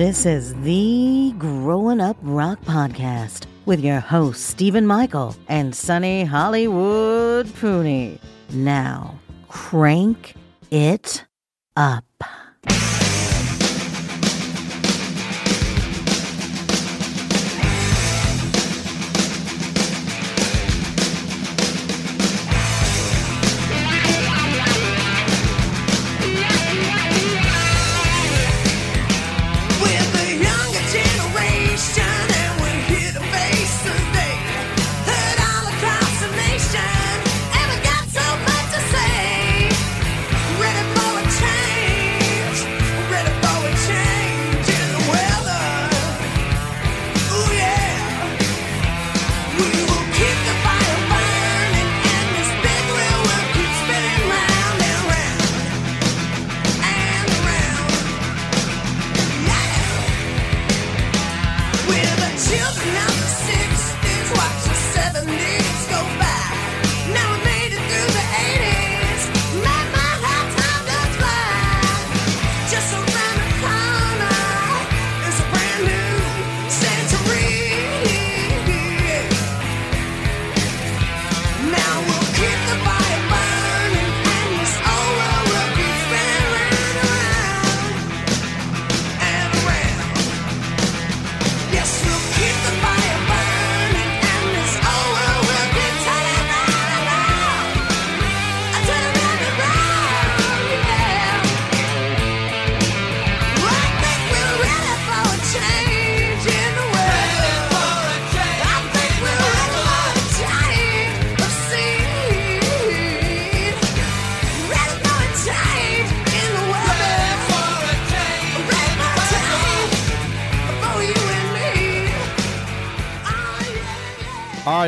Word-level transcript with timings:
This 0.00 0.24
is 0.24 0.54
the 0.62 1.34
Growing 1.36 2.00
Up 2.00 2.16
Rock 2.22 2.58
Podcast 2.62 3.44
with 3.66 3.80
your 3.80 4.00
hosts, 4.00 4.42
Stephen 4.42 4.86
Michael 4.86 5.36
and 5.46 5.76
Sonny 5.76 6.24
Hollywood 6.24 7.44
Pooney. 7.48 8.18
Now, 8.48 9.18
crank 9.48 10.36
it 10.70 11.26
up. 11.76 12.06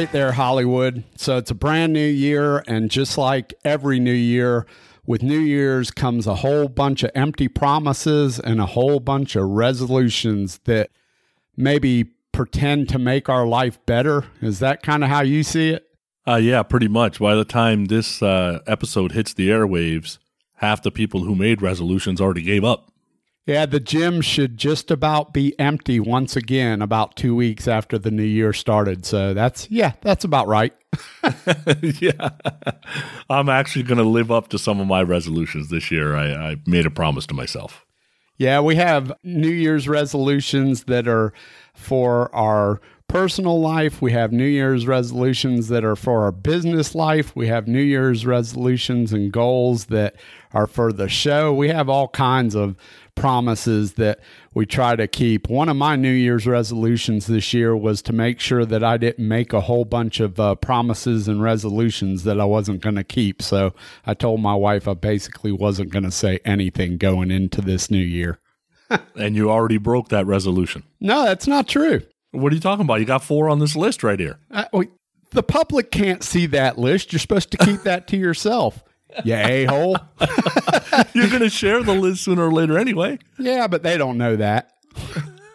Right, 0.02 0.12
there, 0.12 0.32
Hollywood. 0.32 1.04
So 1.16 1.36
it's 1.36 1.52
a 1.52 1.54
brand 1.54 1.92
new 1.92 2.04
year, 2.04 2.64
and 2.66 2.90
just 2.90 3.16
like 3.16 3.54
every 3.64 4.00
new 4.00 4.12
year, 4.12 4.66
with 5.06 5.22
New 5.22 5.38
Year's 5.38 5.92
comes 5.92 6.26
a 6.26 6.36
whole 6.36 6.66
bunch 6.66 7.04
of 7.04 7.12
empty 7.14 7.46
promises 7.46 8.40
and 8.40 8.60
a 8.60 8.66
whole 8.66 8.98
bunch 8.98 9.36
of 9.36 9.48
resolutions 9.48 10.58
that 10.64 10.90
maybe 11.56 12.06
pretend 12.32 12.88
to 12.88 12.98
make 12.98 13.28
our 13.28 13.46
life 13.46 13.78
better. 13.86 14.24
Is 14.40 14.58
that 14.58 14.82
kind 14.82 15.04
of 15.04 15.10
how 15.10 15.20
you 15.20 15.44
see 15.44 15.70
it? 15.70 15.86
Uh, 16.26 16.36
yeah, 16.36 16.64
pretty 16.64 16.88
much. 16.88 17.20
By 17.20 17.36
the 17.36 17.44
time 17.44 17.84
this 17.84 18.22
uh, 18.22 18.60
episode 18.66 19.12
hits 19.12 19.34
the 19.34 19.50
airwaves, 19.50 20.18
half 20.54 20.82
the 20.82 20.90
people 20.90 21.22
who 21.22 21.36
made 21.36 21.62
resolutions 21.62 22.20
already 22.20 22.42
gave 22.42 22.64
up. 22.64 22.91
Yeah, 23.44 23.66
the 23.66 23.80
gym 23.80 24.20
should 24.20 24.56
just 24.56 24.92
about 24.92 25.32
be 25.32 25.58
empty 25.58 25.98
once 25.98 26.36
again 26.36 26.80
about 26.80 27.16
two 27.16 27.34
weeks 27.34 27.66
after 27.66 27.98
the 27.98 28.12
new 28.12 28.22
year 28.22 28.52
started. 28.52 29.04
So 29.04 29.34
that's, 29.34 29.68
yeah, 29.68 29.92
that's 30.00 30.24
about 30.24 30.46
right. 30.46 30.72
yeah. 31.82 32.30
I'm 33.28 33.48
actually 33.48 33.82
going 33.82 33.98
to 33.98 34.04
live 34.04 34.30
up 34.30 34.48
to 34.48 34.58
some 34.58 34.78
of 34.78 34.86
my 34.86 35.02
resolutions 35.02 35.70
this 35.70 35.90
year. 35.90 36.14
I, 36.14 36.52
I 36.52 36.56
made 36.66 36.86
a 36.86 36.90
promise 36.90 37.26
to 37.26 37.34
myself. 37.34 37.84
Yeah, 38.36 38.60
we 38.60 38.76
have 38.76 39.12
New 39.24 39.50
Year's 39.50 39.88
resolutions 39.88 40.84
that 40.84 41.08
are 41.08 41.32
for 41.74 42.34
our 42.34 42.80
personal 43.12 43.60
life. 43.60 44.00
We 44.00 44.12
have 44.12 44.32
New 44.32 44.46
Year's 44.46 44.86
resolutions 44.86 45.68
that 45.68 45.84
are 45.84 45.96
for 45.96 46.24
our 46.24 46.32
business 46.32 46.94
life. 46.94 47.36
We 47.36 47.46
have 47.48 47.68
New 47.68 47.82
Year's 47.82 48.24
resolutions 48.24 49.12
and 49.12 49.30
goals 49.30 49.86
that 49.86 50.16
are 50.54 50.66
for 50.66 50.92
the 50.92 51.10
show. 51.10 51.52
We 51.52 51.68
have 51.68 51.90
all 51.90 52.08
kinds 52.08 52.54
of 52.54 52.74
promises 53.14 53.94
that 53.94 54.20
we 54.54 54.66
try 54.66 54.96
to 54.96 55.06
keep. 55.06 55.48
One 55.48 55.68
of 55.68 55.76
my 55.76 55.96
New 55.96 56.12
Year's 56.12 56.46
resolutions 56.46 57.26
this 57.26 57.52
year 57.52 57.76
was 57.76 58.02
to 58.02 58.12
make 58.12 58.40
sure 58.40 58.64
that 58.64 58.82
I 58.82 58.96
didn't 58.96 59.26
make 59.26 59.52
a 59.52 59.60
whole 59.60 59.84
bunch 59.84 60.20
of 60.20 60.40
uh, 60.40 60.54
promises 60.56 61.28
and 61.28 61.42
resolutions 61.42 62.24
that 62.24 62.40
I 62.40 62.44
wasn't 62.44 62.80
going 62.80 62.96
to 62.96 63.04
keep. 63.04 63.42
So 63.42 63.74
I 64.06 64.14
told 64.14 64.40
my 64.40 64.54
wife 64.54 64.88
I 64.88 64.94
basically 64.94 65.52
wasn't 65.52 65.90
going 65.90 66.04
to 66.04 66.10
say 66.10 66.40
anything 66.44 66.96
going 66.96 67.30
into 67.30 67.60
this 67.60 67.90
new 67.90 67.98
year. 67.98 68.38
And 69.16 69.34
you 69.34 69.50
already 69.50 69.78
broke 69.78 70.10
that 70.10 70.26
resolution. 70.26 70.82
No, 71.00 71.24
that's 71.24 71.46
not 71.46 71.66
true. 71.66 72.02
What 72.32 72.52
are 72.52 72.54
you 72.54 72.60
talking 72.60 72.84
about? 72.84 73.00
You 73.00 73.06
got 73.06 73.24
four 73.24 73.48
on 73.48 73.58
this 73.58 73.74
list 73.74 74.02
right 74.02 74.20
here. 74.20 74.38
Uh, 74.50 74.64
wait, 74.70 74.90
the 75.30 75.42
public 75.42 75.90
can't 75.90 76.22
see 76.22 76.44
that 76.46 76.78
list. 76.78 77.10
You're 77.10 77.20
supposed 77.20 77.50
to 77.52 77.56
keep 77.56 77.82
that 77.84 78.06
to 78.08 78.18
yourself. 78.18 78.84
You 79.24 79.34
a 79.34 79.64
hole. 79.64 79.96
You're 81.14 81.28
going 81.28 81.42
to 81.42 81.50
share 81.50 81.82
the 81.82 81.94
list 81.94 82.24
sooner 82.24 82.46
or 82.48 82.52
later 82.52 82.78
anyway. 82.78 83.18
yeah, 83.38 83.66
but 83.66 83.82
they 83.82 83.96
don't 83.98 84.18
know 84.18 84.36
that. 84.36 84.72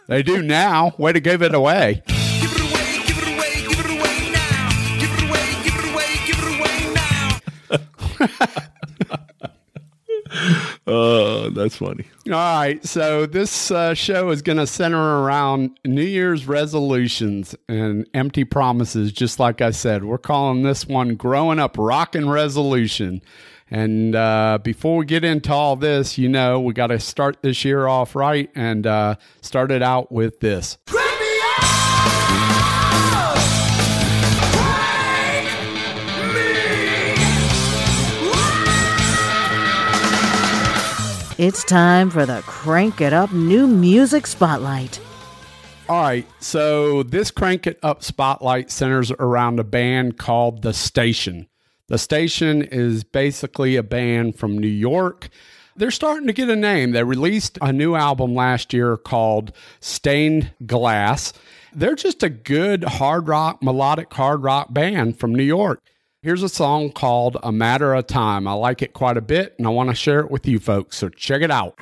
They 0.08 0.24
do 0.24 0.42
now. 0.42 0.94
Way 0.98 1.14
to 1.14 1.20
give 1.20 1.42
it 1.42 1.54
away. 1.54 2.04
Give 2.08 2.16
it 2.16 2.62
away, 2.62 3.02
give 3.06 3.18
it 3.18 3.28
away, 3.36 3.62
give 3.68 3.80
it 3.80 4.00
away 4.00 4.32
now. 4.32 4.70
Give 5.00 5.12
it 5.12 5.24
away, 5.30 5.64
give 5.64 5.76
it 5.76 5.92
away, 5.92 6.10
give 6.26 6.40
it 6.40 6.50
away 6.60 6.78
now. 8.50 8.68
Uh, 10.88 11.50
that's 11.50 11.76
funny. 11.76 12.06
All 12.28 12.32
right. 12.32 12.86
So 12.86 13.26
this 13.26 13.72
uh, 13.72 13.94
show 13.94 14.30
is 14.30 14.42
going 14.42 14.58
to 14.58 14.66
center 14.66 15.22
around 15.22 15.78
New 15.84 16.02
Year's 16.02 16.48
resolutions 16.48 17.56
and 17.68 18.08
empty 18.14 18.46
promises. 18.46 19.12
Just 19.12 19.38
like 19.38 19.60
I 19.60 19.72
said, 19.72 20.06
we're 20.06 20.18
calling 20.18 20.64
this 20.64 20.88
one 20.88 21.16
"Growing 21.16 21.60
Up 21.60 21.76
Rockin' 21.78 22.30
Resolution." 22.30 23.22
And 23.70 24.16
uh, 24.16 24.60
before 24.64 24.96
we 24.98 25.06
get 25.06 25.26
into 25.26 25.52
all 25.52 25.76
this, 25.76 26.18
you 26.18 26.30
know, 26.30 26.62
we 26.62 26.74
got 26.74 26.88
to 26.88 27.00
start 27.02 27.42
this 27.42 27.66
year 27.66 27.86
off 27.88 28.16
right 28.16 28.50
and 28.56 28.88
uh, 28.88 29.16
start 29.42 29.72
it 29.72 29.84
out 29.84 30.10
with 30.10 30.40
this. 30.40 30.78
It's 41.38 41.64
time 41.64 42.10
for 42.10 42.26
the 42.26 42.42
Crank 42.48 43.00
It 43.00 43.14
Up 43.14 43.32
New 43.32 43.68
Music 43.68 44.26
Spotlight. 44.26 45.00
All 45.88 46.02
right, 46.02 46.26
so 46.40 47.04
this 47.04 47.30
Crank 47.30 47.68
It 47.68 47.78
Up 47.84 48.04
Spotlight 48.04 48.72
centers 48.72 49.12
around 49.12 49.60
a 49.60 49.64
band 49.64 50.18
called 50.18 50.64
The 50.64 50.74
Station. 50.74 51.48
The 51.90 52.00
Station 52.00 52.64
is 52.64 53.04
basically 53.04 53.76
a 53.76 53.84
band 53.84 54.40
from 54.40 54.58
New 54.58 54.68
York. 54.68 55.30
They're 55.76 55.92
starting 55.92 56.26
to 56.26 56.34
get 56.34 56.50
a 56.50 56.56
name. 56.56 56.94
They 56.94 57.04
released 57.04 57.60
a 57.62 57.72
new 57.72 57.94
album 57.94 58.34
last 58.34 58.74
year 58.74 58.98
called 58.98 59.52
Stained 59.80 60.54
Glass. 60.66 61.34
They're 61.72 61.94
just 61.94 62.24
a 62.24 62.30
good 62.30 62.84
hard 62.84 63.28
rock, 63.28 63.62
melodic 63.62 64.12
hard 64.12 64.42
rock 64.42 64.74
band 64.74 65.20
from 65.20 65.36
New 65.36 65.44
York. 65.44 65.84
Here's 66.28 66.44
a 66.44 66.50
song 66.50 66.92
called 66.92 67.38
A 67.42 67.54
Matter 67.54 67.94
of 67.94 68.06
Time. 68.06 68.50
I 68.50 68.52
like 68.52 68.82
it 68.82 68.92
quite 68.92 69.16
a 69.16 69.22
bit 69.22 69.56
and 69.58 69.66
I 69.66 69.70
want 69.70 69.88
to 69.92 69.96
share 69.96 70.20
it 70.20 70.30
with 70.30 70.46
you 70.46 70.60
folks, 70.60 70.98
so 70.98 71.08
check 71.08 71.42
it 71.42 71.50
out. 71.50 71.78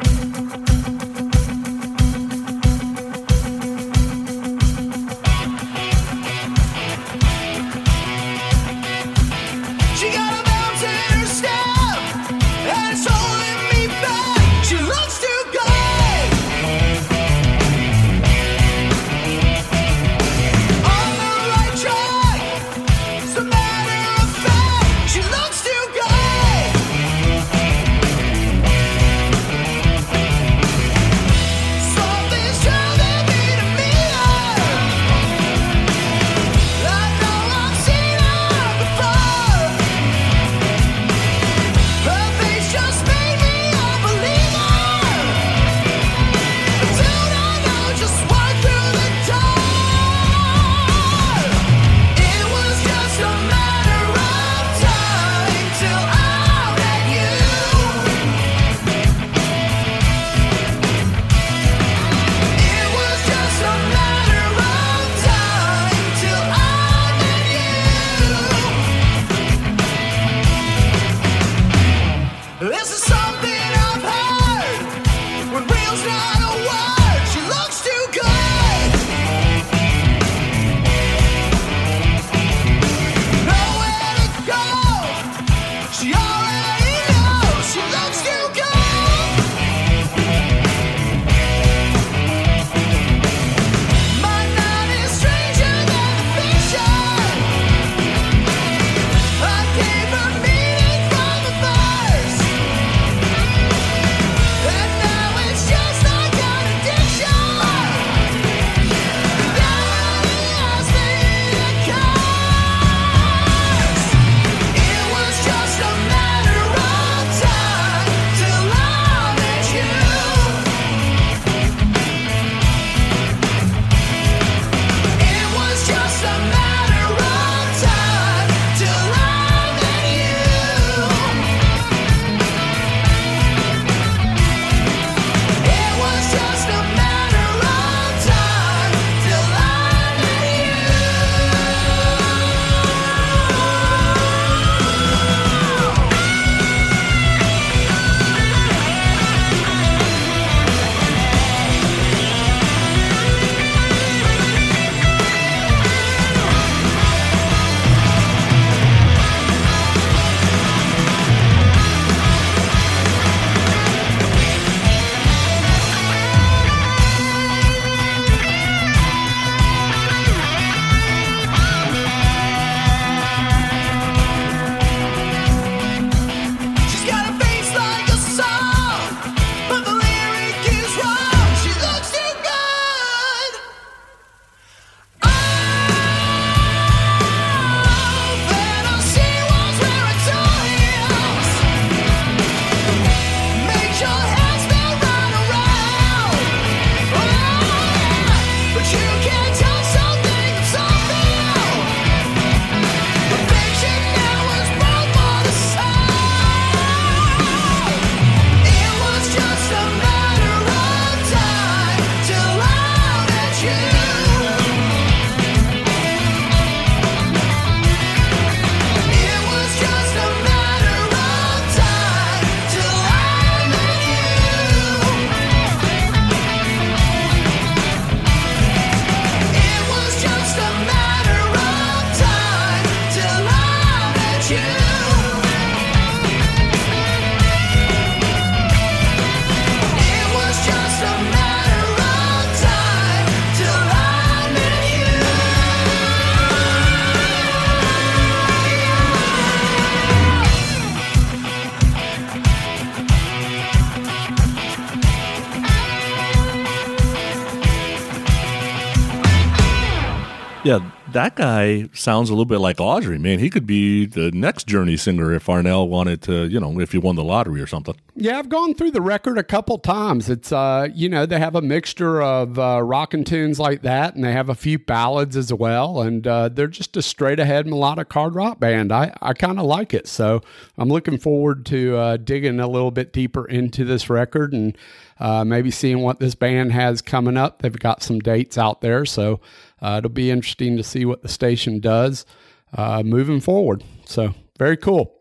That 261.16 261.38
guy 261.38 261.88
sounds 261.94 262.30
a 262.30 262.34
little 262.34 262.44
bit 262.44 262.58
like 262.58 262.82
Audrey, 262.82 263.18
man. 263.18 263.40
He 263.40 263.50
could 263.50 263.66
be 263.66 264.06
the 264.06 264.32
next 264.32 264.68
Journey 264.68 264.98
singer 264.98 265.32
if 265.34 265.46
Arnel 265.46 265.88
wanted 265.88 266.22
to, 266.24 266.46
you 266.46 266.60
know, 266.60 266.78
if 266.82 266.92
he 266.92 266.98
won 266.98 267.16
the 267.16 267.24
lottery 267.24 267.62
or 267.62 267.68
something. 267.68 267.96
Yeah, 268.18 268.38
I've 268.38 268.50
gone 268.50 268.74
through 268.74 268.92
the 268.92 269.00
record 269.00 269.38
a 269.38 269.44
couple 269.44 269.78
times. 269.78 270.30
It's 270.30 270.52
uh, 270.52 270.90
you 270.94 271.08
know, 271.08 271.26
they 271.26 271.40
have 271.40 271.56
a 271.56 271.62
mixture 271.62 272.22
of 272.22 272.60
uh, 272.60 272.82
rockin' 272.84 273.24
tunes 273.24 273.62
like 273.62 273.82
that, 273.84 274.16
and 274.16 274.26
they 274.26 274.34
have 274.34 274.50
a 274.50 274.56
few 274.56 274.78
ballads 274.78 275.38
as 275.38 275.54
well, 275.54 276.02
and 276.02 276.28
uh, 276.28 276.50
they're 276.50 276.68
just 276.68 276.98
a 276.98 277.02
straight 277.02 277.40
ahead 277.40 277.66
melodic 277.66 278.12
hard 278.12 278.36
rock 278.36 278.60
band. 278.60 278.92
I 278.92 279.16
I 279.22 279.32
kind 279.32 279.58
of 279.58 279.66
like 279.66 279.94
it, 279.94 280.10
so 280.10 280.42
I'm 280.78 280.90
looking 280.90 281.18
forward 281.18 281.66
to 281.68 281.96
uh, 281.96 282.18
digging 282.18 282.60
a 282.60 282.68
little 282.68 282.92
bit 282.92 283.14
deeper 283.14 283.46
into 283.46 283.86
this 283.86 284.10
record 284.10 284.52
and 284.52 284.78
uh, 285.18 285.46
maybe 285.46 285.72
seeing 285.72 286.02
what 286.02 286.20
this 286.20 286.36
band 286.36 286.74
has 286.74 287.02
coming 287.02 287.38
up. 287.38 287.62
They've 287.62 287.72
got 287.72 288.04
some 288.04 288.20
dates 288.20 288.58
out 288.58 288.82
there, 288.82 289.06
so 289.06 289.40
uh, 289.86 290.00
it'll 290.00 290.10
be 290.10 290.32
interesting 290.32 290.78
to 290.78 290.84
see 290.84 291.06
what 291.06 291.22
the 291.22 291.28
station 291.28 291.80
does 291.80 292.26
uh, 292.74 293.04
moving 293.04 293.40
forward. 293.40 293.84
So 294.06 294.34
very 294.58 294.78
cool. 294.78 295.14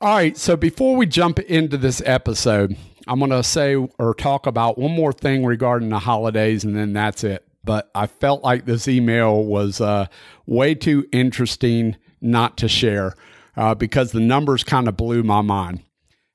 All 0.00 0.14
right, 0.16 0.36
so 0.36 0.56
before 0.56 0.96
we 0.96 1.06
jump 1.06 1.38
into 1.38 1.76
this 1.76 2.02
episode, 2.04 2.76
I'm 3.06 3.20
going 3.20 3.30
to 3.30 3.44
say 3.44 3.76
or 3.76 4.14
talk 4.14 4.46
about 4.46 4.78
one 4.78 4.90
more 4.90 5.12
thing 5.12 5.44
regarding 5.44 5.90
the 5.90 6.00
holidays, 6.00 6.64
and 6.64 6.74
then 6.74 6.92
that's 6.92 7.22
it. 7.22 7.46
But 7.62 7.88
I 7.94 8.08
felt 8.08 8.42
like 8.42 8.64
this 8.64 8.88
email 8.88 9.44
was 9.44 9.80
uh, 9.80 10.06
way 10.46 10.74
too 10.74 11.06
interesting 11.12 11.96
not 12.20 12.56
to 12.58 12.68
share 12.68 13.14
uh, 13.56 13.76
because 13.76 14.10
the 14.10 14.20
numbers 14.20 14.64
kind 14.64 14.88
of 14.88 14.96
blew 14.96 15.22
my 15.22 15.42
mind. 15.42 15.84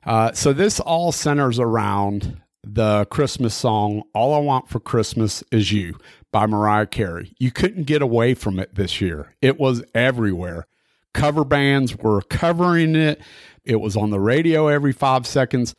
Uh, 0.05 0.31
so 0.31 0.53
this 0.53 0.79
all 0.79 1.11
centers 1.11 1.59
around 1.59 2.39
the 2.63 3.05
Christmas 3.05 3.53
song 3.53 4.03
"All 4.13 4.33
I 4.33 4.39
Want 4.39 4.69
for 4.69 4.79
Christmas 4.79 5.43
Is 5.51 5.71
You" 5.71 5.97
by 6.35 6.45
Mariah 6.45 6.85
Carey. 6.85 7.33
You 7.39 7.49
couldn't 7.49 7.83
get 7.83 8.01
away 8.01 8.33
from 8.33 8.59
it 8.59 8.75
this 8.75 8.99
year; 8.99 9.33
it 9.41 9.57
was 9.57 9.85
everywhere. 9.93 10.67
Cover 11.13 11.45
bands 11.45 11.95
were 11.95 12.21
covering 12.23 12.93
it. 12.93 13.21
It 13.63 13.77
was 13.77 13.95
on 13.95 14.09
the 14.09 14.19
radio 14.19 14.67
every 14.67 14.91
five 14.91 15.25
seconds. 15.25 15.75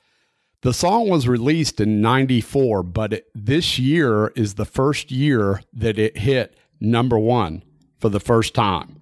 The 0.62 0.72
song 0.72 1.10
was 1.10 1.28
released 1.28 1.78
in 1.78 2.00
94, 2.00 2.82
but 2.84 3.12
it, 3.12 3.26
this 3.34 3.78
year 3.78 4.28
is 4.28 4.54
the 4.54 4.64
first 4.64 5.10
year 5.10 5.60
that 5.74 5.98
it 5.98 6.16
hit 6.16 6.56
number 6.80 7.18
one 7.18 7.62
for 8.00 8.08
the 8.08 8.18
first 8.18 8.54
time. 8.54 8.98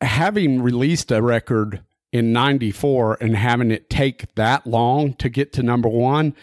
Having 0.00 0.62
released 0.62 1.12
a 1.12 1.20
record 1.20 1.82
in 2.10 2.32
94 2.32 3.18
and 3.20 3.36
having 3.36 3.70
it 3.70 3.90
take 3.90 4.34
that 4.36 4.66
long 4.66 5.12
to 5.16 5.28
get 5.28 5.52
to 5.52 5.62
number 5.62 5.90
one, 5.90 6.34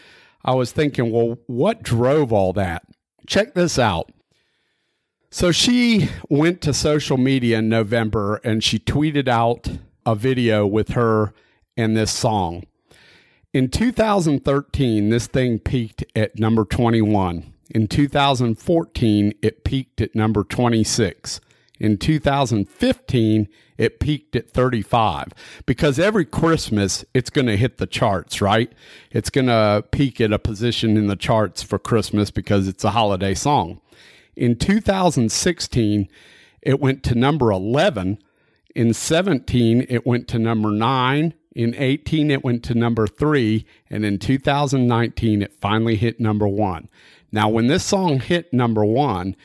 I 0.46 0.54
was 0.54 0.72
thinking, 0.72 1.12
well, 1.12 1.40
what 1.48 1.82
drove 1.82 2.32
all 2.32 2.54
that? 2.54 2.84
Check 3.26 3.56
this 3.56 3.80
out. 3.80 4.12
So 5.34 5.52
she 5.52 6.12
went 6.30 6.62
to 6.62 6.76
social 6.76 7.18
media 7.18 7.58
in 7.58 7.68
November 7.68 8.40
and 8.44 8.64
she 8.64 8.78
tweeted 8.78 9.28
out 9.28 9.68
a 10.06 10.14
video 10.14 10.68
with 10.68 10.90
her 10.90 11.34
and 11.76 11.98
this 11.98 12.12
song. 12.12 12.68
In 13.52 13.70
2013, 13.70 15.10
this 15.10 15.26
thing 15.26 15.58
peaked 15.58 16.06
at 16.16 16.38
number 16.38 16.66
21. 16.66 17.52
In 17.72 17.88
2014, 17.88 19.34
it 19.42 19.64
peaked 19.64 20.02
at 20.02 20.14
number 20.14 20.44
26. 20.44 21.42
In 21.80 21.98
2015, 21.98 23.48
it 23.80 24.00
peaked 24.00 24.36
at 24.36 24.52
35 24.52 25.30
because 25.66 25.98
every 25.98 26.26
Christmas 26.26 27.04
it's 27.16 27.32
going 27.32 27.48
to 27.48 27.58
hit 27.58 27.80
the 27.80 27.88
charts, 27.88 28.40
right? 28.40 28.72
It's 29.10 29.32
going 29.32 29.48
to 29.48 29.84
peak 29.90 30.22
at 30.22 30.32
a 30.32 30.38
position 30.38 30.96
in 30.96 31.08
the 31.08 31.16
charts 31.16 31.64
for 31.64 31.80
Christmas 31.80 32.30
because 32.30 32.68
it's 32.68 32.84
a 32.84 32.92
holiday 32.92 33.34
song. 33.34 33.82
In 34.36 34.56
2016, 34.56 36.08
it 36.62 36.80
went 36.80 37.04
to 37.04 37.16
number 37.16 37.52
11. 37.52 38.20
In 38.76 38.94
17, 38.94 39.86
it 39.90 40.06
went 40.06 40.28
to 40.30 40.40
number 40.40 40.72
9. 40.72 41.34
In 41.56 41.76
18, 41.76 42.32
it 42.32 42.44
went 42.44 42.64
to 42.64 42.74
number 42.74 43.06
3. 43.06 43.66
And 43.90 44.04
in 44.06 44.18
2019, 44.18 45.42
it 45.42 45.54
finally 45.62 45.96
hit 45.96 46.20
number 46.20 46.48
1. 46.48 46.90
Now, 47.32 47.50
when 47.50 47.68
this 47.68 47.84
song 47.84 48.20
hit 48.20 48.54
number 48.54 48.84
1, 48.86 49.36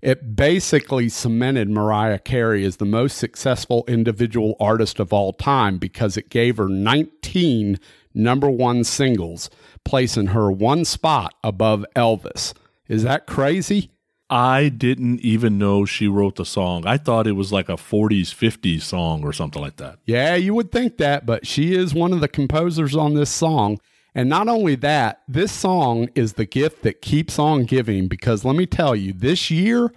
it 0.00 0.36
basically 0.36 1.08
cemented 1.08 1.68
Mariah 1.68 2.20
Carey 2.20 2.64
as 2.64 2.76
the 2.76 2.84
most 2.84 3.18
successful 3.18 3.84
individual 3.88 4.56
artist 4.60 5.00
of 5.00 5.12
all 5.12 5.32
time 5.32 5.78
because 5.78 6.16
it 6.16 6.30
gave 6.30 6.56
her 6.56 6.68
19 6.68 7.78
number 8.14 8.48
one 8.48 8.84
singles, 8.84 9.50
placing 9.84 10.28
her 10.28 10.50
one 10.50 10.84
spot 10.84 11.34
above 11.42 11.84
Elvis. 11.96 12.54
Is 12.86 13.02
that 13.02 13.26
crazy? 13.26 13.90
I 14.30 14.68
didn't 14.68 15.20
even 15.20 15.56
know 15.56 15.84
she 15.84 16.06
wrote 16.06 16.36
the 16.36 16.44
song. 16.44 16.86
I 16.86 16.98
thought 16.98 17.26
it 17.26 17.32
was 17.32 17.52
like 17.52 17.68
a 17.68 17.76
40s, 17.76 18.34
50s 18.34 18.82
song 18.82 19.24
or 19.24 19.32
something 19.32 19.62
like 19.62 19.76
that. 19.76 19.98
Yeah, 20.04 20.34
you 20.34 20.54
would 20.54 20.70
think 20.70 20.98
that, 20.98 21.24
but 21.24 21.46
she 21.46 21.74
is 21.74 21.94
one 21.94 22.12
of 22.12 22.20
the 22.20 22.28
composers 22.28 22.94
on 22.94 23.14
this 23.14 23.30
song. 23.30 23.80
And 24.14 24.28
not 24.28 24.48
only 24.48 24.74
that, 24.76 25.22
this 25.28 25.52
song 25.52 26.08
is 26.14 26.34
the 26.34 26.44
gift 26.44 26.82
that 26.82 27.00
keeps 27.00 27.38
on 27.38 27.64
giving 27.64 28.08
because 28.08 28.44
let 28.44 28.56
me 28.56 28.66
tell 28.66 28.94
you, 28.94 29.12
this 29.12 29.50
year, 29.50 29.92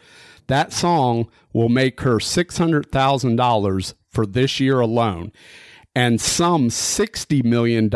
that 0.47 0.71
song 0.71 1.29
will 1.53 1.69
make 1.69 2.01
her 2.01 2.17
$600,000 2.17 3.93
for 4.09 4.25
this 4.25 4.59
year 4.59 4.79
alone 4.79 5.31
and 5.95 6.21
some 6.21 6.69
$60 6.69 7.43
million 7.43 7.89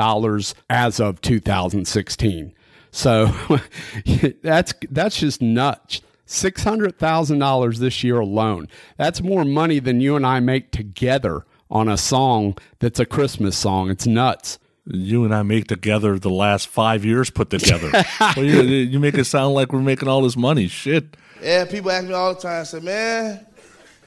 as 0.70 1.00
of 1.00 1.22
2016. 1.22 2.54
So 2.92 3.30
that's 4.42 4.74
that's 4.90 5.20
just 5.20 5.42
nuts. 5.42 6.02
$600,000 6.28 7.78
this 7.78 8.04
year 8.04 8.20
alone. 8.20 8.68
That's 8.98 9.22
more 9.22 9.46
money 9.46 9.80
than 9.80 10.02
you 10.02 10.16
and 10.16 10.26
I 10.26 10.40
make 10.40 10.72
together 10.72 11.46
on 11.70 11.90
a 11.90 11.98
song 11.98 12.58
that's 12.80 13.00
a 13.00 13.06
Christmas 13.06 13.58
song. 13.58 13.90
It's 13.90 14.08
nuts. 14.08 14.60
You 14.86 15.26
and 15.26 15.34
I 15.34 15.42
make 15.42 15.66
together 15.68 16.20
the 16.20 16.30
last 16.30 16.68
five 16.68 17.04
years 17.04 17.32
put 17.32 17.50
together. 17.50 17.90
well, 18.20 18.46
you, 18.46 18.62
you 18.62 19.00
make 19.00 19.16
it 19.16 19.26
sound 19.26 19.56
like 19.56 19.74
we're 19.74 19.82
making 19.82 20.08
all 20.08 20.22
this 20.22 20.38
money. 20.38 20.68
Shit. 20.68 21.18
Yeah, 21.42 21.66
people 21.66 21.92
ask 21.92 22.08
me 22.08 22.14
all 22.14 22.36
the 22.36 22.42
time, 22.42 22.66
say, 22.66 22.80
man, 22.80 23.46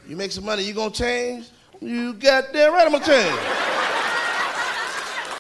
you 0.09 0.17
make 0.17 0.33
some 0.33 0.45
money, 0.45 0.63
you 0.63 0.75
gonna 0.75 0.91
change? 0.93 1.49
You 1.81 2.15
got 2.15 2.53
that 2.53 2.67
right, 2.69 2.87
I'm 2.87 2.93
gonna 2.93 3.05
change. 3.05 3.39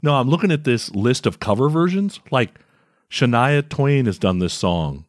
No, 0.02 0.14
I'm 0.14 0.28
looking 0.28 0.52
at 0.52 0.64
this 0.64 0.90
list 0.90 1.26
of 1.26 1.40
cover 1.40 1.68
versions. 1.68 2.20
Like 2.30 2.58
Shania 3.10 3.68
Twain 3.68 4.06
has 4.06 4.18
done 4.18 4.38
this 4.38 4.54
song. 4.54 5.04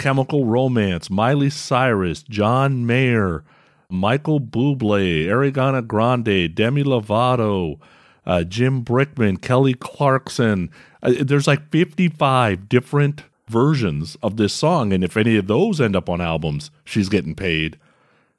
Chemical 0.00 0.46
Romance, 0.46 1.10
Miley 1.10 1.50
Cyrus, 1.50 2.22
John 2.22 2.86
Mayer, 2.86 3.44
Michael 3.90 4.40
Bublé, 4.40 5.26
Ariana 5.26 5.86
Grande, 5.86 6.52
Demi 6.54 6.82
Lovato, 6.82 7.78
uh, 8.24 8.42
Jim 8.44 8.82
Brickman, 8.82 9.40
Kelly 9.40 9.74
Clarkson. 9.74 10.70
Uh, 11.02 11.12
there's 11.20 11.46
like 11.46 11.70
55 11.70 12.66
different 12.66 13.24
versions 13.46 14.16
of 14.22 14.38
this 14.38 14.54
song, 14.54 14.94
and 14.94 15.04
if 15.04 15.18
any 15.18 15.36
of 15.36 15.48
those 15.48 15.82
end 15.82 15.94
up 15.94 16.08
on 16.08 16.22
albums, 16.22 16.70
she's 16.82 17.10
getting 17.10 17.34
paid. 17.34 17.78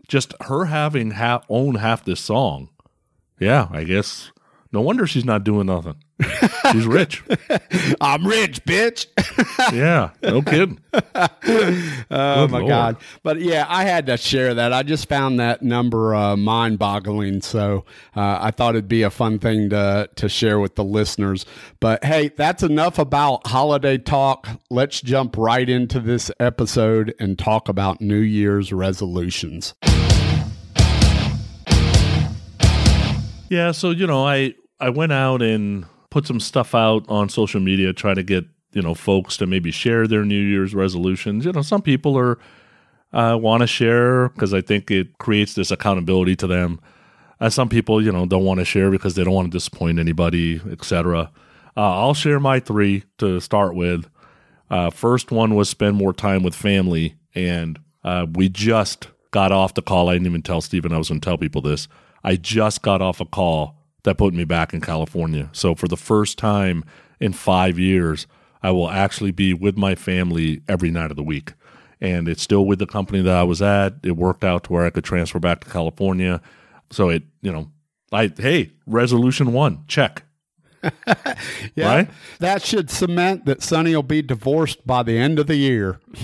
Just 0.08 0.34
her 0.42 0.66
having 0.66 1.12
half 1.12 1.46
own 1.48 1.76
half 1.76 2.04
this 2.04 2.22
song, 2.22 2.70
yeah, 3.40 3.68
I 3.72 3.84
guess. 3.84 4.32
No 4.74 4.80
wonder 4.80 5.06
she's 5.06 5.26
not 5.26 5.44
doing 5.44 5.66
nothing. 5.68 5.96
She's 6.72 6.86
rich. 6.88 7.24
I'm 8.02 8.26
rich, 8.26 8.64
bitch. 8.64 9.08
yeah, 9.74 10.12
no 10.24 10.42
kidding. 10.42 10.80
Oh 12.14 12.46
Good 12.46 12.52
my 12.52 12.58
Lord. 12.60 12.68
god! 12.70 12.98
But 13.24 13.40
yeah, 13.40 13.66
I 13.68 13.84
had 13.86 14.06
to 14.08 14.18
share 14.18 14.54
that. 14.54 14.74
I 14.74 14.84
just 14.84 15.08
found 15.08 15.40
that 15.40 15.62
number 15.62 16.14
uh, 16.14 16.36
mind-boggling, 16.36 17.42
so 17.42 17.86
uh, 18.16 18.40
I 18.42 18.52
thought 18.52 18.76
it'd 18.76 18.88
be 18.90 19.04
a 19.04 19.10
fun 19.10 19.40
thing 19.40 19.70
to 19.70 20.10
to 20.16 20.30
share 20.30 20.60
with 20.60 20.76
the 20.76 20.84
listeners. 20.84 21.46
But 21.80 22.04
hey, 22.04 22.32
that's 22.36 22.64
enough 22.64 23.00
about 23.00 23.48
holiday 23.48 23.98
talk. 23.98 24.48
Let's 24.70 25.02
jump 25.02 25.38
right 25.38 25.68
into 25.70 26.00
this 26.02 26.30
episode 26.40 27.14
and 27.20 27.40
talk 27.40 27.70
about 27.70 28.02
New 28.02 28.20
Year's 28.20 28.72
resolutions. 28.74 29.74
Yeah, 33.50 33.72
so 33.72 33.90
you 33.92 34.08
know, 34.08 34.26
I 34.26 34.54
I 34.82 34.90
went 34.90 35.12
out 35.12 35.42
and 35.42 35.86
put 36.10 36.28
some 36.28 36.40
stuff 36.40 36.76
out 36.76 37.06
on 37.08 37.30
social 37.30 37.62
media, 37.62 37.94
try 37.94 38.14
to 38.14 38.24
get 38.24 38.46
you 38.74 38.82
know 38.82 38.94
folks 38.94 39.38
to 39.38 39.46
maybe 39.46 39.72
share 39.72 40.08
their 40.08 40.26
New 40.26 40.42
Year's 40.42 40.74
resolutions. 40.74 41.46
You 41.46 41.52
know, 41.52 41.62
some 41.62 41.82
people 41.82 42.18
are 42.18 42.40
uh, 43.14 43.38
want 43.38 43.62
to 43.62 43.68
share 43.68 44.30
because 44.30 44.54
I 44.54 44.62
think 44.62 44.90
it 44.90 45.18
creates 45.20 45.54
this 45.54 45.72
accountability 45.72 46.36
to 46.38 46.48
them. 46.48 46.80
Uh, 47.40 47.50
some 47.50 47.70
people, 47.70 48.04
you 48.04 48.12
know, 48.12 48.26
don't 48.26 48.46
want 48.46 48.60
to 48.60 48.66
share 48.66 48.92
because 48.92 49.16
they 49.16 49.24
don't 49.24 49.34
want 49.34 49.52
to 49.52 49.56
disappoint 49.56 50.00
anybody, 50.00 50.62
etc. 50.72 51.32
Uh, 51.76 52.00
I'll 52.00 52.14
share 52.14 52.40
my 52.40 52.60
three 52.60 53.04
to 53.18 53.40
start 53.40 53.76
with. 53.76 54.08
Uh, 54.70 54.90
first 54.90 55.32
one 55.32 55.56
was 55.56 55.70
spend 55.70 55.98
more 55.98 56.14
time 56.14 56.44
with 56.44 56.56
family, 56.56 57.16
and 57.36 57.80
uh, 58.04 58.26
we 58.34 58.48
just 58.50 59.10
got 59.32 59.52
off 59.52 59.74
the 59.74 59.82
call. 59.82 60.10
I 60.10 60.14
didn't 60.14 60.28
even 60.28 60.42
tell 60.42 60.62
Stephen 60.62 60.94
I 60.94 60.98
was 60.98 61.10
going 61.10 61.20
to 61.20 61.26
tell 61.26 61.38
people 61.38 61.62
this. 61.62 61.88
I 62.24 62.36
just 62.36 62.82
got 62.82 63.02
off 63.02 63.20
a 63.20 63.26
call 63.26 63.81
that 64.04 64.18
put 64.18 64.34
me 64.34 64.44
back 64.46 64.74
in 64.74 64.82
California. 64.82 65.50
So 65.54 65.76
for 65.76 65.88
the 65.88 65.98
first 65.98 66.38
time 66.38 66.84
in 67.20 67.34
five 67.34 67.78
years, 67.80 68.28
I 68.64 68.72
will 68.72 68.90
actually 68.90 69.32
be 69.32 69.54
with 69.54 69.78
my 69.78 69.96
family 69.96 70.62
every 70.68 70.92
night 70.92 71.12
of 71.12 71.18
the 71.18 71.24
week. 71.24 71.54
and 72.00 72.28
it's 72.28 72.42
still 72.42 72.66
with 72.66 72.80
the 72.80 72.88
company 72.88 73.22
that 73.22 73.36
I 73.36 73.44
was 73.44 73.62
at. 73.62 73.94
It 74.04 74.14
worked 74.18 74.44
out 74.44 74.64
to 74.64 74.74
where 74.74 74.86
I 74.86 74.90
could 74.90 75.04
transfer 75.04 75.40
back 75.40 75.64
to 75.64 75.70
California. 75.70 76.42
So 76.90 77.10
it, 77.10 77.24
you 77.44 77.52
know, 77.52 77.70
I 78.12 78.32
hey, 78.36 78.72
resolution 78.88 79.54
one, 79.54 79.84
check. 79.88 80.24
Yeah, 81.76 81.86
Right? 81.96 82.10
that 82.40 82.64
should 82.64 82.90
cement 82.90 83.46
that 83.46 83.62
Sonny 83.62 83.94
will 83.96 84.02
be 84.04 84.24
divorced 84.24 84.86
by 84.88 85.04
the 85.04 85.16
end 85.18 85.38
of 85.38 85.46
the 85.46 85.56
year. 85.56 86.00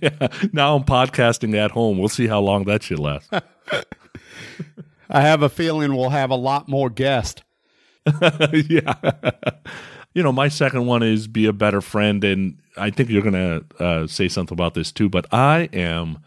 yeah. 0.00 0.28
Now 0.52 0.76
I'm 0.76 0.84
podcasting 0.84 1.54
at 1.56 1.72
home. 1.72 1.98
We'll 1.98 2.08
see 2.08 2.28
how 2.28 2.40
long 2.40 2.64
that 2.66 2.84
shit 2.84 3.00
lasts. 3.00 3.28
I 5.08 5.22
have 5.22 5.42
a 5.42 5.48
feeling 5.48 5.94
we'll 5.94 6.10
have 6.10 6.30
a 6.30 6.36
lot 6.36 6.68
more 6.68 6.90
guests. 6.90 7.42
yeah. 8.68 8.94
you 10.14 10.22
know, 10.22 10.32
my 10.32 10.48
second 10.48 10.86
one 10.86 11.02
is 11.02 11.28
be 11.28 11.46
a 11.46 11.52
better 11.52 11.80
friend. 11.80 12.22
And 12.24 12.58
I 12.76 12.90
think 12.90 13.10
you're 13.10 13.22
going 13.22 13.34
to 13.34 13.84
uh, 13.84 14.06
say 14.06 14.28
something 14.28 14.54
about 14.54 14.74
this 14.74 14.92
too, 14.92 15.08
but 15.08 15.26
I 15.32 15.68
am 15.72 16.18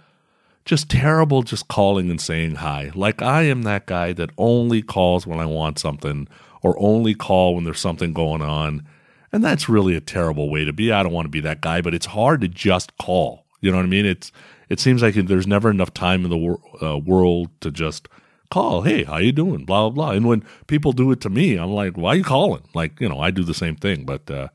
just 0.66 0.90
terrible 0.90 1.44
just 1.44 1.68
calling 1.68 2.10
and 2.10 2.22
saying 2.22 2.56
hi. 2.56 2.92
Like, 2.94 3.22
I 3.22 3.44
am 3.44 3.64
that 3.64 3.86
guy 3.86 4.14
that 4.14 4.30
only 4.38 4.82
calls 4.82 5.26
when 5.26 5.40
I 5.40 5.46
want 5.46 5.80
something 5.80 6.28
or 6.62 6.76
only 6.80 7.16
call 7.16 7.56
when 7.56 7.64
there's 7.64 7.80
something 7.80 8.14
going 8.14 8.42
on. 8.42 8.86
And 9.32 9.44
that's 9.44 9.70
really 9.70 9.96
a 9.96 10.02
terrible 10.02 10.50
way 10.50 10.66
to 10.66 10.74
be. 10.74 10.92
I 10.92 11.04
don't 11.04 11.14
want 11.14 11.26
to 11.26 11.30
be 11.30 11.40
that 11.42 11.62
guy, 11.62 11.82
but 11.82 11.94
it's 11.94 12.08
hard 12.08 12.42
to 12.42 12.48
just 12.48 12.98
call. 12.98 13.46
You 13.62 13.72
know 13.72 13.78
what 13.78 13.86
I 13.86 13.90
mean? 13.90 14.06
It's 14.06 14.32
it 14.70 14.80
seems 14.80 15.02
like 15.02 15.16
there's 15.16 15.48
never 15.48 15.70
enough 15.70 15.94
time 15.94 16.24
in 16.24 16.30
the 16.30 16.38
wor- 16.38 16.62
uh, 16.82 16.98
world 16.98 17.50
to 17.62 17.72
just 17.72 18.08
call. 18.52 18.84
Hey, 18.84 19.04
how 19.04 19.18
you 19.18 19.32
doing? 19.32 19.66
Blah 19.66 19.90
blah 19.90 19.90
blah. 19.90 20.12
And 20.12 20.28
when 20.28 20.44
people 20.68 20.92
do 20.92 21.12
it 21.12 21.22
to 21.22 21.30
me, 21.30 21.56
I'm 21.56 21.72
like, 21.72 21.98
why 21.98 22.12
are 22.12 22.16
you 22.18 22.24
calling? 22.24 22.68
Like 22.76 23.00
you 23.02 23.10
know, 23.10 23.20
I 23.20 23.32
do 23.32 23.44
the 23.44 23.54
same 23.56 23.76
thing, 23.76 24.06
but 24.06 24.30
uh, 24.30 24.50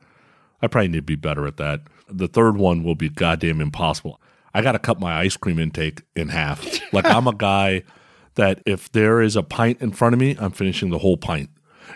I 0.63 0.69
probably 0.69 0.89
need 0.89 0.99
to 0.99 1.03
be 1.03 1.17
better 1.17 1.47
at 1.47 1.57
that. 1.57 1.83
The 2.09 2.29
third 2.29 2.57
one 2.57 2.85
will 2.85 2.95
be 2.95 3.09
goddamn 3.09 3.61
impossible. 3.61 4.21
I 4.55 4.63
got 4.63 4.73
to 4.73 4.79
cut 4.79 5.01
my 5.01 5.19
ice 5.19 5.37
cream 5.37 5.59
intake 5.59 6.03
in 6.15 6.29
half. 6.29 6.65
Like 6.93 7.05
I'm 7.07 7.27
a 7.27 7.35
guy 7.35 7.83
that 8.37 8.63
if 8.65 8.91
there 8.93 9.21
is 9.21 9.35
a 9.35 9.43
pint 9.43 9.83
in 9.83 9.91
front 9.91 10.15
of 10.15 10.21
me, 10.21 10.37
I'm 10.39 10.53
finishing 10.53 10.91
the 10.91 10.99
whole 10.99 11.17
pint. 11.17 11.51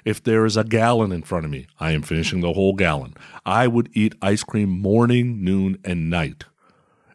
If 0.05 0.23
there 0.23 0.45
is 0.45 0.57
a 0.57 0.65
gallon 0.65 1.13
in 1.13 1.23
front 1.23 1.45
of 1.45 1.51
me, 1.51 1.69
I 1.79 1.93
am 1.93 2.03
finishing 2.03 2.41
the 2.41 2.53
whole 2.53 2.75
gallon. 2.75 3.15
I 3.47 3.67
would 3.67 3.89
eat 3.95 4.15
ice 4.21 4.43
cream 4.43 4.69
morning, 4.69 5.45
noon, 5.45 5.79
and 5.85 6.11
night 6.11 6.45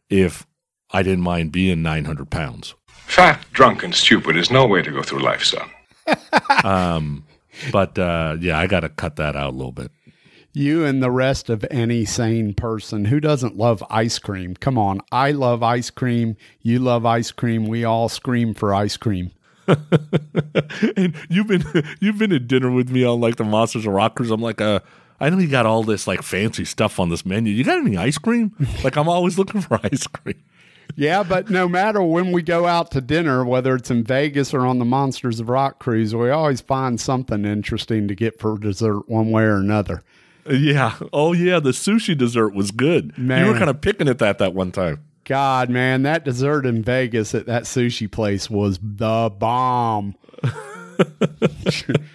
if 0.10 0.48
I 0.92 1.04
didn't 1.04 1.24
mind 1.24 1.52
being 1.52 1.82
900 1.82 2.30
pounds. 2.30 2.76
Fat, 3.08 3.46
drunk, 3.54 3.84
and 3.84 3.96
stupid 3.96 4.36
is 4.36 4.52
no 4.52 4.68
way 4.68 4.82
to 4.82 4.92
go 4.92 5.02
through 5.02 5.20
life, 5.20 5.44
son. 5.44 5.70
But 7.72 7.98
uh, 7.98 8.38
yeah, 8.40 8.60
I 8.60 8.68
got 8.68 8.82
to 8.82 8.90
cut 8.90 9.16
that 9.16 9.36
out 9.36 9.54
a 9.54 9.56
little 9.56 9.72
bit. 9.72 9.92
You 10.54 10.86
and 10.86 11.04
the 11.04 11.12
rest 11.12 11.50
of 11.50 11.66
any 11.70 12.06
sane 12.06 12.54
person 12.54 13.06
who 13.06 13.20
doesn't 13.20 13.58
love 13.58 13.84
ice 13.90 14.20
cream. 14.20 14.56
Come 14.56 14.78
on, 14.78 15.02
I 15.12 15.32
love 15.32 15.62
ice 15.62 15.90
cream. 15.90 16.38
You 16.62 16.80
love 16.80 17.06
ice 17.06 17.32
cream. 17.32 17.68
We 17.68 17.84
all 17.84 18.08
scream 18.08 18.54
for 18.54 18.74
ice 18.74 18.96
cream. 18.96 19.32
and 19.68 21.16
you've 21.28 21.48
been 21.48 21.64
you've 22.00 22.18
been 22.18 22.32
at 22.32 22.48
dinner 22.48 22.72
with 22.72 22.90
me 22.90 23.04
on 23.04 23.20
like 23.20 23.36
the 23.36 23.44
Monsters 23.44 23.86
and 23.86 23.94
Rockers. 23.94 24.32
I'm 24.32 24.42
like, 24.42 24.62
uh, 24.62 24.80
I 25.20 25.30
know 25.30 25.40
you 25.40 25.48
got 25.50 25.66
all 25.66 25.84
this 25.84 26.08
like 26.08 26.22
fancy 26.22 26.64
stuff 26.64 27.00
on 27.00 27.10
this 27.10 27.26
menu. 27.26 27.54
You 27.54 27.64
got 27.64 27.80
any 27.80 27.98
ice 27.98 28.18
cream? 28.18 28.56
like 28.84 28.96
I'm 28.96 29.10
always 29.10 29.38
looking 29.38 29.60
for 29.62 29.80
ice 29.84 30.08
cream. 30.08 30.42
Yeah, 30.96 31.24
but 31.24 31.50
no 31.50 31.68
matter 31.68 32.02
when 32.02 32.32
we 32.32 32.42
go 32.42 32.66
out 32.66 32.92
to 32.92 33.02
dinner, 33.02 33.44
whether 33.44 33.76
it's 33.76 33.92
in 33.92 34.04
Vegas 34.04 34.54
or 34.54 34.66
on 34.66 34.80
the 34.80 34.86
Monsters 34.86 35.42
of 35.42 35.50
Rock 35.50 35.80
cruise, 35.80 36.16
we 36.16 36.30
always 36.30 36.62
find 36.62 37.00
something 37.00 37.44
interesting 37.44 38.08
to 38.08 38.16
get 38.16 38.40
for 38.40 38.58
dessert 38.58 39.10
one 39.10 39.30
way 39.30 39.44
or 39.44 39.58
another. 39.58 40.02
Yeah. 40.50 40.96
Oh 41.12 41.34
yeah, 41.34 41.60
the 41.60 41.72
sushi 41.72 42.18
dessert 42.18 42.54
was 42.54 42.72
good. 42.72 43.18
Man. 43.18 43.46
You 43.46 43.52
were 43.52 43.58
kind 43.58 43.70
of 43.70 43.82
picking 43.82 44.08
at 44.08 44.20
that 44.20 44.38
that 44.38 44.54
one 44.54 44.72
time. 44.72 45.04
God, 45.26 45.70
man, 45.70 46.04
that 46.04 46.24
dessert 46.24 46.66
in 46.68 46.84
Vegas 46.84 47.34
at 47.34 47.48
that 47.48 47.64
sushi 47.64 48.10
place 48.10 48.50
was 48.50 48.80
the 48.82 49.32
bomb. 49.38 50.16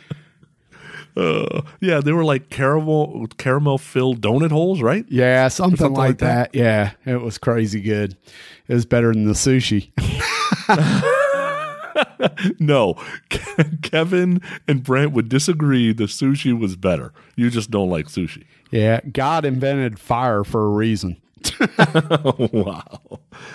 Uh, 1.17 1.63
yeah, 1.81 2.01
they 2.01 2.13
were 2.13 2.25
like 2.25 2.51
caramel 2.51 3.27
caramel 3.39 3.79
filled 3.79 4.21
donut 4.21 4.51
holes, 4.51 4.81
right? 4.81 5.05
Yeah, 5.09 5.49
something, 5.49 5.77
something 5.77 5.95
like, 5.97 6.09
like 6.09 6.19
that? 6.19 6.53
that. 6.53 6.59
Yeah, 6.59 6.93
it 7.05 7.21
was 7.21 7.39
crazy 7.39 7.81
good. 7.81 8.17
It 8.69 8.75
was 8.75 8.87
better 8.87 9.13
than 9.13 9.25
the 9.25 9.33
sushi. 9.33 9.91
No, 12.59 12.95
Kevin 13.83 14.41
and 14.69 14.83
Brent 14.83 15.13
would 15.13 15.29
disagree. 15.29 15.93
The 15.93 16.05
sushi 16.05 16.59
was 16.59 16.77
better. 16.77 17.13
You 17.37 17.51
just 17.51 17.71
don't 17.71 17.91
like 17.91 18.07
sushi. 18.07 18.45
yeah, 18.71 19.01
God 19.13 19.45
invented 19.45 19.99
fire 19.99 20.45
for 20.45 20.65
a 20.65 20.69
reason. 20.69 21.21
wow. 22.53 23.01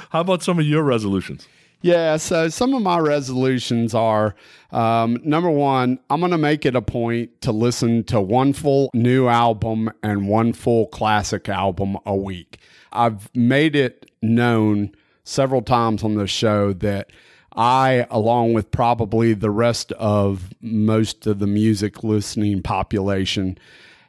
How 0.09 0.21
about 0.21 0.43
some 0.43 0.59
of 0.59 0.65
your 0.65 0.83
resolutions? 0.83 1.47
Yeah, 1.85 2.17
so 2.17 2.49
some 2.49 2.73
of 2.73 2.81
my 2.81 2.97
resolutions 2.97 3.93
are 3.93 4.33
um, 4.71 5.19
number 5.23 5.51
one, 5.51 5.99
I'm 6.09 6.19
going 6.19 6.31
to 6.31 6.37
make 6.39 6.65
it 6.65 6.75
a 6.75 6.81
point 6.81 7.39
to 7.41 7.51
listen 7.51 8.03
to 8.05 8.19
one 8.19 8.53
full 8.53 8.89
new 8.95 9.27
album 9.27 9.91
and 10.01 10.27
one 10.27 10.53
full 10.53 10.87
classic 10.87 11.47
album 11.47 11.95
a 12.03 12.15
week. 12.15 12.57
I've 12.91 13.29
made 13.35 13.75
it 13.75 14.09
known 14.23 14.95
several 15.25 15.61
times 15.61 16.03
on 16.03 16.15
the 16.15 16.25
show 16.25 16.73
that 16.73 17.11
I, 17.55 18.07
along 18.09 18.53
with 18.53 18.71
probably 18.71 19.35
the 19.35 19.51
rest 19.51 19.91
of 19.91 20.55
most 20.61 21.27
of 21.27 21.37
the 21.37 21.45
music 21.45 22.03
listening 22.03 22.63
population, 22.63 23.59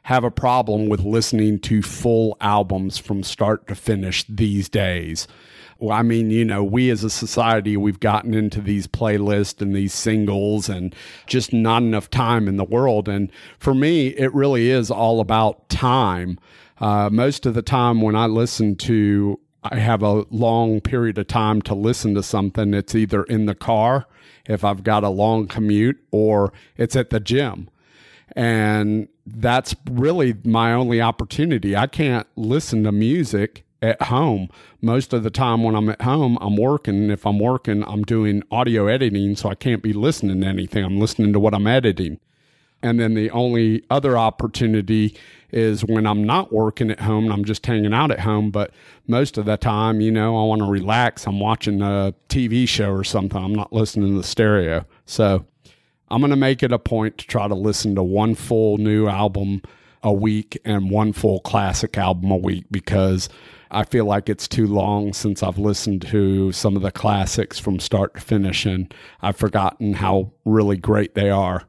have 0.01 0.23
a 0.23 0.31
problem 0.31 0.89
with 0.89 1.01
listening 1.01 1.59
to 1.59 1.83
full 1.83 2.37
albums 2.41 2.97
from 2.97 3.21
start 3.21 3.67
to 3.67 3.75
finish 3.75 4.25
these 4.27 4.67
days. 4.67 5.27
Well, 5.79 5.95
I 5.95 6.01
mean, 6.01 6.31
you 6.31 6.43
know, 6.43 6.63
we 6.63 6.89
as 6.89 7.03
a 7.03 7.09
society, 7.09 7.77
we've 7.77 7.99
gotten 7.99 8.33
into 8.33 8.61
these 8.61 8.87
playlists 8.87 9.61
and 9.61 9.75
these 9.75 9.93
singles 9.93 10.69
and 10.69 10.95
just 11.27 11.53
not 11.53 11.83
enough 11.83 12.09
time 12.09 12.47
in 12.47 12.57
the 12.57 12.63
world. 12.63 13.07
And 13.07 13.31
for 13.59 13.73
me, 13.73 14.07
it 14.07 14.33
really 14.33 14.69
is 14.69 14.89
all 14.89 15.19
about 15.19 15.69
time. 15.69 16.39
Uh, 16.79 17.09
most 17.11 17.45
of 17.45 17.53
the 17.53 17.61
time 17.61 18.01
when 18.01 18.15
I 18.15 18.25
listen 18.25 18.75
to, 18.77 19.39
I 19.63 19.77
have 19.77 20.01
a 20.01 20.25
long 20.31 20.81
period 20.81 21.17
of 21.17 21.27
time 21.27 21.61
to 21.63 21.75
listen 21.75 22.15
to 22.15 22.23
something. 22.23 22.73
It's 22.73 22.95
either 22.95 23.23
in 23.23 23.45
the 23.45 23.55
car, 23.55 24.07
if 24.45 24.63
I've 24.63 24.83
got 24.83 25.03
a 25.03 25.09
long 25.09 25.47
commute, 25.47 26.01
or 26.11 26.53
it's 26.77 26.95
at 26.95 27.09
the 27.11 27.19
gym 27.19 27.69
and 28.35 29.07
that's 29.25 29.75
really 29.89 30.35
my 30.43 30.73
only 30.73 31.01
opportunity. 31.01 31.75
I 31.75 31.87
can't 31.87 32.27
listen 32.35 32.83
to 32.83 32.91
music 32.91 33.63
at 33.81 34.01
home. 34.03 34.49
Most 34.81 35.13
of 35.13 35.23
the 35.23 35.29
time 35.29 35.63
when 35.63 35.75
I'm 35.75 35.89
at 35.89 36.01
home, 36.01 36.37
I'm 36.41 36.55
working. 36.55 37.09
If 37.09 37.25
I'm 37.25 37.39
working, 37.39 37.83
I'm 37.83 38.03
doing 38.03 38.43
audio 38.51 38.87
editing, 38.87 39.35
so 39.35 39.49
I 39.49 39.55
can't 39.55 39.83
be 39.83 39.93
listening 39.93 40.41
to 40.41 40.47
anything. 40.47 40.83
I'm 40.83 40.99
listening 40.99 41.33
to 41.33 41.39
what 41.39 41.53
I'm 41.53 41.67
editing. 41.67 42.19
And 42.83 42.99
then 42.99 43.15
the 43.15 43.31
only 43.31 43.83
other 43.89 44.17
opportunity 44.17 45.17
is 45.51 45.83
when 45.83 46.05
I'm 46.05 46.23
not 46.23 46.53
working 46.53 46.91
at 46.91 46.99
home 46.99 47.25
and 47.25 47.33
I'm 47.33 47.45
just 47.45 47.65
hanging 47.65 47.93
out 47.93 48.11
at 48.11 48.19
home. 48.19 48.51
But 48.51 48.71
most 49.07 49.37
of 49.37 49.45
the 49.45 49.57
time, 49.57 49.99
you 50.01 50.11
know, 50.11 50.37
I 50.37 50.45
want 50.45 50.61
to 50.61 50.69
relax. 50.69 51.25
I'm 51.25 51.39
watching 51.39 51.81
a 51.81 52.13
TV 52.29 52.67
show 52.67 52.91
or 52.91 53.03
something. 53.03 53.41
I'm 53.41 53.55
not 53.55 53.73
listening 53.73 54.11
to 54.11 54.17
the 54.17 54.27
stereo. 54.27 54.85
So 55.05 55.45
I'm 56.09 56.21
going 56.21 56.31
to 56.31 56.37
make 56.37 56.61
it 56.61 56.71
a 56.71 56.79
point 56.79 57.17
to 57.17 57.27
try 57.27 57.47
to 57.47 57.55
listen 57.55 57.95
to 57.95 58.03
one 58.03 58.35
full 58.35 58.77
new 58.77 59.07
album 59.07 59.61
a 60.03 60.13
week 60.13 60.57
and 60.63 60.91
one 60.91 61.13
full 61.13 61.39
classic 61.39 61.97
album 61.97 62.29
a 62.29 62.37
week 62.37 62.65
because 62.69 63.29
I 63.71 63.83
feel 63.83 64.05
like 64.05 64.29
it's 64.29 64.47
too 64.47 64.67
long 64.67 65.13
since 65.13 65.43
I've 65.43 65.57
listened 65.57 66.03
to 66.03 66.51
some 66.51 66.75
of 66.75 66.81
the 66.81 66.91
classics 66.91 67.59
from 67.59 67.79
start 67.79 68.15
to 68.15 68.21
finish 68.21 68.65
and 68.65 68.93
I've 69.21 69.35
forgotten 69.35 69.93
how 69.93 70.31
really 70.45 70.77
great 70.77 71.15
they 71.15 71.29
are. 71.29 71.63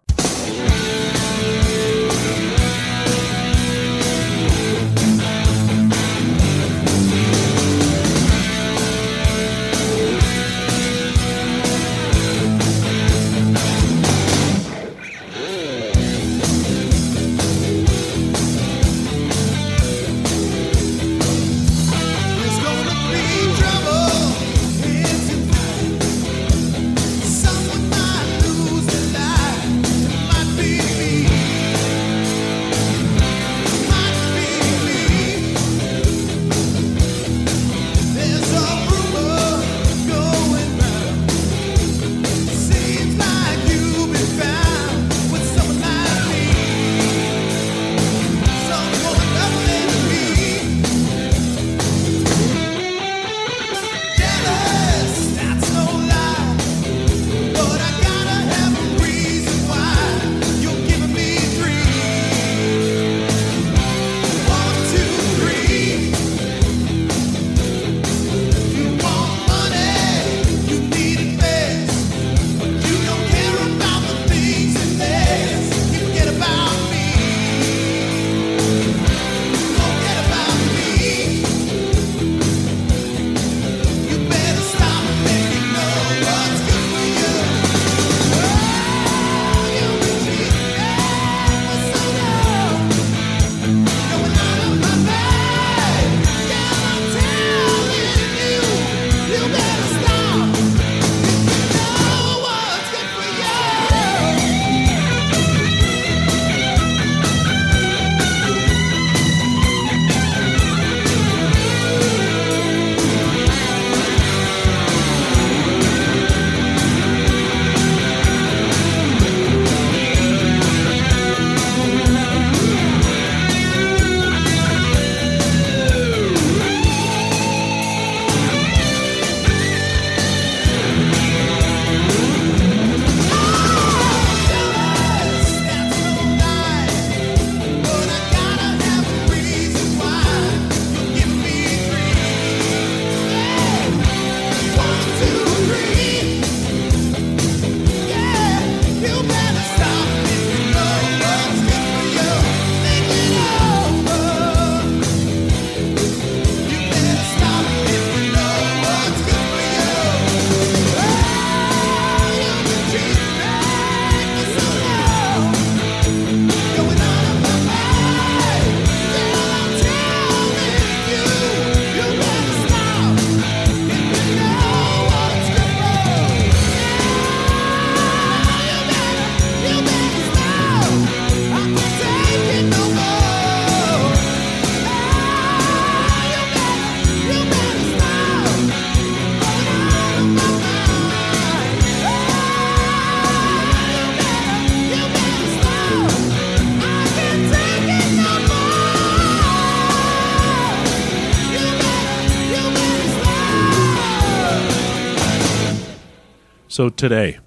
So 206.78 206.88
today, 206.88 207.40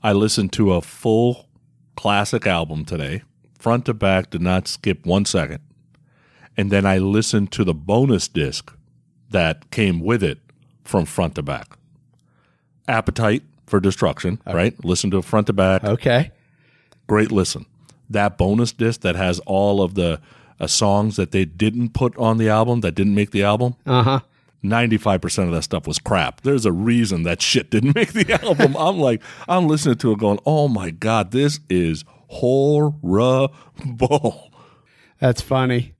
I 0.00 0.12
listened 0.12 0.52
to 0.52 0.74
a 0.74 0.80
full 0.80 1.48
classic 1.96 2.46
album 2.46 2.84
today, 2.84 3.22
front 3.58 3.86
to 3.86 3.94
back, 3.94 4.30
did 4.30 4.42
not 4.42 4.68
skip 4.68 5.04
one 5.04 5.24
second. 5.24 5.58
And 6.56 6.70
then 6.70 6.86
I 6.86 6.98
listened 6.98 7.50
to 7.50 7.64
the 7.64 7.74
bonus 7.74 8.28
disc 8.28 8.72
that 9.30 9.72
came 9.72 9.98
with 9.98 10.22
it 10.22 10.38
from 10.84 11.04
front 11.04 11.34
to 11.34 11.42
back. 11.42 11.76
Appetite 12.86 13.42
for 13.66 13.80
Destruction, 13.80 14.40
right? 14.46 14.84
Listen 14.84 15.10
to 15.10 15.18
it 15.18 15.24
front 15.24 15.48
to 15.48 15.52
back. 15.52 15.82
Okay. 15.82 16.30
Great 17.08 17.32
listen. 17.32 17.66
That 18.08 18.38
bonus 18.38 18.70
disc 18.70 19.00
that 19.00 19.16
has 19.16 19.40
all 19.46 19.82
of 19.82 19.96
the 19.96 20.20
uh, 20.60 20.68
songs 20.68 21.16
that 21.16 21.32
they 21.32 21.44
didn't 21.44 21.92
put 21.92 22.16
on 22.16 22.38
the 22.38 22.48
album, 22.48 22.82
that 22.82 22.94
didn't 22.94 23.16
make 23.16 23.32
the 23.32 23.42
album, 23.42 23.74
Uh 23.84 24.02
huh. 24.04 24.20
95% 24.64 25.44
of 25.44 25.52
that 25.52 25.62
stuff 25.62 25.86
was 25.86 25.98
crap. 25.98 26.40
There's 26.40 26.66
a 26.66 26.72
reason 26.72 27.22
that 27.24 27.40
shit 27.40 27.70
didn't 27.70 27.94
make 27.94 28.12
the 28.12 28.32
album. 28.44 28.76
I'm 28.76 28.98
like, 28.98 29.22
I'm 29.48 29.66
listening 29.68 29.96
to 29.98 30.12
it 30.12 30.18
going, 30.18 30.40
oh 30.44 30.68
my 30.68 30.90
God, 30.90 31.30
this 31.30 31.60
is 31.68 32.04
horrible. 32.28 33.54
That's 35.20 35.40
funny. 35.40 35.94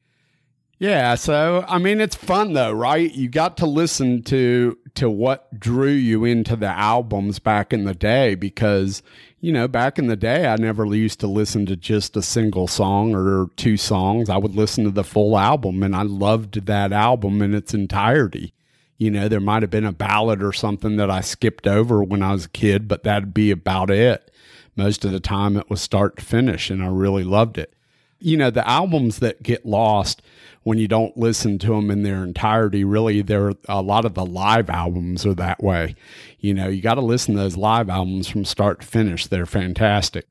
Yeah, 0.80 1.16
so 1.16 1.64
I 1.66 1.78
mean 1.78 2.00
it's 2.00 2.14
fun 2.14 2.52
though, 2.52 2.70
right? 2.70 3.12
You 3.12 3.28
got 3.28 3.56
to 3.58 3.66
listen 3.66 4.22
to 4.24 4.78
to 4.94 5.10
what 5.10 5.58
drew 5.58 5.90
you 5.90 6.24
into 6.24 6.54
the 6.54 6.68
albums 6.68 7.40
back 7.40 7.72
in 7.72 7.84
the 7.84 7.94
day 7.94 8.36
because 8.36 9.02
you 9.40 9.52
know, 9.52 9.68
back 9.68 9.98
in 9.98 10.06
the 10.08 10.16
day 10.16 10.46
I 10.46 10.56
never 10.56 10.84
used 10.84 11.20
to 11.20 11.26
listen 11.26 11.66
to 11.66 11.76
just 11.76 12.16
a 12.16 12.22
single 12.22 12.66
song 12.66 13.14
or 13.14 13.48
two 13.56 13.76
songs. 13.76 14.28
I 14.28 14.36
would 14.36 14.54
listen 14.54 14.84
to 14.84 14.90
the 14.90 15.04
full 15.04 15.38
album 15.38 15.82
and 15.82 15.94
I 15.94 16.02
loved 16.02 16.66
that 16.66 16.92
album 16.92 17.40
in 17.42 17.54
its 17.54 17.74
entirety. 17.74 18.52
You 18.96 19.12
know, 19.12 19.28
there 19.28 19.40
might 19.40 19.62
have 19.62 19.70
been 19.70 19.84
a 19.84 19.92
ballad 19.92 20.42
or 20.42 20.52
something 20.52 20.96
that 20.96 21.10
I 21.10 21.20
skipped 21.20 21.68
over 21.68 22.02
when 22.02 22.22
I 22.22 22.32
was 22.32 22.46
a 22.46 22.50
kid, 22.50 22.88
but 22.88 23.04
that'd 23.04 23.32
be 23.32 23.52
about 23.52 23.90
it. 23.90 24.32
Most 24.74 25.04
of 25.04 25.12
the 25.12 25.20
time 25.20 25.56
it 25.56 25.70
was 25.70 25.80
start 25.80 26.16
to 26.16 26.24
finish 26.24 26.68
and 26.70 26.82
I 26.82 26.88
really 26.88 27.24
loved 27.24 27.58
it 27.58 27.74
you 28.20 28.36
know 28.36 28.50
the 28.50 28.68
albums 28.68 29.20
that 29.20 29.42
get 29.42 29.64
lost 29.64 30.22
when 30.64 30.78
you 30.78 30.88
don't 30.88 31.16
listen 31.16 31.58
to 31.58 31.68
them 31.68 31.90
in 31.90 32.02
their 32.02 32.22
entirety 32.22 32.84
really 32.84 33.22
there 33.22 33.48
are 33.48 33.54
a 33.68 33.82
lot 33.82 34.04
of 34.04 34.14
the 34.14 34.26
live 34.26 34.68
albums 34.68 35.24
are 35.24 35.34
that 35.34 35.62
way 35.62 35.94
you 36.38 36.54
know 36.54 36.68
you 36.68 36.80
got 36.80 36.94
to 36.94 37.00
listen 37.00 37.34
to 37.34 37.40
those 37.40 37.56
live 37.56 37.88
albums 37.88 38.28
from 38.28 38.44
start 38.44 38.80
to 38.80 38.86
finish 38.86 39.26
they're 39.26 39.46
fantastic 39.46 40.26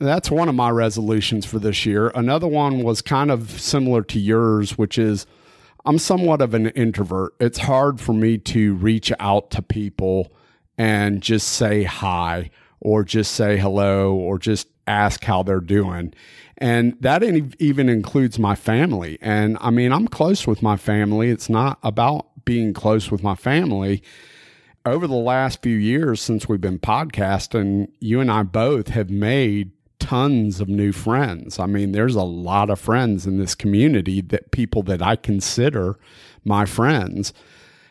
that's 0.00 0.30
one 0.30 0.48
of 0.48 0.54
my 0.54 0.70
resolutions 0.70 1.44
for 1.44 1.58
this 1.58 1.84
year 1.84 2.08
another 2.14 2.46
one 2.46 2.82
was 2.82 3.02
kind 3.02 3.30
of 3.30 3.50
similar 3.60 4.02
to 4.02 4.18
yours 4.18 4.78
which 4.78 4.98
is 4.98 5.26
i'm 5.84 5.98
somewhat 5.98 6.40
of 6.40 6.54
an 6.54 6.68
introvert 6.68 7.34
it's 7.40 7.58
hard 7.58 8.00
for 8.00 8.12
me 8.12 8.38
to 8.38 8.74
reach 8.74 9.12
out 9.18 9.50
to 9.50 9.62
people 9.62 10.32
and 10.76 11.22
just 11.22 11.48
say 11.48 11.82
hi 11.82 12.50
or 12.80 13.02
just 13.02 13.32
say 13.32 13.56
hello 13.56 14.14
or 14.14 14.38
just 14.38 14.68
ask 14.86 15.24
how 15.24 15.42
they're 15.42 15.60
doing. 15.60 16.14
And 16.56 16.96
that 17.00 17.22
even 17.22 17.88
includes 17.88 18.38
my 18.38 18.54
family. 18.56 19.18
And 19.20 19.58
I 19.60 19.70
mean, 19.70 19.92
I'm 19.92 20.08
close 20.08 20.46
with 20.46 20.62
my 20.62 20.76
family. 20.76 21.30
It's 21.30 21.48
not 21.48 21.78
about 21.82 22.26
being 22.44 22.72
close 22.72 23.10
with 23.10 23.22
my 23.22 23.36
family. 23.36 24.02
Over 24.86 25.06
the 25.06 25.14
last 25.14 25.62
few 25.62 25.76
years 25.76 26.20
since 26.20 26.48
we've 26.48 26.60
been 26.60 26.78
podcasting, 26.78 27.88
you 28.00 28.20
and 28.20 28.30
I 28.30 28.42
both 28.42 28.88
have 28.88 29.10
made 29.10 29.72
tons 29.98 30.60
of 30.60 30.68
new 30.68 30.92
friends. 30.92 31.58
I 31.58 31.66
mean, 31.66 31.92
there's 31.92 32.14
a 32.14 32.22
lot 32.22 32.70
of 32.70 32.80
friends 32.80 33.26
in 33.26 33.38
this 33.38 33.54
community 33.54 34.20
that 34.22 34.50
people 34.50 34.82
that 34.84 35.02
I 35.02 35.16
consider 35.16 35.98
my 36.44 36.64
friends. 36.64 37.32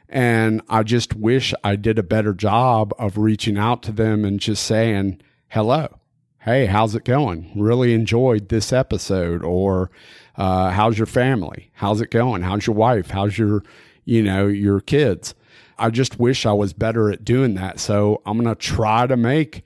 And 0.10 0.62
I 0.70 0.84
just 0.84 1.14
wish 1.14 1.54
I 1.64 1.76
did 1.76 2.00
a 2.00 2.04
better 2.04 2.34
job 2.34 2.94
of 2.98 3.18
reaching 3.18 3.58
out 3.58 3.84
to 3.84 3.92
them 3.92 4.24
and 4.24 4.40
just 4.40 4.64
saying, 4.64 5.22
hello. 5.50 6.00
Hey, 6.40 6.66
how's 6.66 6.96
it 6.96 7.04
going? 7.04 7.52
Really 7.56 7.94
enjoyed 7.94 8.48
this 8.48 8.72
episode. 8.72 9.44
Or, 9.44 9.92
uh, 10.38 10.72
how's 10.72 10.98
your 10.98 11.06
family? 11.06 11.70
How's 11.74 12.00
it 12.00 12.10
going? 12.10 12.44
How's 12.44 12.66
your 12.66 12.76
wife? 12.76 13.10
How's 13.10 13.38
your, 13.38 13.64
you 14.06 14.24
know, 14.24 14.48
your 14.48 14.80
kids? 14.80 15.36
I 15.80 15.90
just 15.90 16.20
wish 16.20 16.46
I 16.46 16.54
was 16.54 16.74
better 16.74 17.12
at 17.12 17.24
doing 17.24 17.56
that. 17.56 17.80
So 17.80 18.22
I'm 18.26 18.38
going 18.38 18.54
to 18.54 18.60
try 18.60 19.08
to 19.08 19.18
make 19.18 19.64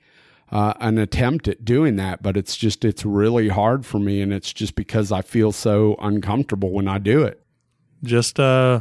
uh, 0.50 0.74
an 0.80 0.98
attempt 0.98 1.48
at 1.48 1.64
doing 1.64 1.96
that, 1.96 2.22
but 2.22 2.36
it's 2.36 2.56
just, 2.56 2.84
it's 2.84 3.04
really 3.04 3.48
hard 3.48 3.86
for 3.86 3.98
me. 3.98 4.20
And 4.20 4.32
it's 4.32 4.52
just 4.52 4.74
because 4.74 5.10
I 5.10 5.22
feel 5.22 5.52
so 5.52 5.96
uncomfortable 6.00 6.70
when 6.70 6.88
I 6.88 6.98
do 6.98 7.22
it. 7.22 7.42
Just 8.02 8.38
uh, 8.38 8.80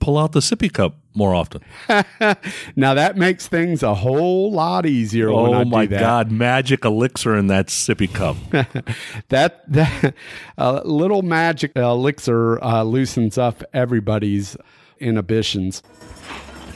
pull 0.00 0.18
out 0.18 0.32
the 0.32 0.40
sippy 0.40 0.72
cup 0.72 0.96
more 1.14 1.34
often. 1.34 1.62
Now 2.74 2.94
that 2.94 3.16
makes 3.16 3.46
things 3.48 3.82
a 3.82 3.94
whole 3.94 4.50
lot 4.50 4.86
easier. 4.86 5.30
when 5.30 5.54
I 5.54 5.60
Oh 5.60 5.64
my. 5.64 5.86
God, 5.86 6.32
magic 6.32 6.84
elixir 6.84 7.36
in 7.36 7.48
that 7.48 7.66
sippy 7.66 8.12
cup. 8.12 8.36
that 9.28 9.70
that 9.70 10.14
a 10.56 10.82
little 10.84 11.22
magic 11.22 11.72
elixir 11.76 12.62
uh, 12.64 12.82
loosens 12.82 13.36
up 13.36 13.62
everybody's 13.74 14.56
inhibitions. 14.98 15.82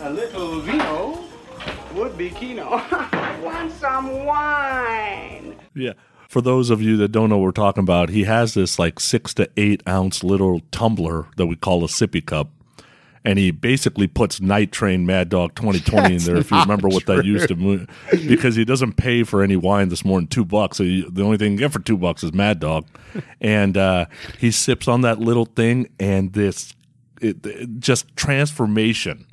A 0.07 0.11
little 0.11 0.61
vino 0.61 1.25
would 1.95 2.16
be 2.16 2.31
kino. 2.31 2.71
Want 3.42 3.73
some 3.73 4.25
wine? 4.25 5.57
Yeah. 5.75 5.95
For 6.29 6.40
those 6.40 6.71
of 6.71 6.81
you 6.81 6.97
that 6.99 7.09
don't 7.09 7.29
know 7.29 7.38
what 7.38 7.45
we're 7.47 7.51
talking 7.51 7.83
about, 7.83 8.11
he 8.11 8.23
has 8.23 8.55
this 8.55 8.79
like 8.79 9.01
six 9.01 9.35
to 9.35 9.51
eight 9.57 9.83
ounce 9.88 10.23
little 10.23 10.61
tumbler 10.71 11.27
that 11.38 11.47
we 11.47 11.57
call 11.57 11.83
a 11.85 11.88
sippy 11.88 12.25
cup. 12.25 12.51
And 13.25 13.37
he 13.37 13.51
basically 13.51 14.07
puts 14.07 14.40
Night 14.40 14.71
Train 14.71 15.07
Mad 15.07 15.29
Dog 15.29 15.57
2020 15.57 16.14
in 16.14 16.23
there, 16.23 16.37
if 16.37 16.53
you 16.53 16.61
remember 16.61 16.87
what 16.87 17.07
that 17.07 17.25
used 17.25 17.49
to 17.49 17.57
mo- 17.57 17.85
because 18.12 18.55
he 18.55 18.64
doesn't 18.64 18.92
pay 18.92 19.25
for 19.25 19.42
any 19.42 19.57
wine 19.57 19.88
that's 19.88 20.05
more 20.05 20.21
than 20.21 20.29
two 20.29 20.45
bucks. 20.45 20.77
So 20.77 20.85
you, 20.85 21.11
the 21.11 21.25
only 21.25 21.37
thing 21.37 21.51
you 21.53 21.59
get 21.59 21.73
for 21.73 21.81
two 21.81 21.97
bucks 21.97 22.23
is 22.23 22.33
Mad 22.33 22.61
Dog. 22.61 22.87
And 23.40 23.77
uh, 23.77 24.07
he 24.38 24.53
sips 24.53 24.87
on 24.87 25.01
that 25.01 25.19
little 25.19 25.47
thing, 25.47 25.88
and 25.99 26.33
this 26.33 26.75
it, 27.21 27.45
it- 27.45 27.81
just 27.81 28.14
transformation. 28.16 29.27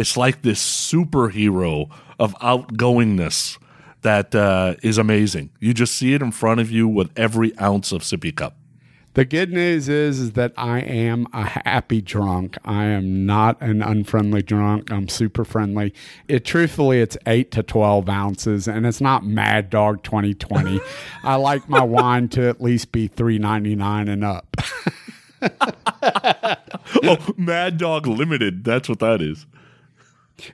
It's 0.00 0.16
like 0.16 0.40
this 0.40 0.64
superhero 0.64 1.90
of 2.18 2.34
outgoingness 2.36 3.58
that 4.00 4.34
uh, 4.34 4.76
is 4.82 4.96
amazing. 4.96 5.50
You 5.60 5.74
just 5.74 5.94
see 5.94 6.14
it 6.14 6.22
in 6.22 6.32
front 6.32 6.58
of 6.58 6.70
you 6.70 6.88
with 6.88 7.10
every 7.18 7.52
ounce 7.60 7.92
of 7.92 8.00
sippy 8.00 8.34
cup. 8.34 8.56
The 9.12 9.26
good 9.26 9.52
news 9.52 9.90
is, 9.90 10.18
is 10.18 10.32
that 10.32 10.54
I 10.56 10.80
am 10.80 11.26
a 11.34 11.44
happy 11.44 12.00
drunk. 12.00 12.56
I 12.64 12.84
am 12.84 13.26
not 13.26 13.60
an 13.60 13.82
unfriendly 13.82 14.40
drunk. 14.40 14.90
I'm 14.90 15.06
super 15.06 15.44
friendly. 15.44 15.92
It 16.28 16.46
truthfully, 16.46 17.02
it's 17.02 17.18
eight 17.26 17.50
to 17.50 17.62
twelve 17.62 18.08
ounces, 18.08 18.66
and 18.66 18.86
it's 18.86 19.02
not 19.02 19.26
Mad 19.26 19.68
Dog 19.68 20.02
2020. 20.02 20.80
I 21.24 21.34
like 21.34 21.68
my 21.68 21.84
wine 21.84 22.30
to 22.30 22.48
at 22.48 22.62
least 22.62 22.90
be 22.90 23.06
three 23.06 23.38
ninety 23.38 23.76
nine 23.76 24.08
and 24.08 24.24
up. 24.24 24.56
oh, 27.02 27.18
Mad 27.36 27.76
Dog 27.76 28.06
Limited. 28.06 28.64
That's 28.64 28.88
what 28.88 29.00
that 29.00 29.20
is. 29.20 29.44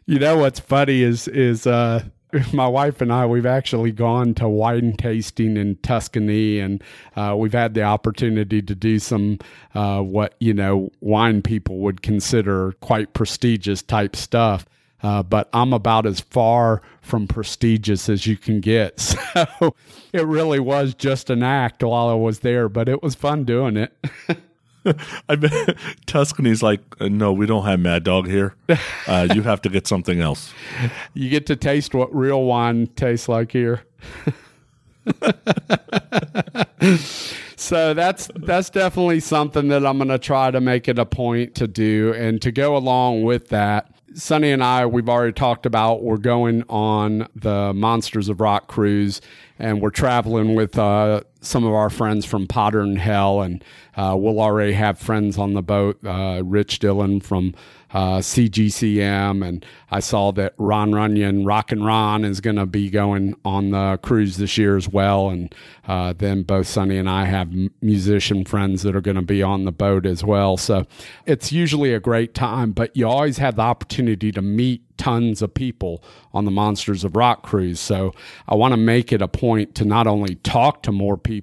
You 0.06 0.18
know 0.18 0.38
what's 0.38 0.60
funny 0.60 1.02
is 1.02 1.28
is 1.28 1.66
uh 1.66 2.02
my 2.52 2.66
wife 2.66 3.00
and 3.00 3.12
I 3.12 3.26
we've 3.26 3.46
actually 3.46 3.92
gone 3.92 4.34
to 4.34 4.48
wine 4.48 4.96
tasting 4.96 5.56
in 5.56 5.76
Tuscany 5.76 6.58
and 6.58 6.82
uh, 7.14 7.34
we've 7.36 7.52
had 7.52 7.74
the 7.74 7.82
opportunity 7.82 8.62
to 8.62 8.74
do 8.74 8.98
some 8.98 9.38
uh, 9.74 10.00
what 10.00 10.34
you 10.40 10.52
know 10.52 10.90
wine 11.00 11.42
people 11.42 11.78
would 11.78 12.02
consider 12.02 12.72
quite 12.80 13.12
prestigious 13.14 13.82
type 13.82 14.16
stuff. 14.16 14.66
Uh, 15.02 15.22
but 15.22 15.48
I'm 15.52 15.72
about 15.72 16.06
as 16.06 16.20
far 16.20 16.80
from 17.02 17.28
prestigious 17.28 18.08
as 18.08 18.26
you 18.26 18.36
can 18.36 18.60
get. 18.60 19.14
So 19.36 19.76
it 20.14 20.26
really 20.26 20.58
was 20.58 20.94
just 20.94 21.28
an 21.28 21.42
act 21.42 21.82
while 21.82 22.08
I 22.08 22.14
was 22.14 22.38
there, 22.38 22.70
but 22.70 22.88
it 22.88 23.02
was 23.02 23.14
fun 23.14 23.44
doing 23.44 23.76
it. 23.76 23.92
I 25.28 25.36
bet 25.36 25.76
Tuscany's 26.06 26.62
like, 26.62 26.80
uh, 27.00 27.08
no, 27.08 27.32
we 27.32 27.46
don't 27.46 27.64
have 27.64 27.80
Mad 27.80 28.04
Dog 28.04 28.28
here. 28.28 28.54
Uh, 29.06 29.28
you 29.34 29.42
have 29.42 29.60
to 29.62 29.68
get 29.68 29.86
something 29.86 30.20
else. 30.20 30.52
You 31.14 31.30
get 31.30 31.46
to 31.46 31.56
taste 31.56 31.94
what 31.94 32.14
real 32.14 32.44
wine 32.44 32.88
tastes 32.88 33.28
like 33.28 33.52
here. 33.52 33.82
so 37.56 37.94
that's 37.94 38.30
that's 38.36 38.70
definitely 38.70 39.20
something 39.20 39.68
that 39.68 39.86
I'm 39.86 39.96
going 39.96 40.08
to 40.08 40.18
try 40.18 40.50
to 40.50 40.60
make 40.60 40.88
it 40.88 40.98
a 40.98 41.06
point 41.06 41.54
to 41.56 41.66
do 41.66 42.12
and 42.14 42.40
to 42.42 42.52
go 42.52 42.76
along 42.76 43.22
with 43.22 43.48
that. 43.48 43.92
Sonny 44.14 44.50
and 44.50 44.62
I, 44.62 44.86
we've 44.86 45.08
already 45.08 45.32
talked 45.32 45.66
about 45.66 46.02
we're 46.02 46.16
going 46.16 46.64
on 46.68 47.28
the 47.34 47.72
Monsters 47.74 48.28
of 48.28 48.40
Rock 48.40 48.66
cruise, 48.66 49.20
and 49.58 49.80
we're 49.80 49.90
traveling 49.90 50.54
with 50.54 50.78
uh, 50.78 51.22
some 51.46 51.64
of 51.64 51.72
our 51.72 51.90
friends 51.90 52.26
from 52.26 52.46
Potter 52.46 52.80
and 52.80 52.98
Hell, 52.98 53.40
and 53.40 53.64
uh, 53.96 54.14
we'll 54.18 54.40
already 54.40 54.72
have 54.72 54.98
friends 54.98 55.38
on 55.38 55.54
the 55.54 55.62
boat. 55.62 55.98
Uh, 56.04 56.42
Rich 56.44 56.80
Dillon 56.80 57.20
from 57.20 57.54
uh, 57.92 58.18
CGCM, 58.18 59.46
and 59.46 59.64
I 59.90 60.00
saw 60.00 60.32
that 60.32 60.54
Ron 60.58 60.92
Runyon, 60.92 61.44
Rock 61.44 61.72
and 61.72 61.86
Ron, 61.86 62.24
is 62.24 62.40
going 62.40 62.56
to 62.56 62.66
be 62.66 62.90
going 62.90 63.34
on 63.44 63.70
the 63.70 63.98
cruise 64.02 64.36
this 64.36 64.58
year 64.58 64.76
as 64.76 64.88
well. 64.88 65.30
And 65.30 65.54
uh, 65.86 66.12
then 66.12 66.42
both 66.42 66.66
Sonny 66.66 66.98
and 66.98 67.08
I 67.08 67.24
have 67.24 67.50
musician 67.80 68.44
friends 68.44 68.82
that 68.82 68.96
are 68.96 69.00
going 69.00 69.16
to 69.16 69.22
be 69.22 69.42
on 69.42 69.64
the 69.64 69.72
boat 69.72 70.04
as 70.04 70.24
well. 70.24 70.56
So 70.56 70.86
it's 71.24 71.52
usually 71.52 71.94
a 71.94 72.00
great 72.00 72.34
time, 72.34 72.72
but 72.72 72.94
you 72.96 73.08
always 73.08 73.38
have 73.38 73.56
the 73.56 73.62
opportunity 73.62 74.32
to 74.32 74.42
meet 74.42 74.82
tons 74.96 75.42
of 75.42 75.54
people 75.54 76.02
on 76.32 76.44
the 76.44 76.50
Monsters 76.50 77.04
of 77.04 77.16
Rock 77.16 77.42
cruise. 77.42 77.80
So 77.80 78.12
I 78.48 78.54
want 78.54 78.72
to 78.72 78.78
make 78.78 79.12
it 79.12 79.22
a 79.22 79.28
point 79.28 79.74
to 79.76 79.84
not 79.84 80.06
only 80.06 80.36
talk 80.36 80.82
to 80.84 80.92
more 80.92 81.16
people 81.16 81.35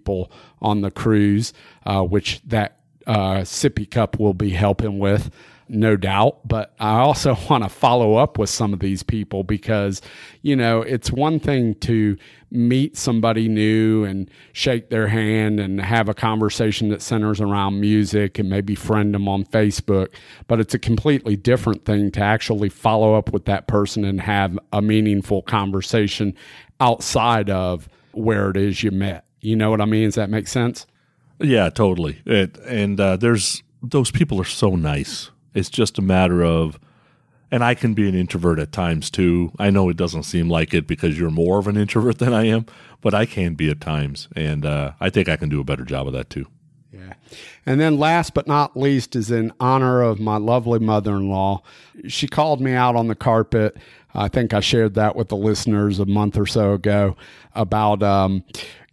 on 0.61 0.81
the 0.81 0.91
cruise, 0.91 1.53
uh, 1.85 2.01
which 2.01 2.41
that 2.45 2.79
uh, 3.07 3.39
sippy 3.39 3.89
cup 3.89 4.19
will 4.19 4.33
be 4.33 4.51
helping 4.51 4.99
with, 4.99 5.29
no 5.67 5.95
doubt. 5.95 6.47
But 6.47 6.73
I 6.79 6.99
also 6.99 7.37
want 7.49 7.63
to 7.63 7.69
follow 7.69 8.15
up 8.15 8.37
with 8.37 8.49
some 8.49 8.73
of 8.73 8.79
these 8.79 9.03
people 9.03 9.43
because, 9.43 10.01
you 10.41 10.55
know, 10.55 10.81
it's 10.81 11.11
one 11.11 11.39
thing 11.39 11.75
to 11.75 12.17
meet 12.51 12.95
somebody 12.95 13.47
new 13.47 14.03
and 14.03 14.29
shake 14.51 14.89
their 14.89 15.07
hand 15.07 15.59
and 15.59 15.81
have 15.81 16.07
a 16.07 16.13
conversation 16.13 16.89
that 16.89 17.01
centers 17.01 17.41
around 17.41 17.81
music 17.81 18.37
and 18.37 18.49
maybe 18.49 18.75
friend 18.75 19.13
them 19.13 19.27
on 19.27 19.43
Facebook. 19.45 20.09
But 20.47 20.59
it's 20.59 20.73
a 20.73 20.79
completely 20.79 21.35
different 21.35 21.85
thing 21.85 22.11
to 22.11 22.21
actually 22.21 22.69
follow 22.69 23.15
up 23.15 23.33
with 23.33 23.45
that 23.45 23.67
person 23.67 24.05
and 24.05 24.21
have 24.21 24.57
a 24.71 24.81
meaningful 24.81 25.41
conversation 25.41 26.35
outside 26.79 27.49
of 27.49 27.89
where 28.11 28.51
it 28.51 28.57
is 28.57 28.83
you 28.83 28.91
met. 28.91 29.25
You 29.43 29.55
know 29.55 29.69
what 29.69 29.81
I 29.81 29.85
mean? 29.85 30.05
Does 30.05 30.15
that 30.15 30.29
make 30.29 30.47
sense? 30.47 30.87
Yeah, 31.39 31.69
totally. 31.69 32.21
It, 32.25 32.57
and 32.59 32.99
uh, 32.99 33.17
there's 33.17 33.61
those 33.81 34.09
people 34.09 34.39
are 34.39 34.45
so 34.45 34.75
nice. 34.75 35.29
It's 35.53 35.69
just 35.69 35.97
a 35.97 36.01
matter 36.01 36.43
of, 36.43 36.79
and 37.51 37.63
I 37.63 37.75
can 37.75 37.93
be 37.93 38.07
an 38.07 38.15
introvert 38.15 38.57
at 38.57 38.71
times 38.71 39.11
too. 39.11 39.51
I 39.59 39.69
know 39.69 39.89
it 39.89 39.97
doesn't 39.97 40.23
seem 40.23 40.49
like 40.49 40.73
it 40.73 40.87
because 40.87 41.19
you're 41.19 41.29
more 41.29 41.59
of 41.59 41.67
an 41.67 41.75
introvert 41.75 42.17
than 42.19 42.33
I 42.33 42.45
am, 42.45 42.65
but 43.01 43.13
I 43.13 43.25
can 43.25 43.55
be 43.55 43.69
at 43.69 43.81
times, 43.81 44.29
and 44.35 44.65
uh, 44.65 44.93
I 44.99 45.09
think 45.09 45.27
I 45.27 45.35
can 45.35 45.49
do 45.49 45.59
a 45.59 45.65
better 45.65 45.83
job 45.83 46.07
of 46.07 46.13
that 46.13 46.29
too. 46.29 46.47
Yeah. 46.91 47.13
And 47.65 47.81
then 47.81 47.97
last 47.97 48.35
but 48.35 48.47
not 48.47 48.77
least 48.77 49.15
is 49.15 49.31
in 49.31 49.51
honor 49.59 50.03
of 50.03 50.19
my 50.19 50.37
lovely 50.37 50.79
mother 50.79 51.15
in 51.15 51.27
law. 51.27 51.63
She 52.07 52.27
called 52.27 52.61
me 52.61 52.73
out 52.73 52.95
on 52.95 53.07
the 53.07 53.15
carpet. 53.15 53.77
I 54.13 54.27
think 54.27 54.53
I 54.53 54.59
shared 54.59 54.93
that 54.93 55.15
with 55.15 55.29
the 55.29 55.35
listeners 55.35 55.99
a 55.99 56.05
month 56.05 56.37
or 56.37 56.45
so 56.45 56.73
ago 56.73 57.17
about 57.55 58.03
um, 58.03 58.43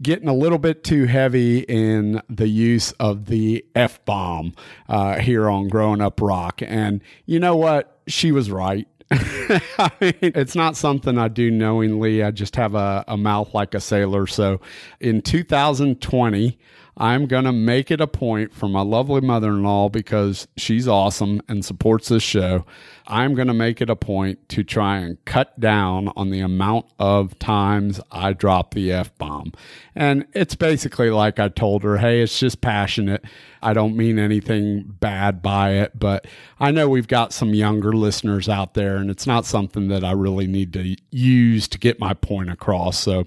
getting 0.02 0.28
a 0.28 0.34
little 0.34 0.58
bit 0.58 0.82
too 0.84 1.06
heavy 1.06 1.60
in 1.60 2.22
the 2.28 2.48
use 2.48 2.92
of 2.92 3.26
the 3.26 3.64
F 3.74 4.04
bomb 4.04 4.54
uh, 4.88 5.18
here 5.18 5.48
on 5.48 5.68
Growing 5.68 6.00
Up 6.00 6.20
Rock. 6.20 6.62
And 6.64 7.02
you 7.26 7.38
know 7.38 7.56
what? 7.56 8.00
She 8.06 8.32
was 8.32 8.50
right. 8.50 8.88
I 9.10 9.90
mean, 10.00 10.14
it's 10.20 10.54
not 10.54 10.76
something 10.76 11.18
I 11.18 11.28
do 11.28 11.50
knowingly. 11.50 12.22
I 12.22 12.30
just 12.30 12.56
have 12.56 12.74
a, 12.74 13.04
a 13.08 13.16
mouth 13.16 13.52
like 13.52 13.74
a 13.74 13.80
sailor. 13.80 14.26
So 14.26 14.60
in 15.00 15.20
2020, 15.20 16.58
I'm 16.96 17.26
going 17.26 17.44
to 17.44 17.52
make 17.52 17.90
it 17.90 18.00
a 18.00 18.06
point 18.06 18.52
for 18.52 18.68
my 18.68 18.82
lovely 18.82 19.20
mother 19.20 19.48
in 19.48 19.62
law 19.62 19.88
because 19.88 20.46
she's 20.56 20.86
awesome 20.86 21.40
and 21.48 21.64
supports 21.64 22.08
this 22.08 22.22
show. 22.22 22.64
I'm 23.10 23.34
going 23.34 23.48
to 23.48 23.54
make 23.54 23.80
it 23.80 23.90
a 23.90 23.96
point 23.96 24.48
to 24.50 24.62
try 24.62 24.98
and 24.98 25.22
cut 25.24 25.58
down 25.58 26.12
on 26.14 26.30
the 26.30 26.38
amount 26.38 26.86
of 27.00 27.36
times 27.40 28.00
I 28.12 28.32
drop 28.34 28.72
the 28.72 28.92
F 28.92 29.16
bomb. 29.18 29.52
And 29.96 30.26
it's 30.32 30.54
basically 30.54 31.10
like 31.10 31.40
I 31.40 31.48
told 31.48 31.82
her, 31.82 31.96
hey, 31.96 32.22
it's 32.22 32.38
just 32.38 32.60
passionate. 32.60 33.24
I 33.62 33.72
don't 33.72 33.96
mean 33.96 34.20
anything 34.20 34.84
bad 35.00 35.42
by 35.42 35.72
it, 35.72 35.98
but 35.98 36.28
I 36.60 36.70
know 36.70 36.88
we've 36.88 37.08
got 37.08 37.32
some 37.32 37.52
younger 37.52 37.92
listeners 37.92 38.48
out 38.48 38.74
there, 38.74 38.98
and 38.98 39.10
it's 39.10 39.26
not 39.26 39.44
something 39.44 39.88
that 39.88 40.04
I 40.04 40.12
really 40.12 40.46
need 40.46 40.72
to 40.74 40.96
use 41.10 41.66
to 41.66 41.78
get 41.78 41.98
my 41.98 42.14
point 42.14 42.48
across. 42.48 42.96
So 42.96 43.26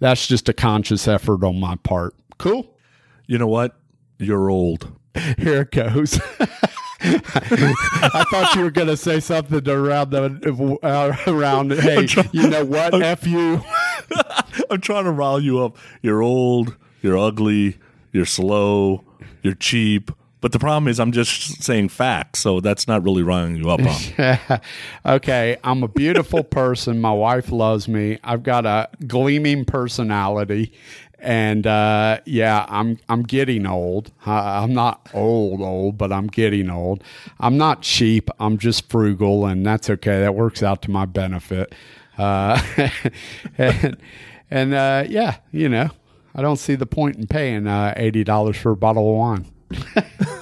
that's 0.00 0.26
just 0.26 0.48
a 0.48 0.52
conscious 0.52 1.06
effort 1.06 1.44
on 1.44 1.60
my 1.60 1.76
part. 1.76 2.16
Cool. 2.38 2.76
You 3.28 3.38
know 3.38 3.46
what? 3.46 3.78
You're 4.18 4.50
old. 4.50 4.90
Here 5.38 5.62
it 5.62 5.70
goes. 5.70 6.20
I 7.02 8.24
thought 8.30 8.54
you 8.54 8.62
were 8.62 8.70
going 8.70 8.88
to 8.88 8.96
say 8.96 9.20
something 9.20 9.66
around 9.68 10.10
the 10.10 10.78
uh, 10.82 11.16
around. 11.26 11.72
Hey, 11.72 12.06
you 12.32 12.48
know 12.48 12.64
what? 12.64 13.00
F 13.00 13.26
you. 13.26 13.62
I'm 14.70 14.80
trying 14.80 15.04
to 15.04 15.10
rile 15.10 15.40
you 15.40 15.64
up. 15.64 15.76
You're 16.02 16.22
old. 16.22 16.76
You're 17.00 17.16
ugly. 17.16 17.78
You're 18.12 18.26
slow. 18.26 19.04
You're 19.42 19.54
cheap. 19.54 20.10
But 20.40 20.52
the 20.52 20.58
problem 20.58 20.88
is, 20.88 20.98
I'm 20.98 21.12
just 21.12 21.62
saying 21.62 21.90
facts, 21.90 22.40
so 22.40 22.60
that's 22.60 22.88
not 22.88 23.02
really 23.04 23.22
riling 23.22 23.56
you 23.56 23.70
up 23.70 23.80
on. 23.80 24.60
okay, 25.16 25.58
I'm 25.62 25.82
a 25.82 25.88
beautiful 25.88 26.42
person. 26.44 26.98
My 26.98 27.12
wife 27.12 27.52
loves 27.52 27.88
me. 27.88 28.18
I've 28.24 28.42
got 28.42 28.64
a 28.64 28.88
gleaming 29.06 29.66
personality, 29.66 30.72
and 31.20 31.66
uh, 31.66 32.20
yeah, 32.24 32.66
I'm 32.68 32.98
I'm 33.08 33.22
getting 33.22 33.66
old. 33.66 34.12
I, 34.24 34.62
I'm 34.62 34.72
not 34.72 35.08
old 35.14 35.60
old, 35.60 35.98
but 35.98 36.12
I'm 36.12 36.26
getting 36.26 36.70
old. 36.70 37.04
I'm 37.38 37.56
not 37.56 37.82
cheap. 37.82 38.30
I'm 38.38 38.58
just 38.58 38.88
frugal, 38.88 39.46
and 39.46 39.64
that's 39.64 39.90
okay. 39.90 40.20
That 40.20 40.34
works 40.34 40.62
out 40.62 40.82
to 40.82 40.90
my 40.90 41.04
benefit. 41.04 41.74
Uh, 42.18 42.60
and 43.58 43.96
and 44.50 44.74
uh, 44.74 45.04
yeah, 45.08 45.36
you 45.52 45.68
know, 45.68 45.90
I 46.34 46.42
don't 46.42 46.56
see 46.56 46.74
the 46.74 46.86
point 46.86 47.16
in 47.16 47.26
paying 47.26 47.66
uh, 47.66 47.94
eighty 47.96 48.24
dollars 48.24 48.56
for 48.56 48.72
a 48.72 48.76
bottle 48.76 49.10
of 49.10 49.16
wine. 49.16 49.46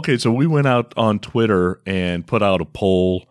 Okay, 0.00 0.16
so 0.16 0.32
we 0.32 0.46
went 0.46 0.66
out 0.66 0.94
on 0.96 1.18
Twitter 1.18 1.78
and 1.84 2.26
put 2.26 2.42
out 2.42 2.62
a 2.62 2.64
poll. 2.64 3.28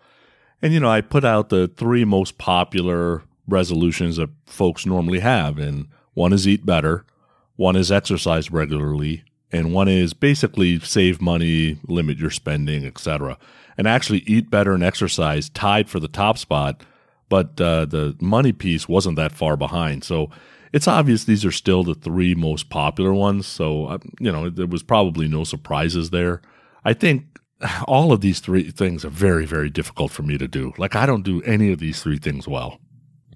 And, 0.61 0.71
you 0.71 0.79
know, 0.79 0.91
I 0.91 1.01
put 1.01 1.25
out 1.25 1.49
the 1.49 1.67
three 1.67 2.05
most 2.05 2.37
popular 2.37 3.23
resolutions 3.47 4.17
that 4.17 4.29
folks 4.45 4.85
normally 4.85 5.21
have. 5.21 5.57
And 5.57 5.87
one 6.13 6.31
is 6.31 6.47
eat 6.47 6.67
better, 6.67 7.07
one 7.55 7.75
is 7.75 7.91
exercise 7.91 8.51
regularly, 8.51 9.23
and 9.51 9.73
one 9.73 9.87
is 9.87 10.13
basically 10.13 10.79
save 10.81 11.19
money, 11.19 11.79
limit 11.87 12.19
your 12.19 12.29
spending, 12.29 12.85
etc. 12.85 13.39
And 13.75 13.87
actually, 13.87 14.19
eat 14.27 14.51
better 14.51 14.73
and 14.73 14.83
exercise 14.83 15.49
tied 15.49 15.89
for 15.89 15.99
the 15.99 16.07
top 16.07 16.37
spot, 16.37 16.83
but 17.29 17.59
uh, 17.59 17.85
the 17.85 18.15
money 18.21 18.51
piece 18.51 18.87
wasn't 18.87 19.15
that 19.15 19.31
far 19.31 19.57
behind. 19.57 20.03
So 20.03 20.29
it's 20.71 20.87
obvious 20.87 21.23
these 21.23 21.45
are 21.45 21.51
still 21.51 21.83
the 21.83 21.95
three 21.95 22.35
most 22.35 22.69
popular 22.69 23.11
ones. 23.11 23.47
So, 23.47 23.87
uh, 23.87 23.97
you 24.19 24.31
know, 24.31 24.51
there 24.51 24.67
was 24.67 24.83
probably 24.83 25.27
no 25.27 25.43
surprises 25.43 26.11
there. 26.11 26.43
I 26.83 26.93
think 26.93 27.39
all 27.87 28.11
of 28.11 28.21
these 28.21 28.39
three 28.39 28.71
things 28.71 29.03
are 29.03 29.09
very, 29.09 29.45
very 29.45 29.69
difficult 29.69 30.11
for 30.11 30.23
me 30.23 30.37
to 30.37 30.47
do. 30.47 30.73
Like, 30.77 30.95
I 30.95 31.05
don't 31.05 31.23
do 31.23 31.41
any 31.43 31.71
of 31.71 31.79
these 31.79 32.01
three 32.01 32.17
things 32.17 32.47
well. 32.47 32.79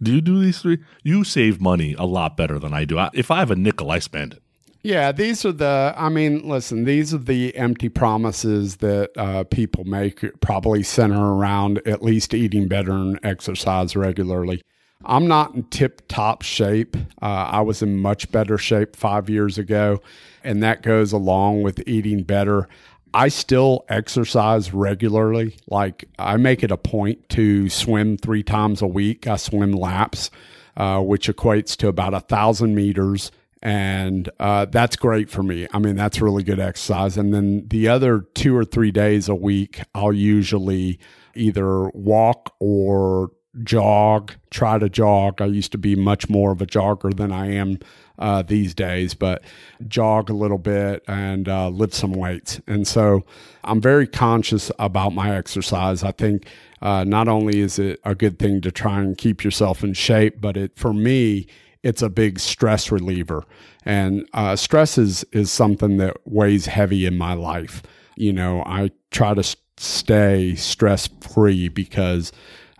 Do 0.02 0.14
you 0.14 0.22
do 0.22 0.40
these 0.40 0.60
three? 0.60 0.80
You 1.04 1.24
save 1.24 1.62
money 1.62 1.94
a 1.98 2.06
lot 2.06 2.36
better 2.38 2.60
than 2.60 2.74
I 2.74 2.86
do. 2.86 2.98
I, 2.98 3.10
if 3.14 3.32
I 3.32 3.40
have 3.40 3.52
a 3.52 3.56
nickel, 3.56 3.92
I 3.92 4.00
spend 4.00 4.34
it. 4.34 4.44
Yeah, 4.86 5.14
these 5.14 5.46
are 5.46 5.54
the, 5.54 5.94
I 5.96 6.10
mean, 6.10 6.48
listen, 6.48 6.84
these 6.84 7.14
are 7.14 7.20
the 7.20 7.56
empty 7.56 7.88
promises 7.88 8.78
that 8.78 9.12
uh, 9.18 9.46
people 9.46 9.86
make, 9.86 10.26
probably 10.42 10.84
center 10.84 11.34
around 11.36 11.82
at 11.86 12.04
least 12.04 12.34
eating 12.34 12.68
better 12.68 12.92
and 12.92 13.18
exercise 13.24 13.96
regularly. 13.96 14.62
I'm 15.06 15.28
not 15.28 15.54
in 15.54 15.64
tip 15.64 16.02
top 16.10 16.42
shape. 16.42 16.98
Uh, 17.22 17.26
I 17.26 17.62
was 17.62 17.82
in 17.82 17.98
much 17.98 18.32
better 18.32 18.58
shape 18.58 18.96
five 18.96 19.30
years 19.30 19.58
ago, 19.58 20.02
and 20.44 20.62
that 20.64 20.82
goes 20.82 21.14
along 21.14 21.64
with 21.64 21.82
eating 21.88 22.24
better. 22.24 22.68
I 23.14 23.28
still 23.28 23.86
exercise 23.90 24.74
regularly. 24.74 25.56
Like 25.68 26.06
I 26.18 26.38
make 26.38 26.64
it 26.64 26.72
a 26.72 26.78
point 26.78 27.30
to 27.30 27.70
swim 27.70 28.18
three 28.18 28.44
times 28.44 28.82
a 28.82 28.88
week. 28.88 29.28
I 29.28 29.36
swim 29.36 29.72
laps, 29.72 30.32
uh, 30.76 31.02
which 31.02 31.28
equates 31.28 31.78
to 31.78 31.88
about 31.88 32.14
a 32.14 32.22
thousand 32.22 32.76
meters. 32.76 33.32
And 33.62 34.30
uh, 34.40 34.66
that's 34.66 34.96
great 34.96 35.30
for 35.30 35.42
me. 35.42 35.68
I 35.72 35.80
mean, 35.80 35.96
that's 35.96 36.20
really 36.20 36.44
good 36.44 36.60
exercise. 36.60 37.18
And 37.18 37.34
then 37.34 37.68
the 37.68 37.88
other 37.88 38.26
two 38.34 38.56
or 38.56 38.66
three 38.66 38.92
days 38.92 39.30
a 39.30 39.36
week, 39.36 39.82
I'll 39.96 40.12
usually 40.12 41.00
either 41.34 41.88
walk 41.90 42.54
or 42.60 43.32
jog, 43.64 44.34
try 44.50 44.80
to 44.80 44.90
jog. 44.90 45.42
I 45.42 45.46
used 45.46 45.72
to 45.74 45.78
be 45.78 45.96
much 45.96 46.30
more 46.30 46.52
of 46.52 46.62
a 46.62 46.66
jogger 46.66 47.16
than 47.16 47.32
I 47.32 47.52
am 47.52 47.80
uh, 48.20 48.42
these 48.42 48.74
days, 48.74 49.14
but 49.14 49.44
jog 49.88 50.30
a 50.30 50.34
little 50.34 50.58
bit 50.58 51.04
and 51.08 51.50
uh, 51.50 51.70
lift 51.70 51.94
some 51.94 52.14
weights. 52.14 52.62
And 52.68 52.88
so 52.88 53.26
I'm 53.64 53.82
very 53.82 54.08
conscious 54.08 54.72
about 54.80 55.14
my 55.14 55.36
exercise. 55.36 56.04
I 56.04 56.12
think 56.12 56.46
uh, 56.82 57.04
not 57.04 57.28
only 57.28 57.60
is 57.60 57.80
it 57.80 58.00
a 58.04 58.16
good 58.16 58.40
thing 58.40 58.62
to 58.62 58.72
try 58.72 59.00
and 59.00 59.18
keep 59.18 59.44
yourself 59.44 59.84
in 59.84 59.94
shape, 59.94 60.40
but 60.40 60.58
it 60.58 60.78
for 60.78 60.94
me, 60.94 61.48
it's 61.82 62.02
a 62.02 62.10
big 62.10 62.40
stress 62.40 62.92
reliever. 62.92 63.44
And 63.86 64.28
uh, 64.34 64.56
stress 64.56 64.98
is, 64.98 65.26
is 65.32 65.52
something 65.52 65.98
that 65.98 66.16
weighs 66.26 66.68
heavy 66.68 67.06
in 67.06 67.18
my 67.18 67.34
life. 67.34 67.84
You 68.16 68.32
know, 68.32 68.64
I 68.66 68.92
try 69.12 69.34
to 69.34 69.44
stay 69.78 70.56
stress 70.56 71.10
free 71.22 71.68
because 71.68 72.32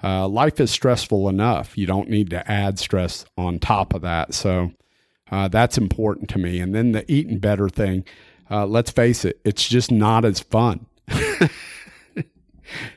uh, 0.04 0.28
life 0.28 0.60
is 0.60 0.72
stressful 0.72 1.28
enough. 1.28 1.78
You 1.78 1.86
don't 1.86 2.10
need 2.10 2.30
to 2.30 2.50
add 2.50 2.80
stress 2.80 3.26
on 3.38 3.60
top 3.60 3.94
of 3.94 4.02
that. 4.04 4.34
So 4.34 4.72
uh, 5.34 5.48
that's 5.48 5.80
important 5.80 6.30
to 6.30 6.38
me. 6.38 6.60
And 6.60 6.76
then 6.76 6.92
the 6.92 7.12
eating 7.12 7.40
better 7.40 7.68
thing, 7.68 8.06
uh, 8.52 8.68
let's 8.68 8.92
face 8.92 9.26
it, 9.26 9.40
it's 9.44 9.68
just 9.68 9.92
not 9.92 10.26
as 10.26 10.40
fun. 10.40 10.86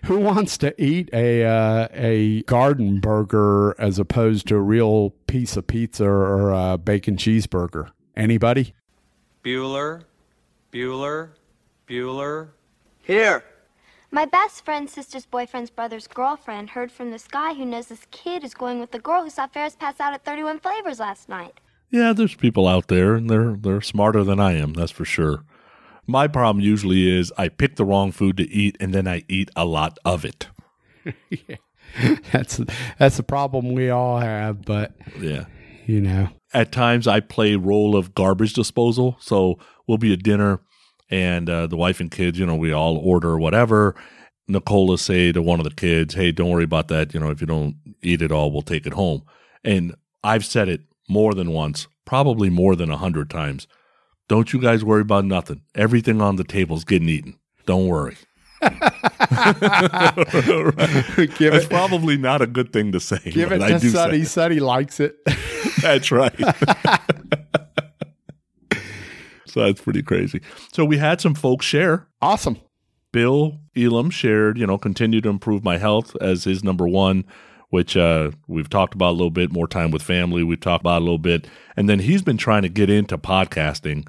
Who 0.05 0.19
wants 0.19 0.59
to 0.59 0.75
eat 0.83 1.09
a 1.15 1.45
uh, 1.45 1.89
a 1.95 2.43
garden 2.43 3.01
burger 3.01 3.75
as 3.79 3.99
opposed 3.99 4.49
to 4.49 4.57
a 4.57 4.61
real 4.61 5.11
piece 5.27 5.57
of 5.57 5.67
pizza 5.67 6.05
or 6.05 6.53
a 6.53 6.77
bacon 6.77 7.17
cheeseburger? 7.17 7.91
Anybody? 8.15 8.75
Bueller, 9.43 10.03
Bueller, 10.71 11.31
Bueller. 11.89 12.49
Here. 13.03 13.45
My 14.11 14.27
best 14.27 14.63
friend's 14.63 14.93
sister's 14.93 15.25
boyfriend's 15.25 15.71
brother's 15.71 16.07
girlfriend 16.07 16.71
heard 16.71 16.93
from 16.93 17.11
this 17.11 17.27
guy 17.27 17.55
who 17.55 17.65
knows 17.65 17.87
this 17.87 18.07
kid 18.11 18.45
is 18.45 18.53
going 18.53 18.79
with 18.79 18.91
the 18.91 18.99
girl 18.99 19.23
who 19.23 19.31
saw 19.31 19.47
Ferris 19.47 19.75
pass 19.75 20.01
out 20.01 20.13
at 20.13 20.25
31 20.25 20.61
Flavors 20.61 21.01
last 21.01 21.31
night. 21.31 21.61
Yeah, 21.91 22.13
there's 22.13 22.35
people 22.35 22.67
out 22.67 22.89
there, 22.89 23.15
and 23.15 23.31
they're 23.31 23.55
they're 23.57 23.81
smarter 23.81 24.25
than 24.25 24.41
I 24.41 24.53
am. 24.55 24.73
That's 24.73 24.91
for 24.93 25.05
sure. 25.05 25.45
My 26.07 26.29
problem 26.29 26.65
usually 26.65 27.09
is 27.11 27.33
I 27.37 27.49
pick 27.49 27.77
the 27.77 27.85
wrong 27.85 28.13
food 28.13 28.37
to 28.39 28.49
eat, 28.49 28.77
and 28.81 28.93
then 28.95 29.07
I 29.09 29.25
eat 29.29 29.51
a 29.57 29.65
lot 29.65 29.99
of 30.05 30.25
it. 30.25 30.49
that's 32.33 32.61
that's 32.99 33.17
the 33.17 33.23
problem 33.23 33.73
we 33.73 33.91
all 33.91 34.19
have. 34.19 34.63
But 34.65 34.93
Yeah. 35.21 35.47
you 35.87 36.01
know, 36.01 36.29
At 36.53 36.73
times, 36.73 37.07
I 37.07 37.21
play 37.21 37.55
role 37.57 37.97
of 37.97 38.15
garbage 38.15 38.53
disposal. 38.55 39.17
So 39.21 39.59
we'll 39.87 39.99
be 39.99 40.13
at 40.13 40.23
dinner, 40.23 40.61
and 41.11 41.49
uh, 41.49 41.67
the 41.67 41.77
wife 41.77 42.01
and 42.01 42.11
kids, 42.11 42.39
you 42.39 42.47
know, 42.47 42.57
we 42.57 42.73
all 42.73 42.97
order 42.99 43.39
whatever. 43.39 43.95
Nicola 44.49 44.87
will 44.87 44.97
say 44.97 45.33
to 45.33 45.43
one 45.43 45.59
of 45.61 45.65
the 45.65 45.75
kids, 45.75 46.15
"Hey, 46.15 46.31
don't 46.33 46.51
worry 46.51 46.65
about 46.65 46.89
that. 46.89 47.15
You 47.15 47.21
know, 47.21 47.31
if 47.31 47.41
you 47.41 47.47
don't 47.47 47.77
eat 48.03 48.23
it 48.23 48.31
all, 48.33 48.53
we'll 48.53 48.63
take 48.63 48.87
it 48.87 48.93
home." 48.93 49.23
And 49.65 49.95
I've 50.23 50.45
said 50.45 50.69
it 50.69 50.83
more 51.09 51.35
than 51.35 51.51
once, 51.51 51.87
probably 52.05 52.51
more 52.51 52.77
than 52.77 52.91
a 52.91 52.97
hundred 52.97 53.31
times. 53.31 53.67
Don't 54.29 54.53
you 54.53 54.61
guys 54.61 54.85
worry 54.85 55.03
about 55.03 55.25
nothing. 55.25 55.63
Everything 55.75 56.21
on 56.21 56.37
the 56.37 56.45
table's 56.45 56.85
getting 56.85 57.09
eaten. 57.09 57.39
Don't 57.65 57.87
worry. 57.87 58.17
Give 58.63 58.73
That's 61.53 61.65
it- 61.65 61.71
probably 61.71 62.17
not 62.17 62.43
a 62.43 62.47
good 62.47 62.73
thing 62.73 62.93
to 62.93 63.01
say. 63.01 63.19
give 63.31 63.53
it 63.53 63.63
I 63.63 63.79
to 63.79 63.91
Sonny. 63.91 64.25
Sonny 64.25 64.61
likes 64.61 65.01
it. 65.01 65.17
That's 65.83 66.11
right. 66.11 66.35
so 69.47 69.61
that's 69.65 69.81
pretty 69.81 70.03
crazy. 70.03 70.41
So 70.73 70.85
we 70.85 70.99
had 70.99 71.21
some 71.21 71.35
folks 71.35 71.67
share. 71.67 72.07
awesome. 72.23 72.59
Bill 73.13 73.61
Elam 73.77 74.11
shared, 74.11 74.59
you 74.59 74.67
know, 74.67 74.79
continue 74.79 75.21
to 75.23 75.29
improve 75.29 75.65
my 75.65 75.79
health 75.79 76.15
as 76.21 76.45
his 76.45 76.63
number 76.65 76.87
one, 76.89 77.25
which 77.71 77.97
uh, 77.97 78.31
we've 78.47 78.69
talked 78.69 78.95
about 78.95 79.11
a 79.11 79.19
little 79.19 79.31
bit. 79.31 79.53
More 79.53 79.69
time 79.69 79.91
with 79.91 80.03
family, 80.03 80.43
we've 80.43 80.61
talked 80.61 80.83
about 80.83 81.01
a 81.01 81.05
little 81.05 81.19
bit. 81.19 81.47
And 81.77 81.89
then 81.89 82.01
he's 82.01 82.23
been 82.23 82.37
trying 82.37 82.63
to 82.63 82.69
get 82.69 82.91
into 82.91 83.19
podcasting. 83.19 84.07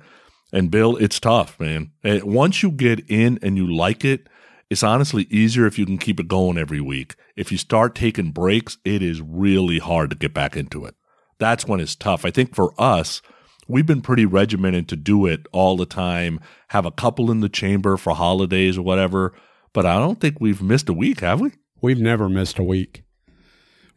And 0.53 0.71
Bill, 0.71 0.95
it's 0.97 1.19
tough, 1.19 1.59
man. 1.59 1.91
And 2.03 2.23
once 2.23 2.63
you 2.63 2.71
get 2.71 3.09
in 3.09 3.39
and 3.41 3.57
you 3.57 3.73
like 3.73 4.05
it, 4.05 4.27
it's 4.69 4.83
honestly 4.83 5.23
easier 5.29 5.65
if 5.65 5.79
you 5.79 5.85
can 5.85 5.97
keep 5.97 6.19
it 6.19 6.27
going 6.27 6.57
every 6.57 6.81
week. 6.81 7.15
If 7.35 7.51
you 7.51 7.57
start 7.57 7.95
taking 7.95 8.31
breaks, 8.31 8.77
it 8.83 9.01
is 9.01 9.21
really 9.21 9.79
hard 9.79 10.09
to 10.09 10.15
get 10.15 10.33
back 10.33 10.57
into 10.57 10.85
it. 10.85 10.95
That's 11.39 11.65
when 11.65 11.79
it's 11.79 11.95
tough. 11.95 12.25
I 12.25 12.31
think 12.31 12.53
for 12.55 12.73
us, 12.77 13.21
we've 13.67 13.85
been 13.85 14.01
pretty 14.01 14.25
regimented 14.25 14.89
to 14.89 14.95
do 14.95 15.25
it 15.25 15.45
all 15.51 15.77
the 15.77 15.85
time, 15.85 16.39
have 16.69 16.85
a 16.85 16.91
couple 16.91 17.31
in 17.31 17.41
the 17.41 17.49
chamber 17.49 17.95
for 17.95 18.13
holidays 18.13 18.77
or 18.77 18.81
whatever. 18.81 19.33
But 19.73 19.85
I 19.85 19.95
don't 19.99 20.19
think 20.19 20.37
we've 20.39 20.61
missed 20.61 20.89
a 20.89 20.93
week, 20.93 21.19
have 21.21 21.39
we? 21.39 21.51
We've 21.81 21.99
never 21.99 22.27
missed 22.27 22.57
a 22.57 22.63
week. 22.63 23.03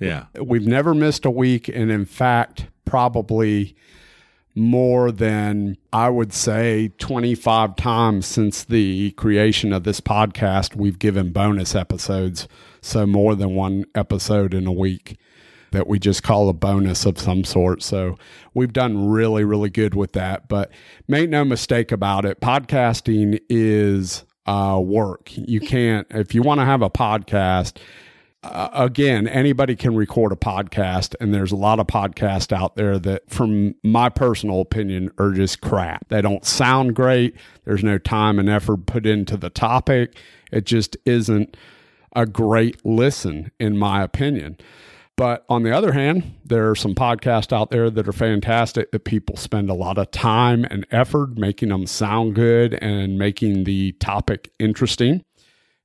Yeah. 0.00 0.24
We've 0.40 0.66
never 0.66 0.94
missed 0.94 1.24
a 1.24 1.30
week, 1.30 1.68
and 1.68 1.90
in 1.90 2.06
fact, 2.06 2.66
probably 2.84 3.76
more 4.56 5.12
than 5.12 5.76
I 5.92 6.08
would 6.08 6.32
say 6.32 6.88
25 6.98 7.76
times 7.76 8.26
since 8.26 8.64
the 8.64 9.12
creation 9.12 9.72
of 9.72 9.84
this 9.84 10.00
podcast, 10.00 10.74
we've 10.74 10.98
given 10.98 11.30
bonus 11.32 11.74
episodes. 11.74 12.48
So, 12.80 13.06
more 13.06 13.34
than 13.34 13.54
one 13.54 13.84
episode 13.94 14.54
in 14.54 14.66
a 14.66 14.72
week 14.72 15.18
that 15.72 15.86
we 15.86 16.00
just 16.00 16.22
call 16.24 16.48
a 16.48 16.52
bonus 16.52 17.04
of 17.04 17.18
some 17.18 17.44
sort. 17.44 17.82
So, 17.82 18.16
we've 18.54 18.72
done 18.72 19.08
really, 19.08 19.44
really 19.44 19.70
good 19.70 19.94
with 19.94 20.12
that. 20.12 20.48
But 20.48 20.72
make 21.06 21.28
no 21.28 21.44
mistake 21.44 21.92
about 21.92 22.24
it, 22.24 22.40
podcasting 22.40 23.38
is 23.48 24.24
uh, 24.46 24.80
work. 24.82 25.30
You 25.36 25.60
can't, 25.60 26.06
if 26.10 26.34
you 26.34 26.42
want 26.42 26.60
to 26.60 26.64
have 26.64 26.82
a 26.82 26.90
podcast, 26.90 27.76
uh, 28.42 28.70
again, 28.72 29.28
anybody 29.28 29.76
can 29.76 29.94
record 29.94 30.32
a 30.32 30.36
podcast, 30.36 31.14
and 31.20 31.34
there's 31.34 31.52
a 31.52 31.56
lot 31.56 31.78
of 31.78 31.86
podcasts 31.86 32.52
out 32.52 32.74
there 32.74 32.98
that, 32.98 33.28
from 33.28 33.74
my 33.84 34.08
personal 34.08 34.60
opinion, 34.60 35.10
are 35.18 35.32
just 35.32 35.60
crap. 35.60 36.08
They 36.08 36.22
don't 36.22 36.44
sound 36.44 36.96
great. 36.96 37.36
There's 37.64 37.84
no 37.84 37.98
time 37.98 38.38
and 38.38 38.48
effort 38.48 38.86
put 38.86 39.04
into 39.04 39.36
the 39.36 39.50
topic. 39.50 40.16
It 40.50 40.64
just 40.64 40.96
isn't 41.04 41.56
a 42.16 42.24
great 42.24 42.84
listen, 42.84 43.50
in 43.60 43.76
my 43.76 44.02
opinion. 44.02 44.56
But 45.16 45.44
on 45.50 45.62
the 45.62 45.76
other 45.76 45.92
hand, 45.92 46.36
there 46.42 46.70
are 46.70 46.74
some 46.74 46.94
podcasts 46.94 47.52
out 47.52 47.70
there 47.70 47.90
that 47.90 48.08
are 48.08 48.12
fantastic 48.12 48.90
that 48.90 49.04
people 49.04 49.36
spend 49.36 49.68
a 49.68 49.74
lot 49.74 49.98
of 49.98 50.10
time 50.12 50.64
and 50.70 50.86
effort 50.90 51.36
making 51.36 51.68
them 51.68 51.86
sound 51.86 52.34
good 52.34 52.72
and 52.80 53.18
making 53.18 53.64
the 53.64 53.92
topic 53.92 54.50
interesting. 54.58 55.22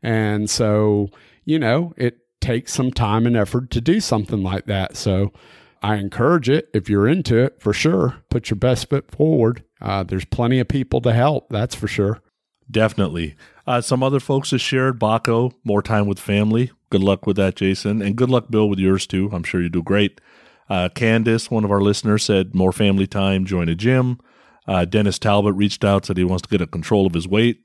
And 0.01 0.49
so, 0.49 1.09
you 1.43 1.59
know, 1.59 1.93
it 1.97 2.17
takes 2.45 2.73
some 2.73 2.91
time 2.91 3.25
and 3.25 3.35
effort 3.35 3.71
to 3.71 3.81
do 3.81 3.99
something 3.99 4.43
like 4.43 4.67
that. 4.67 4.95
So 4.95 5.33
I 5.81 5.95
encourage 5.95 6.47
it 6.47 6.69
if 6.75 6.87
you're 6.87 7.07
into 7.07 7.37
it 7.37 7.59
for 7.59 7.73
sure. 7.73 8.17
Put 8.29 8.51
your 8.51 8.57
best 8.57 8.89
foot 8.89 9.09
forward. 9.09 9.63
Uh, 9.81 10.03
there's 10.03 10.25
plenty 10.25 10.59
of 10.59 10.67
people 10.67 11.01
to 11.01 11.11
help, 11.11 11.49
that's 11.49 11.73
for 11.73 11.87
sure. 11.87 12.21
Definitely. 12.69 13.35
Uh, 13.65 13.81
some 13.81 14.03
other 14.03 14.19
folks 14.19 14.51
have 14.51 14.61
shared 14.61 14.99
Baco, 14.99 15.53
more 15.63 15.81
time 15.81 16.05
with 16.05 16.19
family. 16.19 16.71
Good 16.91 17.03
luck 17.03 17.25
with 17.25 17.35
that, 17.37 17.55
Jason. 17.55 18.01
And 18.01 18.15
good 18.15 18.29
luck, 18.29 18.51
Bill, 18.51 18.69
with 18.69 18.79
yours 18.79 19.07
too. 19.07 19.29
I'm 19.33 19.43
sure 19.43 19.61
you 19.61 19.69
do 19.69 19.81
great. 19.81 20.21
Uh, 20.69 20.89
Candace, 20.89 21.49
one 21.49 21.63
of 21.63 21.71
our 21.71 21.81
listeners, 21.81 22.23
said 22.23 22.53
more 22.53 22.71
family 22.71 23.07
time, 23.07 23.45
join 23.45 23.69
a 23.69 23.75
gym. 23.75 24.19
Uh, 24.67 24.85
Dennis 24.85 25.17
Talbot 25.17 25.55
reached 25.55 25.83
out, 25.83 26.05
said 26.05 26.17
he 26.17 26.23
wants 26.23 26.43
to 26.43 26.49
get 26.49 26.61
a 26.61 26.67
control 26.67 27.07
of 27.07 27.13
his 27.13 27.27
weight. 27.27 27.61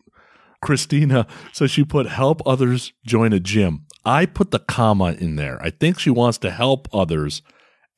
Christina 0.62 1.26
says 1.52 1.70
she 1.70 1.84
put 1.84 2.06
help 2.06 2.42
others 2.46 2.92
join 3.04 3.32
a 3.32 3.40
gym. 3.40 3.86
I 4.04 4.26
put 4.26 4.50
the 4.50 4.58
comma 4.58 5.12
in 5.18 5.36
there. 5.36 5.60
I 5.62 5.70
think 5.70 5.98
she 5.98 6.10
wants 6.10 6.38
to 6.38 6.50
help 6.50 6.88
others 6.92 7.42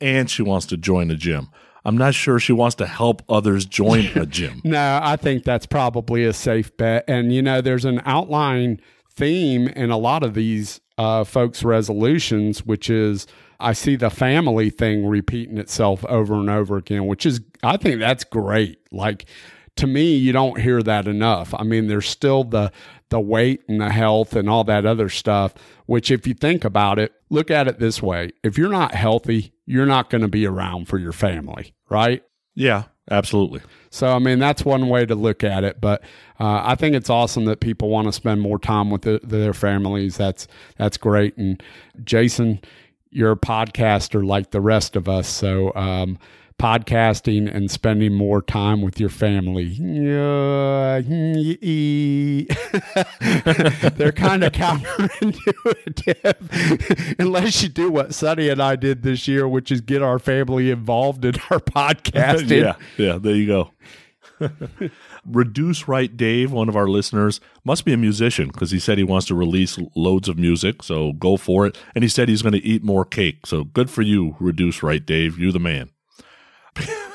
and 0.00 0.28
she 0.30 0.42
wants 0.42 0.66
to 0.66 0.76
join 0.76 1.10
a 1.10 1.16
gym. 1.16 1.48
I'm 1.84 1.96
not 1.96 2.14
sure 2.14 2.38
she 2.38 2.52
wants 2.52 2.76
to 2.76 2.86
help 2.86 3.22
others 3.28 3.64
join 3.64 4.06
a 4.16 4.26
gym. 4.26 4.60
No, 4.64 5.00
I 5.02 5.16
think 5.16 5.44
that's 5.44 5.66
probably 5.66 6.24
a 6.24 6.32
safe 6.32 6.76
bet. 6.76 7.04
And, 7.08 7.32
you 7.32 7.42
know, 7.42 7.60
there's 7.60 7.84
an 7.84 8.00
outline 8.04 8.80
theme 9.10 9.68
in 9.68 9.90
a 9.90 9.96
lot 9.96 10.22
of 10.22 10.34
these 10.34 10.80
uh, 10.98 11.24
folks' 11.24 11.64
resolutions, 11.64 12.64
which 12.64 12.88
is 12.88 13.26
I 13.58 13.72
see 13.72 13.96
the 13.96 14.10
family 14.10 14.70
thing 14.70 15.06
repeating 15.06 15.58
itself 15.58 16.04
over 16.06 16.34
and 16.34 16.50
over 16.50 16.76
again, 16.76 17.06
which 17.06 17.26
is, 17.26 17.40
I 17.62 17.76
think 17.76 17.98
that's 18.00 18.24
great. 18.24 18.78
Like, 18.92 19.26
to 19.76 19.86
me, 19.86 20.14
you 20.14 20.32
don't 20.32 20.60
hear 20.60 20.82
that 20.82 21.08
enough. 21.08 21.54
I 21.54 21.64
mean, 21.64 21.86
there's 21.88 22.08
still 22.08 22.44
the 22.44 22.72
the 23.08 23.20
weight 23.20 23.62
and 23.68 23.80
the 23.80 23.90
health 23.90 24.34
and 24.34 24.48
all 24.48 24.64
that 24.64 24.86
other 24.86 25.10
stuff, 25.10 25.54
which 25.84 26.10
if 26.10 26.26
you 26.26 26.32
think 26.32 26.64
about 26.64 26.98
it, 26.98 27.12
look 27.28 27.50
at 27.50 27.68
it 27.68 27.78
this 27.78 28.02
way. 28.02 28.30
If 28.42 28.56
you're 28.56 28.70
not 28.70 28.94
healthy, 28.94 29.52
you're 29.66 29.86
not 29.86 30.08
going 30.08 30.22
to 30.22 30.28
be 30.28 30.46
around 30.46 30.88
for 30.88 30.98
your 30.98 31.12
family, 31.12 31.74
right? 31.90 32.22
Yeah, 32.54 32.84
absolutely. 33.10 33.60
So, 33.90 34.08
I 34.08 34.18
mean, 34.18 34.38
that's 34.38 34.64
one 34.64 34.88
way 34.88 35.04
to 35.04 35.14
look 35.14 35.44
at 35.44 35.62
it. 35.62 35.78
But 35.78 36.02
uh, 36.40 36.62
I 36.64 36.74
think 36.74 36.96
it's 36.96 37.10
awesome 37.10 37.44
that 37.44 37.60
people 37.60 37.90
want 37.90 38.08
to 38.08 38.12
spend 38.12 38.40
more 38.40 38.58
time 38.58 38.90
with 38.90 39.02
the, 39.02 39.20
their 39.22 39.52
families. 39.52 40.16
That's 40.16 40.46
that's 40.78 40.96
great. 40.96 41.36
And 41.36 41.62
Jason, 42.04 42.60
you're 43.10 43.32
a 43.32 43.36
podcaster 43.36 44.24
like 44.24 44.52
the 44.52 44.60
rest 44.62 44.96
of 44.96 45.06
us. 45.08 45.28
So, 45.28 45.74
um, 45.74 46.18
podcasting 46.62 47.52
and 47.52 47.68
spending 47.72 48.14
more 48.14 48.40
time 48.40 48.82
with 48.82 49.00
your 49.00 49.08
family. 49.08 49.70
They're 53.96 54.12
kind 54.12 54.44
of 54.44 54.52
counterintuitive 54.52 57.16
unless 57.18 57.64
you 57.64 57.68
do 57.68 57.90
what 57.90 58.14
Sonny 58.14 58.48
and 58.48 58.62
I 58.62 58.76
did 58.76 59.02
this 59.02 59.26
year, 59.26 59.48
which 59.48 59.72
is 59.72 59.80
get 59.80 60.02
our 60.02 60.20
family 60.20 60.70
involved 60.70 61.24
in 61.24 61.34
our 61.50 61.58
podcasting. 61.58 62.62
yeah, 62.62 62.76
yeah, 62.96 63.18
there 63.18 63.34
you 63.34 63.48
go. 63.48 63.72
Reduce 65.26 65.88
Right 65.88 66.16
Dave, 66.16 66.52
one 66.52 66.68
of 66.68 66.76
our 66.76 66.86
listeners, 66.86 67.40
must 67.64 67.84
be 67.84 67.92
a 67.92 67.96
musician 67.96 68.46
because 68.46 68.70
he 68.70 68.78
said 68.78 68.98
he 68.98 69.04
wants 69.04 69.26
to 69.26 69.34
release 69.34 69.80
loads 69.96 70.28
of 70.28 70.38
music. 70.38 70.84
So 70.84 71.12
go 71.14 71.36
for 71.36 71.66
it. 71.66 71.76
And 71.96 72.04
he 72.04 72.08
said 72.08 72.28
he's 72.28 72.42
going 72.42 72.52
to 72.52 72.64
eat 72.64 72.84
more 72.84 73.04
cake. 73.04 73.46
So 73.46 73.64
good 73.64 73.90
for 73.90 74.02
you, 74.02 74.36
Reduce 74.38 74.84
Right 74.84 75.04
Dave. 75.04 75.40
You're 75.40 75.50
the 75.50 75.58
man. 75.58 75.90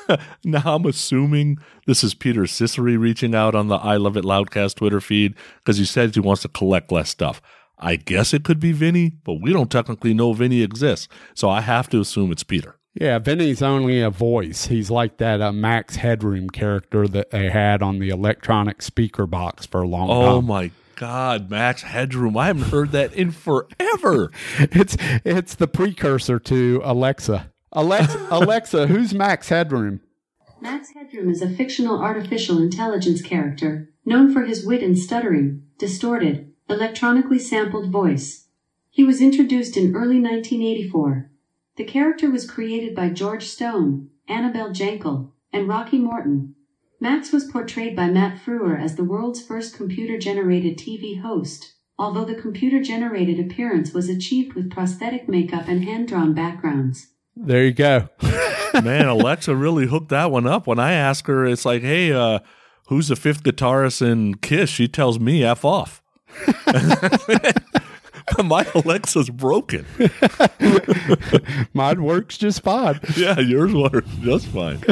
now 0.44 0.62
I'm 0.64 0.86
assuming 0.86 1.58
this 1.86 2.02
is 2.04 2.14
Peter 2.14 2.42
Ciceri 2.42 2.98
reaching 2.98 3.34
out 3.34 3.54
on 3.54 3.68
the 3.68 3.76
I 3.76 3.96
Love 3.96 4.16
It 4.16 4.24
Loudcast 4.24 4.76
Twitter 4.76 5.00
feed 5.00 5.34
because 5.58 5.76
he 5.78 5.84
says 5.84 6.14
he 6.14 6.20
wants 6.20 6.42
to 6.42 6.48
collect 6.48 6.90
less 6.92 7.10
stuff. 7.10 7.40
I 7.78 7.96
guess 7.96 8.34
it 8.34 8.42
could 8.44 8.58
be 8.58 8.72
Vinny, 8.72 9.12
but 9.24 9.34
we 9.40 9.52
don't 9.52 9.70
technically 9.70 10.12
know 10.14 10.32
Vinny 10.32 10.62
exists. 10.62 11.06
So 11.34 11.48
I 11.48 11.60
have 11.60 11.88
to 11.90 12.00
assume 12.00 12.32
it's 12.32 12.42
Peter. 12.42 12.76
Yeah, 12.94 13.20
Vinny's 13.20 13.62
only 13.62 14.00
a 14.00 14.10
voice. 14.10 14.66
He's 14.66 14.90
like 14.90 15.18
that 15.18 15.40
uh, 15.40 15.52
Max 15.52 15.96
Headroom 15.96 16.50
character 16.50 17.06
that 17.06 17.30
they 17.30 17.50
had 17.50 17.80
on 17.80 18.00
the 18.00 18.08
electronic 18.08 18.82
speaker 18.82 19.26
box 19.26 19.66
for 19.66 19.82
a 19.82 19.86
long 19.86 20.08
Oh 20.10 20.36
time. 20.40 20.46
my 20.46 20.70
God, 20.96 21.48
Max 21.48 21.82
Headroom. 21.82 22.36
I 22.36 22.46
haven't 22.48 22.70
heard 22.70 22.90
that 22.90 23.12
in 23.12 23.30
forever. 23.30 24.32
it's 24.58 24.96
it's 25.24 25.54
the 25.54 25.68
precursor 25.68 26.40
to 26.40 26.80
Alexa. 26.82 27.52
Alexa, 27.72 28.28
Alexa, 28.30 28.86
who's 28.86 29.12
Max 29.12 29.50
Headroom? 29.50 30.00
Max 30.58 30.92
Headroom 30.92 31.28
is 31.30 31.42
a 31.42 31.50
fictional 31.50 32.00
artificial 32.00 32.56
intelligence 32.56 33.20
character, 33.20 33.90
known 34.06 34.32
for 34.32 34.44
his 34.44 34.64
wit 34.64 34.82
and 34.82 34.98
stuttering, 34.98 35.64
distorted, 35.76 36.50
electronically 36.70 37.38
sampled 37.38 37.92
voice. 37.92 38.46
He 38.88 39.04
was 39.04 39.20
introduced 39.20 39.76
in 39.76 39.94
early 39.94 40.18
1984. 40.18 41.30
The 41.76 41.84
character 41.84 42.30
was 42.30 42.50
created 42.50 42.94
by 42.94 43.10
George 43.10 43.44
Stone, 43.44 44.08
Annabel 44.26 44.70
Jankel, 44.70 45.32
and 45.52 45.68
Rocky 45.68 45.98
Morton. 45.98 46.54
Max 47.00 47.32
was 47.32 47.50
portrayed 47.50 47.94
by 47.94 48.08
Matt 48.08 48.40
Frewer 48.42 48.80
as 48.80 48.96
the 48.96 49.04
world's 49.04 49.42
first 49.42 49.76
computer-generated 49.76 50.78
TV 50.78 51.20
host, 51.20 51.74
although 51.98 52.24
the 52.24 52.34
computer-generated 52.34 53.38
appearance 53.38 53.92
was 53.92 54.08
achieved 54.08 54.54
with 54.54 54.70
prosthetic 54.70 55.28
makeup 55.28 55.68
and 55.68 55.84
hand-drawn 55.84 56.32
backgrounds. 56.32 57.08
There 57.40 57.64
you 57.64 57.72
go. 57.72 58.08
Man, 58.82 59.06
Alexa 59.06 59.54
really 59.54 59.86
hooked 59.86 60.08
that 60.10 60.30
one 60.30 60.46
up. 60.46 60.66
When 60.66 60.78
I 60.78 60.92
ask 60.92 61.26
her, 61.26 61.46
it's 61.46 61.64
like, 61.64 61.82
hey, 61.82 62.12
uh, 62.12 62.40
who's 62.88 63.08
the 63.08 63.16
fifth 63.16 63.42
guitarist 63.42 64.02
in 64.02 64.34
Kiss? 64.36 64.68
She 64.70 64.88
tells 64.88 65.18
me 65.18 65.44
F 65.44 65.64
off. 65.64 66.02
My 68.44 68.66
Alexa's 68.74 69.30
broken. 69.30 69.86
Mine 71.72 72.02
works 72.02 72.36
just 72.36 72.62
fine. 72.62 73.00
Yeah, 73.16 73.40
yours 73.40 73.72
works 73.72 74.10
just 74.20 74.46
fine. 74.48 74.82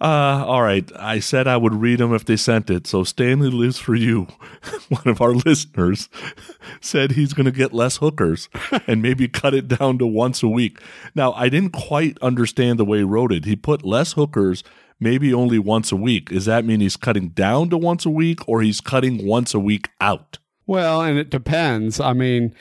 Uh, 0.00 0.44
all 0.46 0.62
right. 0.62 0.90
I 0.98 1.20
said 1.20 1.46
I 1.46 1.56
would 1.56 1.74
read 1.74 2.00
them 2.00 2.14
if 2.14 2.24
they 2.24 2.36
sent 2.36 2.68
it. 2.68 2.86
So 2.86 3.02
Stanley 3.02 3.48
lives 3.50 3.78
for 3.78 3.94
you. 3.94 4.26
One 4.88 5.06
of 5.06 5.20
our 5.20 5.32
listeners 5.32 6.08
said 6.80 7.12
he's 7.12 7.32
going 7.32 7.46
to 7.46 7.52
get 7.52 7.72
less 7.72 7.96
hookers 7.96 8.48
and 8.86 9.00
maybe 9.00 9.26
cut 9.26 9.54
it 9.54 9.68
down 9.68 9.98
to 9.98 10.06
once 10.06 10.42
a 10.42 10.48
week. 10.48 10.80
Now, 11.14 11.32
I 11.32 11.48
didn't 11.48 11.72
quite 11.72 12.18
understand 12.20 12.78
the 12.78 12.84
way 12.84 12.98
he 12.98 13.04
wrote 13.04 13.32
it. 13.32 13.46
He 13.46 13.56
put 13.56 13.86
less 13.86 14.12
hookers, 14.12 14.62
maybe 15.00 15.32
only 15.32 15.58
once 15.58 15.90
a 15.92 15.96
week. 15.96 16.28
Does 16.28 16.44
that 16.44 16.66
mean 16.66 16.80
he's 16.80 16.96
cutting 16.96 17.30
down 17.30 17.70
to 17.70 17.78
once 17.78 18.04
a 18.04 18.10
week 18.10 18.46
or 18.46 18.60
he's 18.60 18.82
cutting 18.82 19.26
once 19.26 19.54
a 19.54 19.60
week 19.60 19.88
out? 20.00 20.38
Well, 20.66 21.00
and 21.00 21.18
it 21.18 21.30
depends. 21.30 22.00
I 22.00 22.12
mean, 22.12 22.54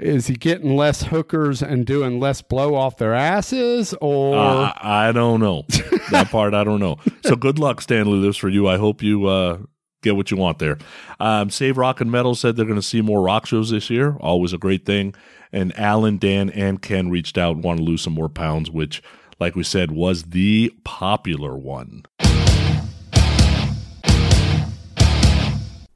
is 0.00 0.26
he 0.26 0.34
getting 0.34 0.76
less 0.76 1.02
hookers 1.04 1.62
and 1.62 1.84
doing 1.86 2.18
less 2.18 2.42
blow 2.42 2.74
off 2.74 2.96
their 2.96 3.14
asses 3.14 3.94
or 4.00 4.36
Uh, 4.36 4.72
I 4.76 5.12
don't 5.12 5.40
know. 5.40 5.64
that 6.10 6.28
part 6.30 6.54
I 6.54 6.64
don't 6.64 6.80
know. 6.80 6.96
So 7.24 7.36
good 7.36 7.58
luck, 7.58 7.80
Stanley 7.80 8.18
lives 8.18 8.36
for 8.36 8.48
you. 8.48 8.66
I 8.66 8.76
hope 8.78 9.02
you 9.02 9.26
uh, 9.26 9.58
get 10.02 10.16
what 10.16 10.30
you 10.30 10.36
want 10.36 10.58
there. 10.58 10.78
Um, 11.18 11.50
Save 11.50 11.76
Rock 11.76 12.00
and 12.00 12.10
Metal 12.10 12.34
said 12.34 12.56
they're 12.56 12.64
going 12.66 12.76
to 12.76 12.82
see 12.82 13.02
more 13.02 13.22
rock 13.22 13.46
shows 13.46 13.70
this 13.70 13.90
year. 13.90 14.16
Always 14.20 14.52
a 14.52 14.58
great 14.58 14.86
thing. 14.86 15.14
And 15.52 15.76
Alan, 15.78 16.16
Dan, 16.16 16.50
and 16.50 16.80
Ken 16.80 17.10
reached 17.10 17.36
out 17.36 17.56
and 17.56 17.64
want 17.64 17.78
to 17.78 17.84
lose 17.84 18.02
some 18.02 18.12
more 18.12 18.28
pounds, 18.28 18.70
which, 18.70 19.02
like 19.40 19.56
we 19.56 19.64
said, 19.64 19.90
was 19.90 20.24
the 20.24 20.72
popular 20.84 21.56
one. 21.56 22.04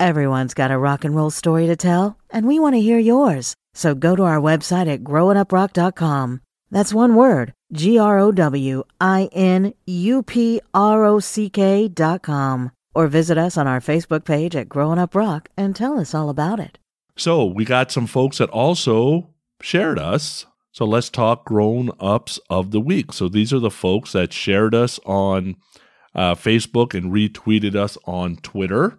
Everyone's 0.01 0.55
got 0.55 0.71
a 0.71 0.79
rock 0.79 1.05
and 1.05 1.15
roll 1.15 1.31
story 1.31 1.67
to 1.67 1.77
tell, 1.77 2.19
and 2.31 2.47
we 2.47 2.59
want 2.59 2.75
to 2.75 2.81
hear 2.81 2.99
yours. 2.99 3.55
So 3.75 3.95
go 3.95 4.17
to 4.17 4.23
our 4.23 4.41
website 4.41 4.93
at 4.93 5.05
growinguprock.com. 5.05 6.41
That's 6.71 6.95
one 6.95 7.15
word 7.15 7.53
G 7.73 7.99
R 7.99 8.19
O 8.19 8.33
W 8.33 8.85
I 9.01 9.29
N 9.33 9.75
U 9.87 10.23
P 10.23 10.61
R 10.73 11.05
O 11.05 11.21
C 11.21 11.49
K 11.49 11.89
dot 11.89 12.23
com. 12.23 12.73
Or 12.95 13.09
visit 13.09 13.39
us 13.39 13.57
on 13.57 13.67
our 13.67 13.81
Facebook 13.81 14.25
page 14.25 14.55
at 14.55 14.69
Growing 14.69 14.99
Up 14.99 15.15
Rock 15.15 15.49
and 15.57 15.75
tell 15.75 15.99
us 15.99 16.15
all 16.15 16.29
about 16.29 16.61
it. 16.61 16.79
So 17.17 17.45
we 17.45 17.65
got 17.65 17.91
some 17.91 18.07
folks 18.07 18.39
that 18.39 18.51
also 18.51 19.31
shared 19.61 19.99
us. 19.99 20.47
So 20.73 20.85
let's 20.85 21.09
talk 21.09 21.45
grown 21.45 21.91
ups 22.01 22.41
of 22.51 22.71
the 22.73 22.81
week. 22.81 23.13
So 23.13 23.29
these 23.29 23.53
are 23.53 23.61
the 23.61 23.71
folks 23.71 24.13
that 24.13 24.33
shared 24.33 24.75
us 24.75 24.99
on 25.07 25.57
uh, 26.15 26.35
Facebook 26.35 26.95
and 26.95 27.13
retweeted 27.13 27.75
us 27.77 27.97
on 28.05 28.37
Twitter. 28.37 28.99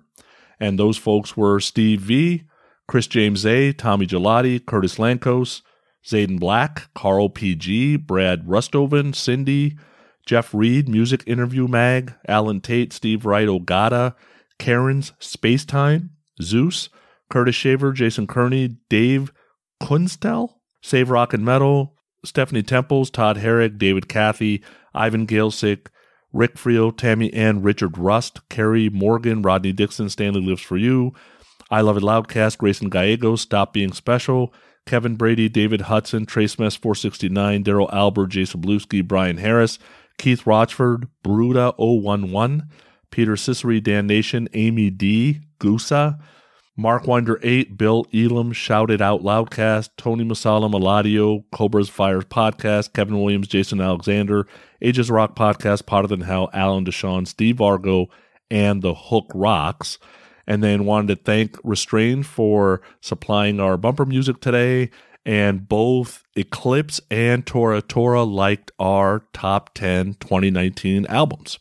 And 0.59 0.79
those 0.79 0.97
folks 0.97 1.35
were 1.35 1.59
Steve 1.59 2.01
V, 2.01 2.43
Chris 2.87 3.07
James 3.07 3.45
A, 3.45 3.73
Tommy 3.73 4.05
Gelati, 4.05 4.63
Curtis 4.63 4.95
Lankos, 4.95 5.61
Zayden 6.05 6.39
Black, 6.39 6.89
Carl 6.93 7.29
PG, 7.29 7.97
Brad 7.97 8.45
Rustoven, 8.45 9.15
Cindy, 9.15 9.77
Jeff 10.25 10.53
Reed, 10.53 10.87
Music 10.87 11.23
Interview 11.25 11.67
Mag, 11.67 12.13
Alan 12.27 12.61
Tate, 12.61 12.93
Steve 12.93 13.25
Wright, 13.25 13.47
Ogata, 13.47 14.15
Karen's 14.59 15.11
Spacetime, 15.19 16.09
Zeus, 16.41 16.89
Curtis 17.29 17.55
Shaver, 17.55 17.91
Jason 17.91 18.27
Kearney, 18.27 18.77
Dave 18.89 19.31
Kunstel, 19.81 20.53
Save 20.81 21.09
Rock 21.09 21.33
and 21.33 21.43
Metal, 21.43 21.95
Stephanie 22.23 22.63
Temples, 22.63 23.09
Todd 23.09 23.37
Herrick, 23.37 23.77
David 23.77 24.07
Cathy, 24.07 24.63
Ivan 24.93 25.27
Galesick, 25.27 25.87
Rick 26.35 26.57
Frio, 26.57 26.91
Tammy 26.91 27.33
Ann, 27.33 27.61
Richard 27.61 27.97
Rust, 27.97 28.41
Kerry 28.49 28.89
Morgan, 28.89 29.41
Rodney 29.41 29.71
Dixon, 29.71 30.09
Stanley 30.09 30.41
Lives 30.41 30.61
for 30.61 30.75
You, 30.75 31.13
I 31.71 31.79
Love 31.79 31.95
It 31.95 32.03
Loudcast, 32.03 32.57
Grayson 32.57 32.89
Gallegos, 32.89 33.39
Stop 33.39 33.71
Being 33.71 33.93
Special, 33.93 34.53
Kevin 34.85 35.15
Brady, 35.15 35.47
David 35.47 35.81
Hudson, 35.81 36.25
Trace 36.25 36.59
Mess 36.59 36.75
469, 36.75 37.63
Daryl 37.63 37.91
Albert, 37.93 38.27
Jason 38.27 38.61
Bluski, 38.61 39.05
Brian 39.07 39.37
Harris, 39.37 39.79
Keith 40.17 40.45
Rochford, 40.45 41.07
Bruda 41.23 41.73
011, 41.77 42.63
Peter 43.11 43.37
Cicero, 43.37 43.79
Dan 43.79 44.05
Nation, 44.05 44.49
Amy 44.53 44.89
D, 44.89 45.39
Gusa, 45.59 46.19
Mark 46.75 47.07
Winder 47.07 47.39
8, 47.41 47.77
Bill 47.77 48.05
Elam, 48.13 48.51
Shout 48.51 48.91
It 48.91 49.01
Out 49.01 49.21
Loudcast, 49.21 49.91
Tony 49.95 50.25
Masala, 50.25 50.69
Maladio, 50.69 51.45
Cobra's 51.53 51.87
Fires 51.87 52.25
Podcast, 52.25 52.91
Kevin 52.91 53.21
Williams, 53.21 53.47
Jason 53.47 53.79
Alexander, 53.79 54.45
Ages 54.81 55.09
Rock 55.09 55.35
Podcast, 55.35 55.85
Potter 55.85 56.07
Than 56.07 56.21
Hell, 56.21 56.49
Alan 56.53 56.85
Deshawn, 56.85 57.27
Steve 57.27 57.57
Vargo, 57.57 58.07
and 58.49 58.81
The 58.81 58.93
Hook 58.93 59.31
Rocks. 59.33 59.97
And 60.47 60.63
then 60.63 60.85
wanted 60.85 61.07
to 61.15 61.23
thank 61.23 61.57
Restrayned 61.63 62.25
for 62.25 62.81
supplying 63.01 63.59
our 63.59 63.77
bumper 63.77 64.05
music 64.05 64.41
today. 64.41 64.91
And 65.25 65.67
both 65.67 66.23
Eclipse 66.35 67.01
and 67.09 67.45
Tora 67.47 67.81
Tora 67.81 68.23
liked 68.23 68.71
our 68.77 69.23
top 69.33 69.73
10 69.73 70.15
2019 70.15 71.07
albums. 71.07 71.57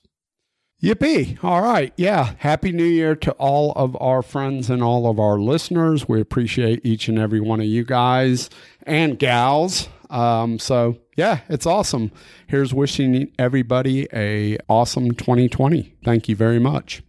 Yippee. 0.83 1.43
All 1.43 1.63
right. 1.63 1.95
Yeah. 1.97 2.35
Happy 2.39 2.71
New 2.71 2.85
Year 2.85 3.17
to 3.17 3.33
all 3.33 3.73
of 3.73 3.97
our 4.03 4.21
friends 4.21 4.69
and 4.69 4.83
all 4.83 5.09
of 5.09 5.19
our 5.19 5.39
listeners. 5.39 6.07
We 6.07 6.21
appreciate 6.21 6.85
each 6.85 7.09
and 7.09 7.19
every 7.19 7.41
one 7.41 7.61
of 7.61 7.67
you 7.67 7.85
guys 7.85 8.51
and 8.83 9.19
gals. 9.19 9.89
Um, 10.11 10.59
so 10.59 10.99
yeah, 11.17 11.41
it's 11.49 11.67
awesome. 11.67 12.11
Here's 12.47 12.75
wishing 12.75 13.33
everybody 13.39 14.09
a 14.13 14.59
awesome 14.69 15.13
2020. 15.13 15.95
Thank 16.05 16.29
you 16.29 16.37
very 16.37 16.59
much. 16.59 17.03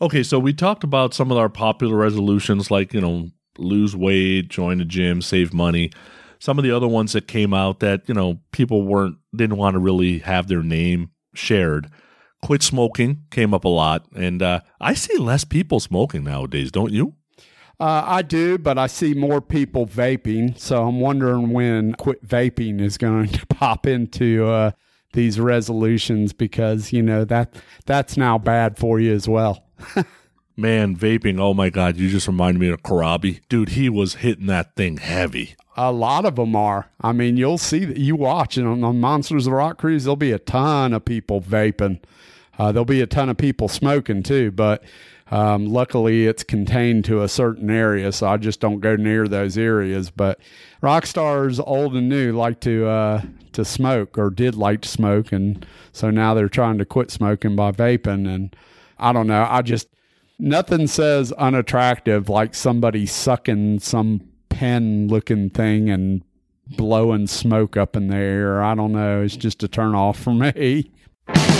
Okay, 0.00 0.22
so 0.22 0.38
we 0.38 0.52
talked 0.52 0.84
about 0.84 1.12
some 1.12 1.30
of 1.30 1.36
our 1.36 1.48
popular 1.48 1.96
resolutions 1.96 2.70
like, 2.70 2.94
you 2.94 3.00
know, 3.00 3.30
lose 3.58 3.94
weight, 3.94 4.48
join 4.48 4.80
a 4.80 4.84
gym, 4.84 5.20
save 5.20 5.52
money. 5.52 5.90
Some 6.38 6.58
of 6.58 6.64
the 6.64 6.74
other 6.74 6.88
ones 6.88 7.12
that 7.12 7.28
came 7.28 7.52
out 7.52 7.80
that, 7.80 8.08
you 8.08 8.14
know, 8.14 8.40
people 8.52 8.82
weren't 8.82 9.16
didn't 9.34 9.58
want 9.58 9.74
to 9.74 9.78
really 9.78 10.20
have 10.20 10.48
their 10.48 10.62
name 10.62 11.10
shared. 11.34 11.90
Quit 12.42 12.62
smoking 12.62 13.24
came 13.30 13.52
up 13.52 13.64
a 13.64 13.68
lot, 13.68 14.06
and 14.14 14.42
uh, 14.42 14.60
I 14.80 14.94
see 14.94 15.18
less 15.18 15.44
people 15.44 15.78
smoking 15.78 16.24
nowadays, 16.24 16.72
don't 16.72 16.92
you? 16.92 17.16
Uh, 17.80 18.04
I 18.06 18.20
do, 18.20 18.58
but 18.58 18.76
I 18.76 18.86
see 18.88 19.14
more 19.14 19.40
people 19.40 19.86
vaping. 19.86 20.58
So 20.58 20.86
I'm 20.86 21.00
wondering 21.00 21.50
when 21.50 21.94
quit 21.94 22.26
vaping 22.26 22.78
is 22.78 22.98
going 22.98 23.28
to 23.28 23.46
pop 23.48 23.86
into 23.86 24.46
uh, 24.46 24.72
these 25.14 25.40
resolutions 25.40 26.34
because 26.34 26.92
you 26.92 27.02
know 27.02 27.24
that 27.24 27.54
that's 27.86 28.18
now 28.18 28.36
bad 28.36 28.78
for 28.78 29.00
you 29.00 29.14
as 29.14 29.26
well. 29.26 29.64
Man, 30.58 30.94
vaping, 30.94 31.40
oh 31.40 31.54
my 31.54 31.70
God, 31.70 31.96
you 31.96 32.10
just 32.10 32.26
reminded 32.26 32.60
me 32.60 32.68
of 32.68 32.82
Karabi. 32.82 33.40
Dude, 33.48 33.70
he 33.70 33.88
was 33.88 34.16
hitting 34.16 34.46
that 34.46 34.76
thing 34.76 34.98
heavy. 34.98 35.54
A 35.74 35.90
lot 35.90 36.26
of 36.26 36.36
them 36.36 36.54
are. 36.54 36.90
I 37.00 37.12
mean, 37.12 37.38
you'll 37.38 37.56
see 37.56 37.86
that 37.86 37.96
you 37.96 38.14
watch 38.14 38.58
and 38.58 38.68
on, 38.68 38.84
on 38.84 39.00
Monsters 39.00 39.46
of 39.46 39.52
the 39.52 39.56
Rock 39.56 39.78
Cruise, 39.78 40.04
there'll 40.04 40.16
be 40.16 40.32
a 40.32 40.38
ton 40.38 40.92
of 40.92 41.06
people 41.06 41.40
vaping. 41.40 42.00
Uh, 42.58 42.72
there'll 42.72 42.84
be 42.84 43.00
a 43.00 43.06
ton 43.06 43.30
of 43.30 43.38
people 43.38 43.68
smoking 43.68 44.22
too, 44.22 44.50
but 44.50 44.84
um, 45.30 45.66
luckily 45.66 46.26
it's 46.26 46.42
contained 46.42 47.04
to 47.04 47.22
a 47.22 47.28
certain 47.28 47.70
area, 47.70 48.10
so 48.10 48.28
I 48.28 48.36
just 48.36 48.60
don't 48.60 48.80
go 48.80 48.96
near 48.96 49.28
those 49.28 49.56
areas. 49.56 50.10
But 50.10 50.40
rock 50.80 51.06
stars, 51.06 51.60
old 51.60 51.94
and 51.94 52.08
new, 52.08 52.32
like 52.32 52.60
to 52.60 52.86
uh, 52.86 53.22
to 53.52 53.64
smoke 53.64 54.18
or 54.18 54.30
did 54.30 54.56
like 54.56 54.82
to 54.82 54.88
smoke, 54.88 55.32
and 55.32 55.64
so 55.92 56.10
now 56.10 56.34
they're 56.34 56.48
trying 56.48 56.78
to 56.78 56.84
quit 56.84 57.12
smoking 57.12 57.54
by 57.54 57.70
vaping. 57.70 58.32
And 58.32 58.56
I 58.98 59.12
don't 59.12 59.28
know, 59.28 59.46
I 59.48 59.62
just 59.62 59.88
nothing 60.40 60.88
says 60.88 61.30
unattractive 61.32 62.28
like 62.28 62.54
somebody 62.54 63.06
sucking 63.06 63.78
some 63.80 64.22
pen 64.48 65.06
looking 65.06 65.50
thing 65.50 65.90
and 65.90 66.24
blowing 66.76 67.28
smoke 67.28 67.76
up 67.76 67.94
in 67.94 68.08
the 68.08 68.16
air. 68.16 68.62
I 68.64 68.74
don't 68.74 68.92
know, 68.92 69.22
it's 69.22 69.36
just 69.36 69.62
a 69.62 69.68
turn 69.68 69.94
off 69.94 70.18
for 70.18 70.34
me. 70.34 70.90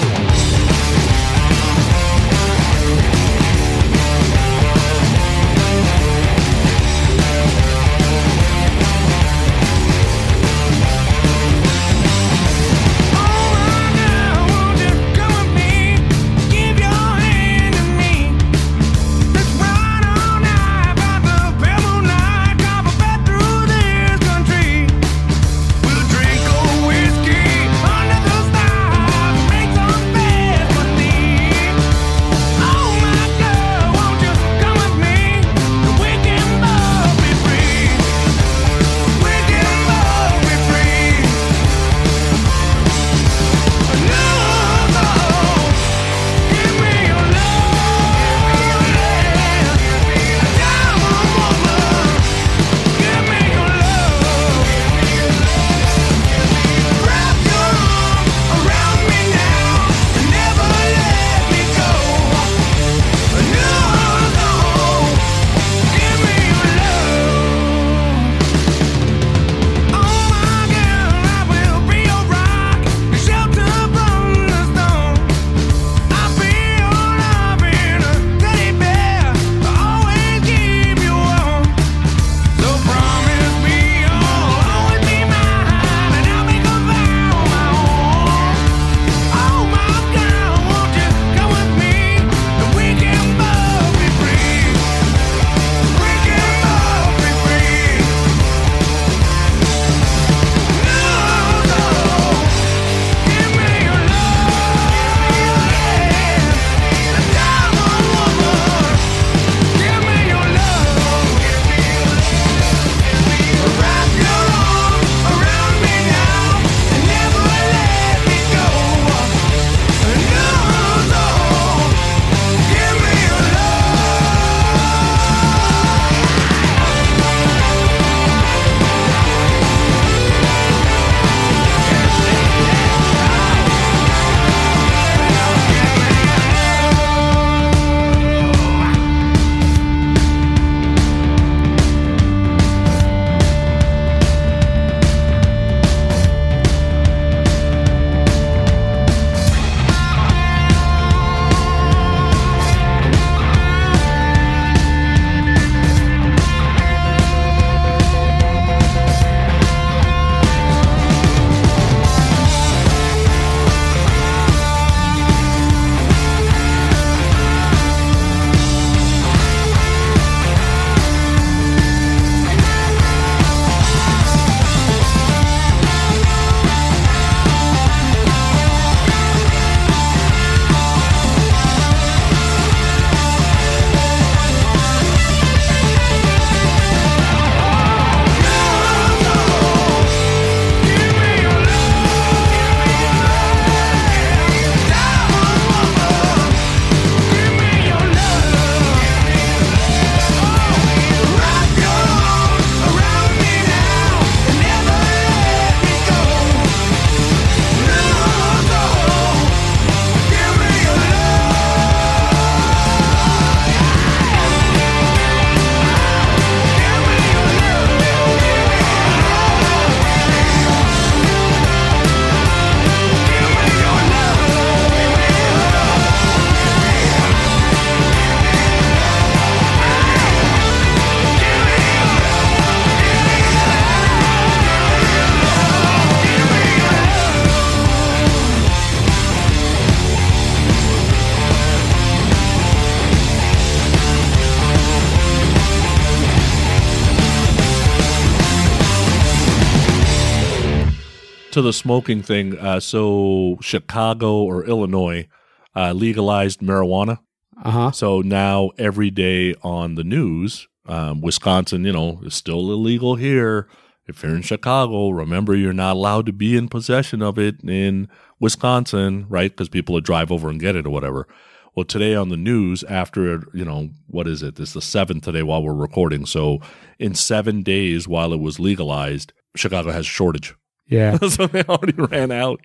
to 251.52 251.62
the 251.62 251.72
smoking 251.72 252.22
thing, 252.22 252.58
uh, 252.58 252.80
so 252.80 253.58
Chicago 253.60 254.42
or 254.42 254.64
Illinois 254.64 255.28
uh, 255.74 255.92
legalized 255.92 256.60
marijuana. 256.60 257.18
Uh 257.62 257.70
huh. 257.70 257.90
So 257.90 258.20
now 258.20 258.70
every 258.78 259.10
day 259.10 259.54
on 259.62 259.94
the 259.94 260.04
news, 260.04 260.68
um, 260.86 261.20
Wisconsin, 261.20 261.84
you 261.84 261.92
know, 261.92 262.20
is 262.24 262.34
still 262.34 262.72
illegal 262.72 263.16
here. 263.16 263.68
If 264.06 264.22
you're 264.22 264.34
in 264.34 264.42
Chicago, 264.42 265.10
remember 265.10 265.54
you're 265.54 265.72
not 265.72 265.96
allowed 265.96 266.26
to 266.26 266.32
be 266.32 266.56
in 266.56 266.68
possession 266.68 267.22
of 267.22 267.38
it 267.38 267.62
in 267.62 268.08
Wisconsin, 268.40 269.26
right? 269.28 269.50
Because 269.50 269.68
people 269.68 269.92
would 269.94 270.04
drive 270.04 270.32
over 270.32 270.48
and 270.48 270.58
get 270.58 270.74
it 270.74 270.86
or 270.86 270.90
whatever. 270.90 271.28
Well, 271.76 271.84
today 271.84 272.16
on 272.16 272.30
the 272.30 272.36
news, 272.36 272.82
after, 272.84 273.44
you 273.54 273.64
know, 273.64 273.90
what 274.08 274.26
is 274.26 274.42
it? 274.42 274.56
This 274.56 274.70
is 274.70 274.74
the 274.74 274.82
seventh 274.82 275.24
today 275.24 275.44
while 275.44 275.62
we're 275.62 275.74
recording. 275.74 276.26
So 276.26 276.58
in 276.98 277.14
seven 277.14 277.62
days 277.62 278.08
while 278.08 278.32
it 278.32 278.40
was 278.40 278.58
legalized, 278.58 279.32
Chicago 279.54 279.92
has 279.92 280.06
a 280.06 280.08
shortage. 280.08 280.54
Yeah. 280.90 281.16
so 281.28 281.46
they 281.46 281.62
already 281.62 281.94
ran 281.94 282.30
out. 282.30 282.60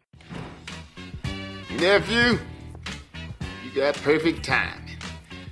Nephew, 1.80 2.40
you 3.64 3.72
got 3.76 3.96
perfect 3.96 4.44
timing. 4.44 4.98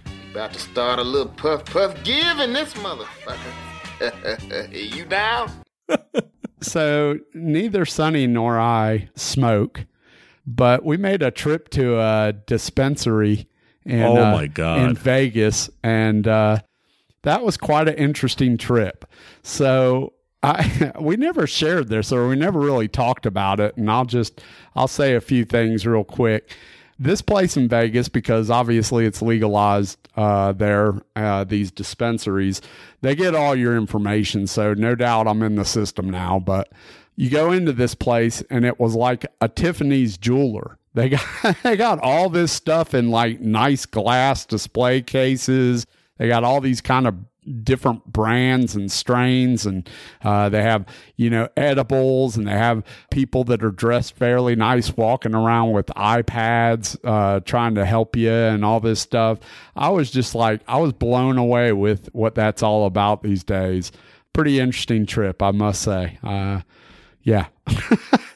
You 0.06 0.32
about 0.32 0.54
to 0.54 0.60
start 0.60 1.00
a 1.00 1.04
little 1.04 1.32
puff 1.32 1.64
puff 1.66 1.96
giving 2.04 2.52
this 2.54 2.74
motherfucker. 2.74 3.54
you 4.96 5.06
down? 5.06 5.52
so 6.62 7.20
neither 7.34 7.86
Sonny 7.86 8.26
nor 8.26 8.60
I 8.60 9.10
smoke, 9.16 9.86
but 10.48 10.84
we 10.84 10.98
made 10.98 11.22
a 11.22 11.30
trip 11.32 11.70
to 11.70 12.00
a 12.00 12.34
dispensary 12.48 13.48
in 13.86 14.02
Oh, 14.02 14.18
uh, 14.18 14.32
my 14.32 14.48
God. 14.48 14.80
in 14.80 14.96
Vegas, 14.96 15.70
and 15.84 16.28
uh, 16.28 16.60
that 17.24 17.44
was 17.44 17.58
quite 17.58 17.88
an 17.88 17.96
interesting 17.96 18.58
trip. 18.58 19.06
So 19.44 20.14
I 20.44 20.92
we 21.00 21.16
never 21.16 21.48
shared 21.48 21.90
this, 21.90 22.12
or 22.12 22.28
we 22.28 22.36
never 22.36 22.60
really 22.60 22.88
talked 22.88 23.26
about 23.26 23.60
it, 23.60 23.76
and 23.78 23.90
I'll 23.90 24.06
just 24.06 24.42
I'll 24.76 24.88
say 24.88 25.16
a 25.16 25.22
few 25.22 25.46
things 25.46 25.88
real 25.88 26.04
quick. 26.04 26.52
This 27.00 27.22
place 27.22 27.58
in 27.58 27.68
Vegas, 27.68 28.08
because 28.08 28.52
obviously 28.52 29.06
it's 29.06 29.22
legalized 29.22 29.98
uh, 30.16 30.52
there, 30.52 30.94
uh, 31.16 31.44
these 31.44 31.72
dispensaries, 31.72 32.62
they 33.02 33.16
get 33.16 33.34
all 33.34 33.56
your 33.56 33.76
information. 33.76 34.46
So 34.46 34.76
no 34.76 34.94
doubt 34.94 35.28
I'm 35.28 35.42
in 35.42 35.56
the 35.56 35.66
system 35.66 36.10
now. 36.10 36.40
But 36.40 36.72
you 37.16 37.30
go 37.32 37.52
into 37.52 37.74
this 37.74 37.96
place, 37.96 38.44
and 38.50 38.64
it 38.64 38.80
was 38.80 38.94
like 38.94 39.26
a 39.42 39.48
Tiffany's 39.48 40.18
jeweler. 40.18 40.78
They 40.94 41.10
got 41.10 41.26
they 41.64 41.76
got 41.76 42.00
all 42.00 42.30
this 42.30 42.52
stuff 42.52 42.94
in 42.94 43.10
like 43.10 43.40
nice 43.40 43.86
glass 43.86 44.46
display 44.46 45.02
cases. 45.02 45.86
They 46.18 46.28
got 46.28 46.44
all 46.44 46.62
these 46.62 46.82
kind 46.82 47.08
of 47.08 47.16
different 47.64 48.06
brands 48.12 48.76
and 48.76 48.92
strains 48.92 49.66
and 49.66 49.90
uh, 50.24 50.50
they 50.50 50.62
have 50.62 50.86
you 51.16 51.30
know 51.30 51.48
edibles 51.58 52.38
and 52.38 52.48
they 52.48 52.52
have 52.52 52.84
people 53.12 53.44
that 53.44 53.64
are 53.64 53.72
dressed 53.72 54.16
fairly 54.16 54.56
nice 54.56 54.96
walking 54.96 55.34
around 55.36 55.72
with 55.72 55.88
ipads 55.88 56.98
uh, 57.04 57.40
trying 57.42 57.76
to 57.76 57.86
help 57.86 58.16
you 58.16 58.32
and 58.32 58.64
all 58.64 58.80
this 58.80 59.00
stuff. 59.00 59.40
I 59.76 59.90
was 59.90 60.12
just 60.12 60.36
like 60.36 60.62
i 60.68 60.78
was 60.78 60.94
blown 60.94 61.38
away 61.38 61.72
with 61.74 62.10
what 62.14 62.36
that's 62.36 62.64
all 62.64 62.86
about 62.86 63.24
these 63.24 63.44
days. 63.44 63.92
Pretty 64.34 64.60
interesting 64.60 65.06
trip 65.06 65.42
i 65.42 65.52
must 65.52 65.82
say. 65.82 66.18
Uh, 66.24 66.62
yeah. 67.24 67.48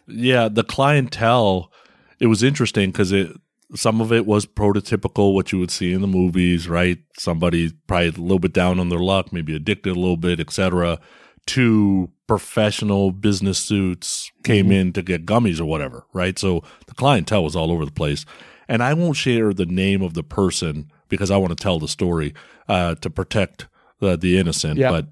Yeah, 0.08 0.48
the 0.48 0.64
clientele. 0.64 1.72
It 2.20 2.28
was 2.28 2.42
interesting 2.42 2.92
because 2.92 3.12
it 3.12 3.32
some 3.76 4.00
of 4.02 4.12
it 4.14 4.26
was 4.26 4.46
prototypical 4.46 5.34
what 5.34 5.52
you 5.52 5.60
would 5.60 5.72
see 5.72 5.92
in 5.94 6.02
the 6.02 6.08
movies, 6.08 6.70
right? 6.70 7.00
Somebody 7.18 7.72
probably 7.88 8.08
a 8.08 8.12
little 8.12 8.40
bit 8.40 8.54
down 8.54 8.80
on 8.80 8.90
their 8.90 9.00
luck, 9.00 9.34
maybe 9.34 9.56
addicted 9.56 9.92
a 9.92 10.00
little 10.00 10.18
bit, 10.18 10.40
etc. 10.40 11.00
Two 11.46 12.10
professional 12.28 13.12
business 13.12 13.58
suits 13.58 14.32
came 14.44 14.72
in 14.72 14.94
to 14.94 15.02
get 15.02 15.26
gummies 15.26 15.60
or 15.60 15.66
whatever, 15.66 16.06
right? 16.14 16.38
So 16.40 16.62
the 16.88 16.94
clientele 16.94 17.44
was 17.44 17.56
all 17.56 17.72
over 17.72 17.86
the 17.86 17.92
place, 17.92 18.26
and 18.68 18.82
I 18.84 18.94
won't 18.94 19.18
share 19.18 19.54
the 19.54 19.66
name 19.66 20.02
of 20.02 20.14
the 20.14 20.24
person 20.24 20.92
because 21.10 21.32
I 21.32 21.38
want 21.38 21.58
to 21.58 21.62
tell 21.62 21.80
the 21.80 21.88
story 21.88 22.34
uh, 22.68 22.96
to 22.96 23.10
protect 23.10 23.68
the 24.00 24.18
the 24.18 24.38
innocent, 24.38 24.78
Yep. 24.80 24.92
but. 24.92 25.08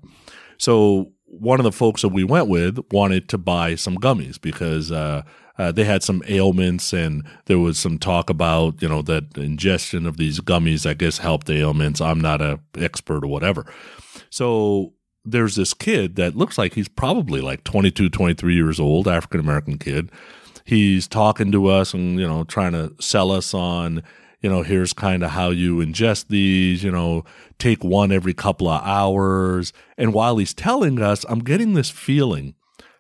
So 0.58 1.12
one 1.40 1.60
of 1.60 1.64
the 1.64 1.72
folks 1.72 2.02
that 2.02 2.10
we 2.10 2.24
went 2.24 2.48
with 2.48 2.80
wanted 2.92 3.30
to 3.30 3.38
buy 3.38 3.76
some 3.76 3.98
gummies 3.98 4.40
because 4.40 4.92
uh, 4.92 5.24
uh, 5.58 5.72
they 5.72 5.86
had 5.86 6.04
some 6.04 6.24
ailments, 6.28 6.94
and 6.94 7.24
there 7.46 7.60
was 7.60 7.80
some 7.80 7.98
talk 7.98 8.30
about 8.30 8.82
you 8.82 8.90
know 8.90 9.02
that 9.04 9.38
ingestion 9.38 10.06
of 10.06 10.18
these 10.18 10.40
gummies, 10.40 10.86
I 10.90 10.94
guess, 10.94 11.20
helped 11.20 11.48
the 11.48 11.56
ailments. 11.56 12.02
I'm 12.02 12.20
not 12.20 12.42
a 12.42 12.60
expert 12.78 13.24
or 13.24 13.28
whatever. 13.28 13.66
So 14.30 14.94
there's 15.24 15.56
this 15.56 15.74
kid 15.74 16.16
that 16.18 16.36
looks 16.36 16.58
like 16.58 16.74
he's 16.74 16.88
probably 16.88 17.42
like 17.42 17.64
22, 17.64 18.10
23 18.10 18.54
years 18.54 18.80
old, 18.80 19.08
African 19.08 19.40
American 19.40 19.78
kid. 19.78 20.12
He's 20.66 21.08
talking 21.08 21.52
to 21.52 21.68
us 21.68 21.94
and 21.94 22.20
you 22.20 22.28
know 22.28 22.44
trying 22.44 22.74
to 22.74 22.94
sell 23.00 23.32
us 23.32 23.54
on 23.54 24.04
you 24.46 24.52
know 24.52 24.62
here's 24.62 24.93
kind 24.93 25.24
of 25.24 25.32
how 25.32 25.50
you 25.50 25.78
ingest 25.78 26.28
these 26.28 26.84
you 26.84 26.91
know 26.91 27.26
take 27.58 27.84
one 27.84 28.12
every 28.12 28.36
couple 28.36 28.70
of 28.70 28.80
hours. 28.84 29.74
And 29.98 30.14
while 30.14 30.38
he's 30.38 30.54
telling 30.54 31.02
us 31.02 31.26
i'm 31.28 31.39
getting 31.39 31.74
this 31.74 31.89
feeling 31.89 32.54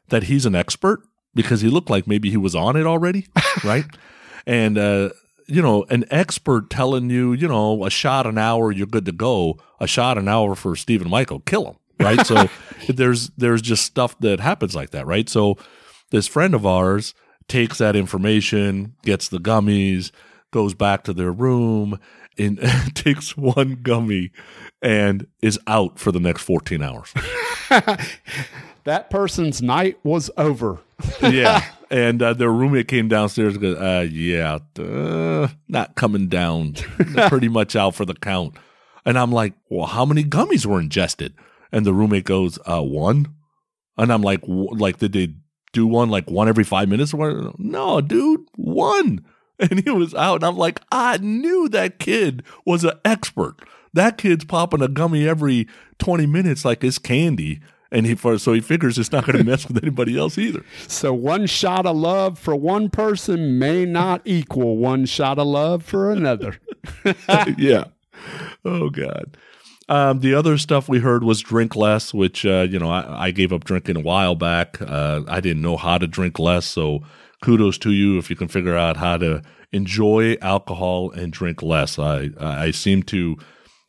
that 0.09 0.23
he's 0.23 0.47
an 0.47 0.55
expert 0.55 1.01
because 1.35 1.61
he 1.61 1.69
looked 1.69 1.91
like 1.91 2.07
maybe 2.07 2.31
he 2.31 2.37
was 2.37 2.55
on 2.55 2.75
it 2.75 2.87
already 2.87 3.27
right? 3.63 3.85
And 4.47 4.79
uh 4.79 5.09
you 5.47 5.61
know 5.61 5.83
an 5.91 6.05
expert 6.09 6.71
telling 6.71 7.11
you 7.11 7.33
you 7.33 7.47
know 7.47 7.85
a 7.85 7.91
shot 7.91 8.25
an 8.25 8.39
hour 8.39 8.71
you're 8.71 8.87
good 8.87 9.05
to 9.05 9.11
go. 9.11 9.59
A 9.79 9.85
shot 9.85 10.17
an 10.17 10.27
hour 10.27 10.55
for 10.55 10.75
stephen 10.75 11.11
michael 11.11 11.41
kill 11.41 11.67
him 11.67 11.75
right? 11.99 12.25
So 12.25 12.49
there's 12.89 13.29
there's 13.37 13.61
just 13.61 13.85
stuff 13.85 14.17
that 14.21 14.39
happens 14.39 14.73
like 14.73 14.89
that 14.89 15.05
right? 15.05 15.29
So 15.29 15.59
this 16.09 16.25
friend 16.25 16.55
of 16.55 16.65
ours 16.65 17.13
takes 17.47 17.77
that 17.77 17.95
information 17.95 18.95
gets 19.03 19.27
the 19.27 19.37
gummies 19.37 20.09
goes 20.55 20.73
back 20.73 21.03
to 21.03 21.11
their 21.11 21.33
room 21.33 21.99
and 22.37 22.57
takes 22.95 23.35
one 23.35 23.77
gummy 23.83 24.31
and 24.81 25.27
is 25.41 25.59
out 25.67 25.99
for 25.99 26.13
the 26.13 26.19
next 26.19 26.43
14 26.43 26.81
hours. 26.81 27.13
That 28.85 29.09
person's 29.09 29.63
night 29.63 29.97
was 30.03 30.29
over. 30.37 30.79
Yeah 31.21 31.65
and 31.91 32.21
uh, 32.21 32.33
their 32.33 32.51
roommate 32.51 32.87
came 32.87 33.07
downstairs 33.07 33.53
and 33.55 33.61
goes 33.61 33.77
uh, 33.77 34.07
yeah 34.09 34.59
uh, 34.79 35.47
not 35.67 35.95
coming 35.95 36.27
down. 36.27 36.75
They're 36.97 37.29
pretty 37.29 37.49
much 37.49 37.75
out 37.75 37.95
for 37.95 38.05
the 38.05 38.13
count. 38.13 38.55
And 39.05 39.19
i'm 39.19 39.31
like 39.31 39.53
well 39.69 39.87
how 39.87 40.05
many 40.05 40.23
gummies 40.23 40.65
were 40.65 40.79
ingested? 40.79 41.33
And 41.71 41.85
the 41.85 41.93
roommate 41.93 42.25
goes 42.25 42.57
uh, 42.65 42.81
one. 42.81 43.33
And 43.97 44.13
i'm 44.13 44.21
like 44.21 44.41
like 44.47 44.97
did 44.97 45.13
they 45.13 45.33
do 45.73 45.85
one 45.87 46.09
like 46.09 46.29
one 46.29 46.47
every 46.47 46.63
five 46.63 46.87
minutes 46.87 47.13
no 47.13 48.01
dude 48.01 48.41
one 48.55 49.25
and 49.71 49.83
he 49.83 49.91
was 49.91 50.13
out 50.13 50.35
and 50.35 50.43
i'm 50.43 50.57
like 50.57 50.81
i 50.91 51.17
knew 51.17 51.67
that 51.69 51.99
kid 51.99 52.43
was 52.65 52.83
an 52.83 52.93
expert 53.03 53.55
that 53.93 54.17
kid's 54.17 54.45
popping 54.45 54.81
a 54.81 54.87
gummy 54.87 55.27
every 55.27 55.67
20 55.99 56.25
minutes 56.25 56.65
like 56.65 56.83
it's 56.83 56.97
candy 56.97 57.61
and 57.91 58.05
he 58.05 58.15
so 58.15 58.53
he 58.53 58.59
figures 58.61 58.97
it's 58.97 59.11
not 59.11 59.25
going 59.25 59.37
to 59.37 59.43
mess 59.43 59.67
with 59.67 59.81
anybody 59.81 60.17
else 60.17 60.37
either 60.37 60.63
So 60.87 61.13
one 61.13 61.45
shot 61.45 61.85
of 61.85 61.95
love 61.95 62.37
for 62.37 62.55
one 62.55 62.89
person 62.89 63.57
may 63.57 63.85
not 63.85 64.21
equal 64.25 64.77
one 64.77 65.05
shot 65.05 65.39
of 65.39 65.47
love 65.47 65.83
for 65.83 66.11
another. 66.11 66.57
yeah. 67.57 67.85
Oh 68.63 68.89
God. 68.89 69.37
Um, 69.87 70.19
the 70.19 70.33
other 70.33 70.57
stuff 70.57 70.89
we 70.89 70.99
heard 70.99 71.23
was 71.23 71.41
drink 71.41 71.75
less, 71.75 72.13
which 72.13 72.45
uh, 72.45 72.67
you 72.69 72.79
know 72.79 72.89
I, 72.89 73.27
I 73.27 73.31
gave 73.31 73.53
up 73.53 73.63
drinking 73.63 73.97
a 73.97 74.01
while 74.01 74.35
back. 74.35 74.81
Uh, 74.81 75.21
I 75.27 75.39
didn't 75.41 75.61
know 75.61 75.77
how 75.77 75.97
to 75.97 76.07
drink 76.07 76.39
less, 76.39 76.65
so 76.65 77.03
kudos 77.45 77.77
to 77.77 77.91
you 77.91 78.17
if 78.17 78.29
you 78.31 78.35
can 78.35 78.47
figure 78.47 78.75
out 78.75 78.97
how 78.97 79.17
to 79.17 79.43
enjoy 79.71 80.35
alcohol 80.41 81.11
and 81.11 81.31
drink 81.31 81.61
less. 81.61 81.99
I 81.99 82.31
I 82.39 82.71
seem 82.71 83.03
to 83.03 83.37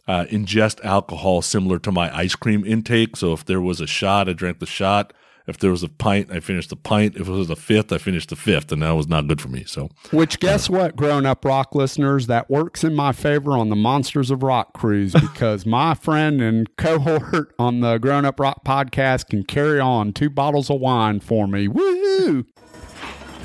uh, 0.06 0.26
ingest 0.30 0.84
alcohol 0.84 1.40
similar 1.40 1.78
to 1.78 1.90
my 1.90 2.14
ice 2.14 2.34
cream 2.34 2.66
intake. 2.66 3.16
So 3.16 3.32
if 3.32 3.46
there 3.46 3.62
was 3.62 3.80
a 3.80 3.86
shot, 3.86 4.28
I 4.28 4.34
drank 4.34 4.58
the 4.58 4.66
shot. 4.66 5.14
If 5.46 5.58
there 5.58 5.70
was 5.70 5.84
a 5.84 5.88
pint, 5.88 6.32
I 6.32 6.40
finished 6.40 6.70
the 6.70 6.76
pint. 6.76 7.14
If 7.14 7.28
it 7.28 7.32
was 7.32 7.50
a 7.50 7.56
fifth, 7.56 7.92
I 7.92 7.98
finished 7.98 8.30
the 8.30 8.36
fifth, 8.36 8.72
and 8.72 8.82
that 8.82 8.90
was 8.90 9.06
not 9.06 9.28
good 9.28 9.40
for 9.40 9.48
me. 9.48 9.62
So 9.64 9.90
Which, 10.10 10.40
guess 10.40 10.68
what, 10.68 10.96
grown 10.96 11.24
up 11.24 11.44
rock 11.44 11.72
listeners? 11.72 12.26
That 12.26 12.50
works 12.50 12.82
in 12.82 12.96
my 12.96 13.12
favor 13.12 13.52
on 13.52 13.68
the 13.68 13.76
Monsters 13.76 14.32
of 14.32 14.42
Rock 14.42 14.72
cruise 14.72 15.12
because 15.20 15.64
my 15.64 15.94
friend 15.94 16.42
and 16.42 16.76
cohort 16.76 17.54
on 17.60 17.78
the 17.78 17.98
Grown 17.98 18.24
Up 18.24 18.40
Rock 18.40 18.64
podcast 18.64 19.28
can 19.28 19.44
carry 19.44 19.78
on 19.78 20.12
two 20.12 20.28
bottles 20.28 20.68
of 20.68 20.80
wine 20.80 21.20
for 21.20 21.46
me. 21.46 21.68
Woo! 21.68 22.44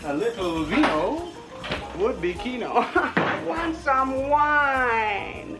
A 0.03 0.13
little 0.15 0.63
vino 0.63 1.27
would 1.97 2.19
be 2.19 2.33
kino. 2.33 2.73
Want 3.45 3.75
some 3.75 4.29
wine? 4.29 5.59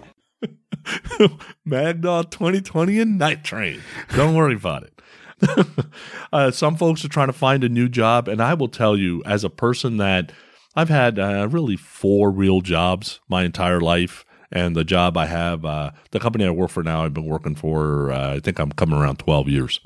Mad 1.66 2.02
Dog 2.02 2.32
2020 2.32 3.00
and 3.00 3.20
Night 3.20 3.44
Train. 3.44 3.82
Don't 4.16 4.34
worry 4.34 4.56
about 4.56 4.84
it. 4.84 5.00
uh, 6.34 6.50
some 6.50 6.76
folks 6.76 7.06
are 7.06 7.10
trying 7.10 7.28
to 7.28 7.34
find 7.34 7.64
a 7.64 7.70
new 7.70 7.88
job, 7.88 8.28
and 8.28 8.42
I 8.42 8.56
will 8.56 8.68
tell 8.68 8.98
you, 8.98 9.22
as 9.28 9.44
a 9.44 9.50
person 9.50 9.98
that 9.98 10.32
I've 10.76 10.90
had 10.90 11.20
uh, 11.20 11.48
really 11.52 11.76
four 11.76 12.32
real 12.32 12.62
jobs 12.62 13.20
my 13.30 13.44
entire 13.44 13.80
life, 13.80 14.26
and 14.52 14.76
the 14.76 14.84
job 14.84 15.18
I 15.18 15.28
have, 15.28 15.64
uh, 15.66 15.92
the 16.10 16.20
company 16.20 16.46
I 16.46 16.50
work 16.50 16.72
for 16.72 16.82
now, 16.82 17.06
I've 17.06 17.14
been 17.14 17.26
working 17.26 17.54
for, 17.54 18.12
uh, 18.12 18.36
I 18.36 18.40
think 18.40 18.58
I'm 18.58 18.72
coming 18.72 18.98
around 18.98 19.18
12 19.20 19.50
years. 19.50 19.80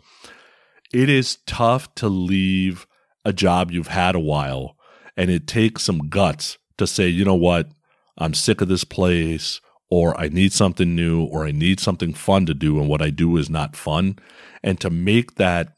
It 0.93 1.10
is 1.10 1.39
tough 1.45 1.93
to 1.95 2.08
leave 2.08 2.88
a 3.26 3.34
job 3.34 3.71
you've 3.71 3.88
had 3.88 4.15
a 4.15 4.19
while 4.19 4.78
and 5.17 5.30
it 5.30 5.47
takes 5.47 5.84
some 5.84 6.09
guts 6.09 6.57
to 6.78 6.86
say, 6.86 7.07
you 7.07 7.26
know 7.26 7.36
what, 7.36 7.69
I'm 8.17 8.34
sick 8.34 8.61
of 8.61 8.67
this 8.67 8.84
place 8.84 9.59
or 9.89 10.19
I 10.19 10.30
need 10.30 10.53
something 10.53 10.95
new 10.95 11.26
or 11.26 11.45
I 11.45 11.51
need 11.51 11.80
something 11.80 12.13
fun 12.13 12.45
to 12.45 12.53
do 12.53 12.80
and 12.80 12.88
what 12.88 13.01
I 13.01 13.09
do 13.09 13.38
is 13.38 13.49
not 13.49 13.76
fun. 13.76 14.17
And 14.63 14.80
to 14.82 14.89
make 14.89 15.36
that 15.36 15.73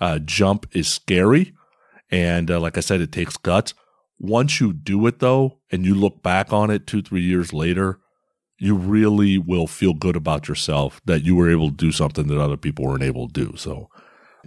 uh, 0.00 0.18
jump 0.18 0.66
is 0.72 0.88
scary. 0.88 1.54
And 2.10 2.50
uh, 2.50 2.60
like 2.60 2.76
I 2.76 2.80
said, 2.80 3.00
it 3.00 3.12
takes 3.12 3.36
guts. 3.36 3.74
Once 4.18 4.60
you 4.60 4.72
do 4.72 5.06
it 5.06 5.20
though, 5.20 5.58
and 5.70 5.84
you 5.84 5.94
look 5.94 6.22
back 6.22 6.52
on 6.52 6.70
it 6.70 6.86
two, 6.86 7.02
three 7.02 7.22
years 7.22 7.52
later, 7.52 8.00
you 8.58 8.74
really 8.74 9.38
will 9.38 9.66
feel 9.66 9.94
good 9.94 10.16
about 10.16 10.46
yourself 10.46 11.00
that 11.06 11.24
you 11.24 11.34
were 11.34 11.50
able 11.50 11.70
to 11.70 11.76
do 11.76 11.92
something 11.92 12.26
that 12.26 12.40
other 12.40 12.58
people 12.58 12.84
weren't 12.84 13.02
able 13.02 13.26
to 13.26 13.32
do. 13.32 13.56
So 13.56 13.88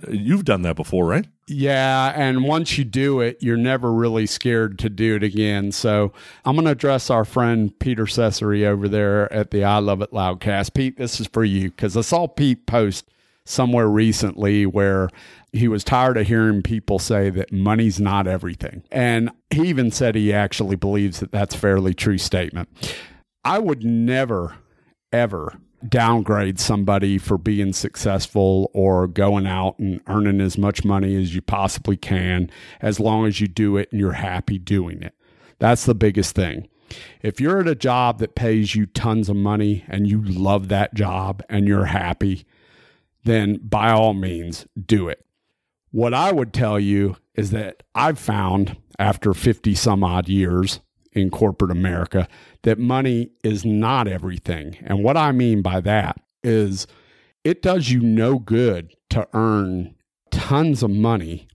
uh, 0.07 0.11
you've 0.11 0.45
done 0.45 0.61
that 0.63 0.75
before, 0.75 1.05
right? 1.05 1.25
Yeah, 1.47 2.13
and 2.15 2.45
once 2.45 2.77
you 2.77 2.85
do 2.85 3.19
it, 3.19 3.37
you're 3.41 3.57
never 3.57 3.91
really 3.91 4.25
scared 4.25 4.79
to 4.79 4.89
do 4.89 5.17
it 5.17 5.23
again. 5.23 5.71
So 5.73 6.13
I'm 6.45 6.55
going 6.55 6.65
to 6.65 6.71
address 6.71 7.09
our 7.09 7.25
friend 7.25 7.77
Peter 7.79 8.07
Cesare 8.07 8.65
over 8.65 8.87
there 8.87 9.31
at 9.31 9.51
the 9.51 9.63
I 9.63 9.79
Love 9.79 10.01
It 10.01 10.11
Loudcast. 10.11 10.73
Pete, 10.73 10.97
this 10.97 11.19
is 11.19 11.27
for 11.27 11.43
you 11.43 11.69
because 11.69 11.97
I 11.97 12.01
saw 12.01 12.27
Pete 12.27 12.65
post 12.65 13.09
somewhere 13.45 13.89
recently 13.89 14.65
where 14.65 15.09
he 15.51 15.67
was 15.67 15.83
tired 15.83 16.17
of 16.17 16.27
hearing 16.27 16.63
people 16.63 16.97
say 16.97 17.29
that 17.29 17.51
money's 17.51 17.99
not 17.99 18.25
everything. 18.25 18.83
And 18.89 19.29
he 19.49 19.67
even 19.67 19.91
said 19.91 20.15
he 20.15 20.31
actually 20.31 20.77
believes 20.77 21.19
that 21.19 21.31
that's 21.31 21.55
a 21.55 21.59
fairly 21.59 21.93
true 21.93 22.17
statement. 22.17 22.69
I 23.43 23.59
would 23.59 23.83
never, 23.83 24.55
ever 25.11 25.57
downgrade 25.89 26.59
somebody 26.59 27.17
for 27.17 27.37
being 27.37 27.73
successful 27.73 28.71
or 28.73 29.07
going 29.07 29.45
out 29.45 29.77
and 29.79 30.01
earning 30.07 30.41
as 30.41 30.57
much 30.57 30.85
money 30.85 31.15
as 31.15 31.35
you 31.35 31.41
possibly 31.41 31.97
can, 31.97 32.49
as 32.81 32.99
long 32.99 33.25
as 33.25 33.41
you 33.41 33.47
do 33.47 33.77
it 33.77 33.89
and 33.91 33.99
you're 33.99 34.13
happy 34.13 34.57
doing 34.57 35.01
it. 35.01 35.13
That's 35.59 35.85
the 35.85 35.95
biggest 35.95 36.35
thing. 36.35 36.67
If 37.21 37.39
you're 37.39 37.59
at 37.59 37.67
a 37.67 37.75
job 37.75 38.19
that 38.19 38.35
pays 38.35 38.75
you 38.75 38.85
tons 38.85 39.29
of 39.29 39.35
money 39.35 39.83
and 39.87 40.07
you 40.07 40.21
love 40.21 40.67
that 40.67 40.93
job 40.93 41.41
and 41.49 41.67
you're 41.67 41.85
happy, 41.85 42.45
then 43.23 43.59
by 43.63 43.91
all 43.91 44.13
means 44.13 44.67
do 44.85 45.07
it. 45.07 45.25
What 45.91 46.13
I 46.13 46.31
would 46.31 46.53
tell 46.53 46.79
you 46.79 47.17
is 47.35 47.51
that 47.51 47.83
I've 47.95 48.19
found 48.19 48.77
after 48.99 49.33
50 49.33 49.75
some 49.75 50.03
odd 50.03 50.27
years 50.27 50.79
in 51.13 51.29
corporate 51.29 51.71
America 51.71 52.27
that 52.63 52.79
money 52.79 53.31
is 53.43 53.65
not 53.65 54.07
everything. 54.07 54.77
And 54.81 55.03
what 55.03 55.17
I 55.17 55.31
mean 55.31 55.61
by 55.61 55.81
that 55.81 56.19
is 56.43 56.87
it 57.43 57.61
does 57.61 57.89
you 57.89 57.99
no 58.01 58.39
good 58.39 58.93
to 59.09 59.27
earn 59.33 59.95
tons 60.31 60.83
of 60.83 60.89
money 60.89 61.47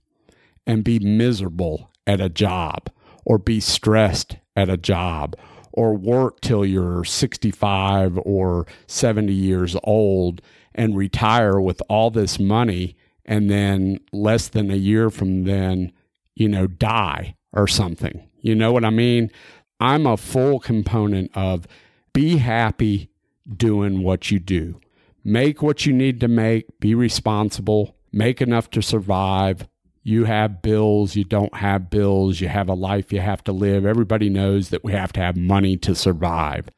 and 0.65 0.83
be 0.83 0.99
miserable 0.99 1.89
at 2.05 2.21
a 2.21 2.29
job 2.29 2.89
or 3.25 3.37
be 3.37 3.59
stressed 3.59 4.37
at 4.55 4.69
a 4.69 4.77
job 4.77 5.35
or 5.73 5.95
work 5.95 6.41
till 6.41 6.65
you're 6.65 7.03
65 7.03 8.19
or 8.23 8.65
70 8.87 9.33
years 9.33 9.75
old 9.83 10.41
and 10.73 10.95
retire 10.95 11.59
with 11.59 11.81
all 11.89 12.11
this 12.11 12.39
money 12.39 12.95
and 13.25 13.49
then 13.49 13.99
less 14.11 14.47
than 14.47 14.71
a 14.71 14.75
year 14.75 15.09
from 15.09 15.43
then, 15.43 15.91
you 16.35 16.47
know, 16.47 16.67
die 16.67 17.35
or 17.53 17.67
something. 17.67 18.28
You 18.41 18.55
know 18.55 18.71
what 18.71 18.85
I 18.85 18.89
mean? 18.89 19.31
I'm 19.79 20.05
a 20.05 20.17
full 20.17 20.59
component 20.59 21.31
of 21.35 21.67
be 22.13 22.37
happy 22.37 23.09
doing 23.55 24.03
what 24.03 24.31
you 24.31 24.39
do. 24.39 24.79
Make 25.23 25.61
what 25.61 25.85
you 25.85 25.93
need 25.93 26.19
to 26.21 26.27
make, 26.27 26.79
be 26.79 26.95
responsible, 26.95 27.95
make 28.11 28.41
enough 28.41 28.69
to 28.71 28.81
survive. 28.81 29.67
You 30.03 30.25
have 30.25 30.61
bills, 30.61 31.15
you 31.15 31.23
don't 31.23 31.53
have 31.55 31.89
bills, 31.89 32.41
you 32.41 32.47
have 32.47 32.69
a 32.69 32.73
life 32.73 33.11
you 33.11 33.19
have 33.19 33.43
to 33.45 33.51
live. 33.51 33.85
Everybody 33.85 34.29
knows 34.29 34.69
that 34.69 34.83
we 34.83 34.93
have 34.93 35.13
to 35.13 35.19
have 35.19 35.35
money 35.35 35.77
to 35.77 35.93
survive. 35.93 36.69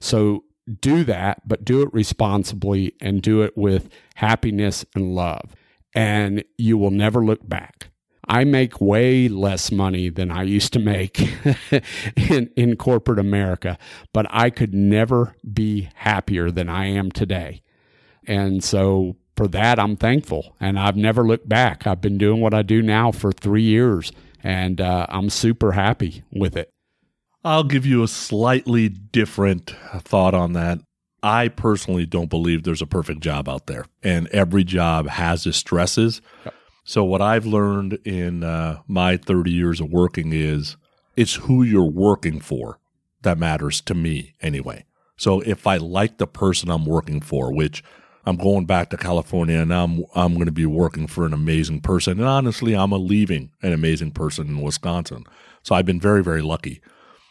So 0.00 0.44
do 0.80 1.04
that, 1.04 1.46
but 1.46 1.64
do 1.64 1.82
it 1.82 1.92
responsibly 1.92 2.94
and 3.00 3.22
do 3.22 3.42
it 3.42 3.56
with 3.56 3.88
happiness 4.16 4.84
and 4.94 5.14
love. 5.14 5.54
And 5.94 6.44
you 6.58 6.76
will 6.76 6.90
never 6.90 7.24
look 7.24 7.48
back. 7.48 7.88
I 8.28 8.44
make 8.44 8.80
way 8.80 9.28
less 9.28 9.70
money 9.70 10.08
than 10.08 10.30
I 10.30 10.42
used 10.42 10.72
to 10.72 10.78
make 10.78 11.20
in, 12.16 12.50
in 12.56 12.76
corporate 12.76 13.18
America, 13.18 13.78
but 14.12 14.26
I 14.30 14.50
could 14.50 14.74
never 14.74 15.36
be 15.52 15.88
happier 15.94 16.50
than 16.50 16.68
I 16.68 16.86
am 16.86 17.12
today. 17.12 17.62
And 18.26 18.64
so 18.64 19.16
for 19.36 19.46
that, 19.48 19.78
I'm 19.78 19.96
thankful. 19.96 20.56
And 20.60 20.78
I've 20.78 20.96
never 20.96 21.24
looked 21.24 21.48
back. 21.48 21.86
I've 21.86 22.00
been 22.00 22.18
doing 22.18 22.40
what 22.40 22.54
I 22.54 22.62
do 22.62 22.82
now 22.82 23.12
for 23.12 23.30
three 23.30 23.62
years, 23.62 24.10
and 24.42 24.80
uh, 24.80 25.06
I'm 25.08 25.30
super 25.30 25.72
happy 25.72 26.24
with 26.32 26.56
it. 26.56 26.70
I'll 27.44 27.64
give 27.64 27.86
you 27.86 28.02
a 28.02 28.08
slightly 28.08 28.88
different 28.88 29.70
thought 29.98 30.34
on 30.34 30.54
that. 30.54 30.80
I 31.22 31.48
personally 31.48 32.06
don't 32.06 32.30
believe 32.30 32.62
there's 32.62 32.82
a 32.82 32.86
perfect 32.86 33.20
job 33.20 33.48
out 33.48 33.66
there, 33.66 33.86
and 34.02 34.26
every 34.28 34.64
job 34.64 35.08
has 35.08 35.46
its 35.46 35.58
stresses. 35.58 36.20
So, 36.86 37.04
what 37.04 37.20
I've 37.20 37.44
learned 37.44 37.98
in 38.04 38.42
uh, 38.42 38.80
my 38.86 39.16
30 39.16 39.50
years 39.50 39.80
of 39.80 39.90
working 39.90 40.32
is 40.32 40.76
it's 41.16 41.34
who 41.34 41.62
you're 41.62 41.82
working 41.82 42.40
for 42.40 42.78
that 43.22 43.38
matters 43.38 43.80
to 43.82 43.94
me, 43.94 44.34
anyway. 44.40 44.84
So, 45.18 45.40
if 45.40 45.66
I 45.66 45.76
like 45.76 46.16
the 46.16 46.26
person 46.26 46.70
I'm 46.70 46.86
working 46.86 47.20
for, 47.20 47.52
which 47.52 47.82
I'm 48.24 48.36
going 48.36 48.66
back 48.66 48.90
to 48.90 48.96
California 48.96 49.58
and 49.58 49.74
I'm 49.74 50.04
I'm 50.14 50.34
going 50.34 50.46
to 50.46 50.52
be 50.52 50.66
working 50.66 51.06
for 51.06 51.26
an 51.26 51.32
amazing 51.34 51.80
person, 51.80 52.18
and 52.18 52.28
honestly, 52.28 52.74
I'm 52.74 52.92
a 52.92 52.98
leaving 52.98 53.50
an 53.62 53.72
amazing 53.72 54.12
person 54.12 54.46
in 54.46 54.62
Wisconsin. 54.62 55.24
So, 55.62 55.74
I've 55.74 55.86
been 55.86 56.00
very 56.00 56.22
very 56.22 56.40
lucky 56.40 56.80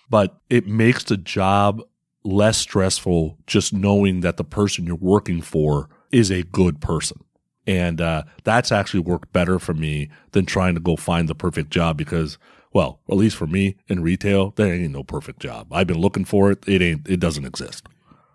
but 0.09 0.39
it 0.49 0.67
makes 0.67 1.03
the 1.03 1.17
job 1.17 1.81
less 2.23 2.57
stressful 2.57 3.37
just 3.47 3.73
knowing 3.73 4.21
that 4.21 4.37
the 4.37 4.43
person 4.43 4.85
you're 4.85 4.95
working 4.95 5.41
for 5.41 5.89
is 6.11 6.31
a 6.31 6.43
good 6.43 6.81
person. 6.81 7.23
And 7.67 7.99
uh, 7.99 8.23
that's 8.43 8.71
actually 8.71 8.99
worked 8.99 9.33
better 9.33 9.59
for 9.59 9.73
me 9.73 10.09
than 10.31 10.45
trying 10.45 10.75
to 10.75 10.81
go 10.81 10.95
find 10.95 11.27
the 11.27 11.35
perfect 11.35 11.71
job 11.71 11.97
because, 11.97 12.37
well, 12.73 12.99
at 13.09 13.17
least 13.17 13.35
for 13.35 13.47
me 13.47 13.75
in 13.87 14.03
retail, 14.03 14.51
there 14.55 14.73
ain't 14.73 14.93
no 14.93 15.03
perfect 15.03 15.39
job. 15.39 15.73
I've 15.73 15.87
been 15.87 15.99
looking 15.99 16.25
for 16.25 16.51
it. 16.51 16.63
It 16.67 16.81
ain't. 16.81 17.07
It 17.07 17.19
doesn't 17.19 17.45
exist. 17.45 17.87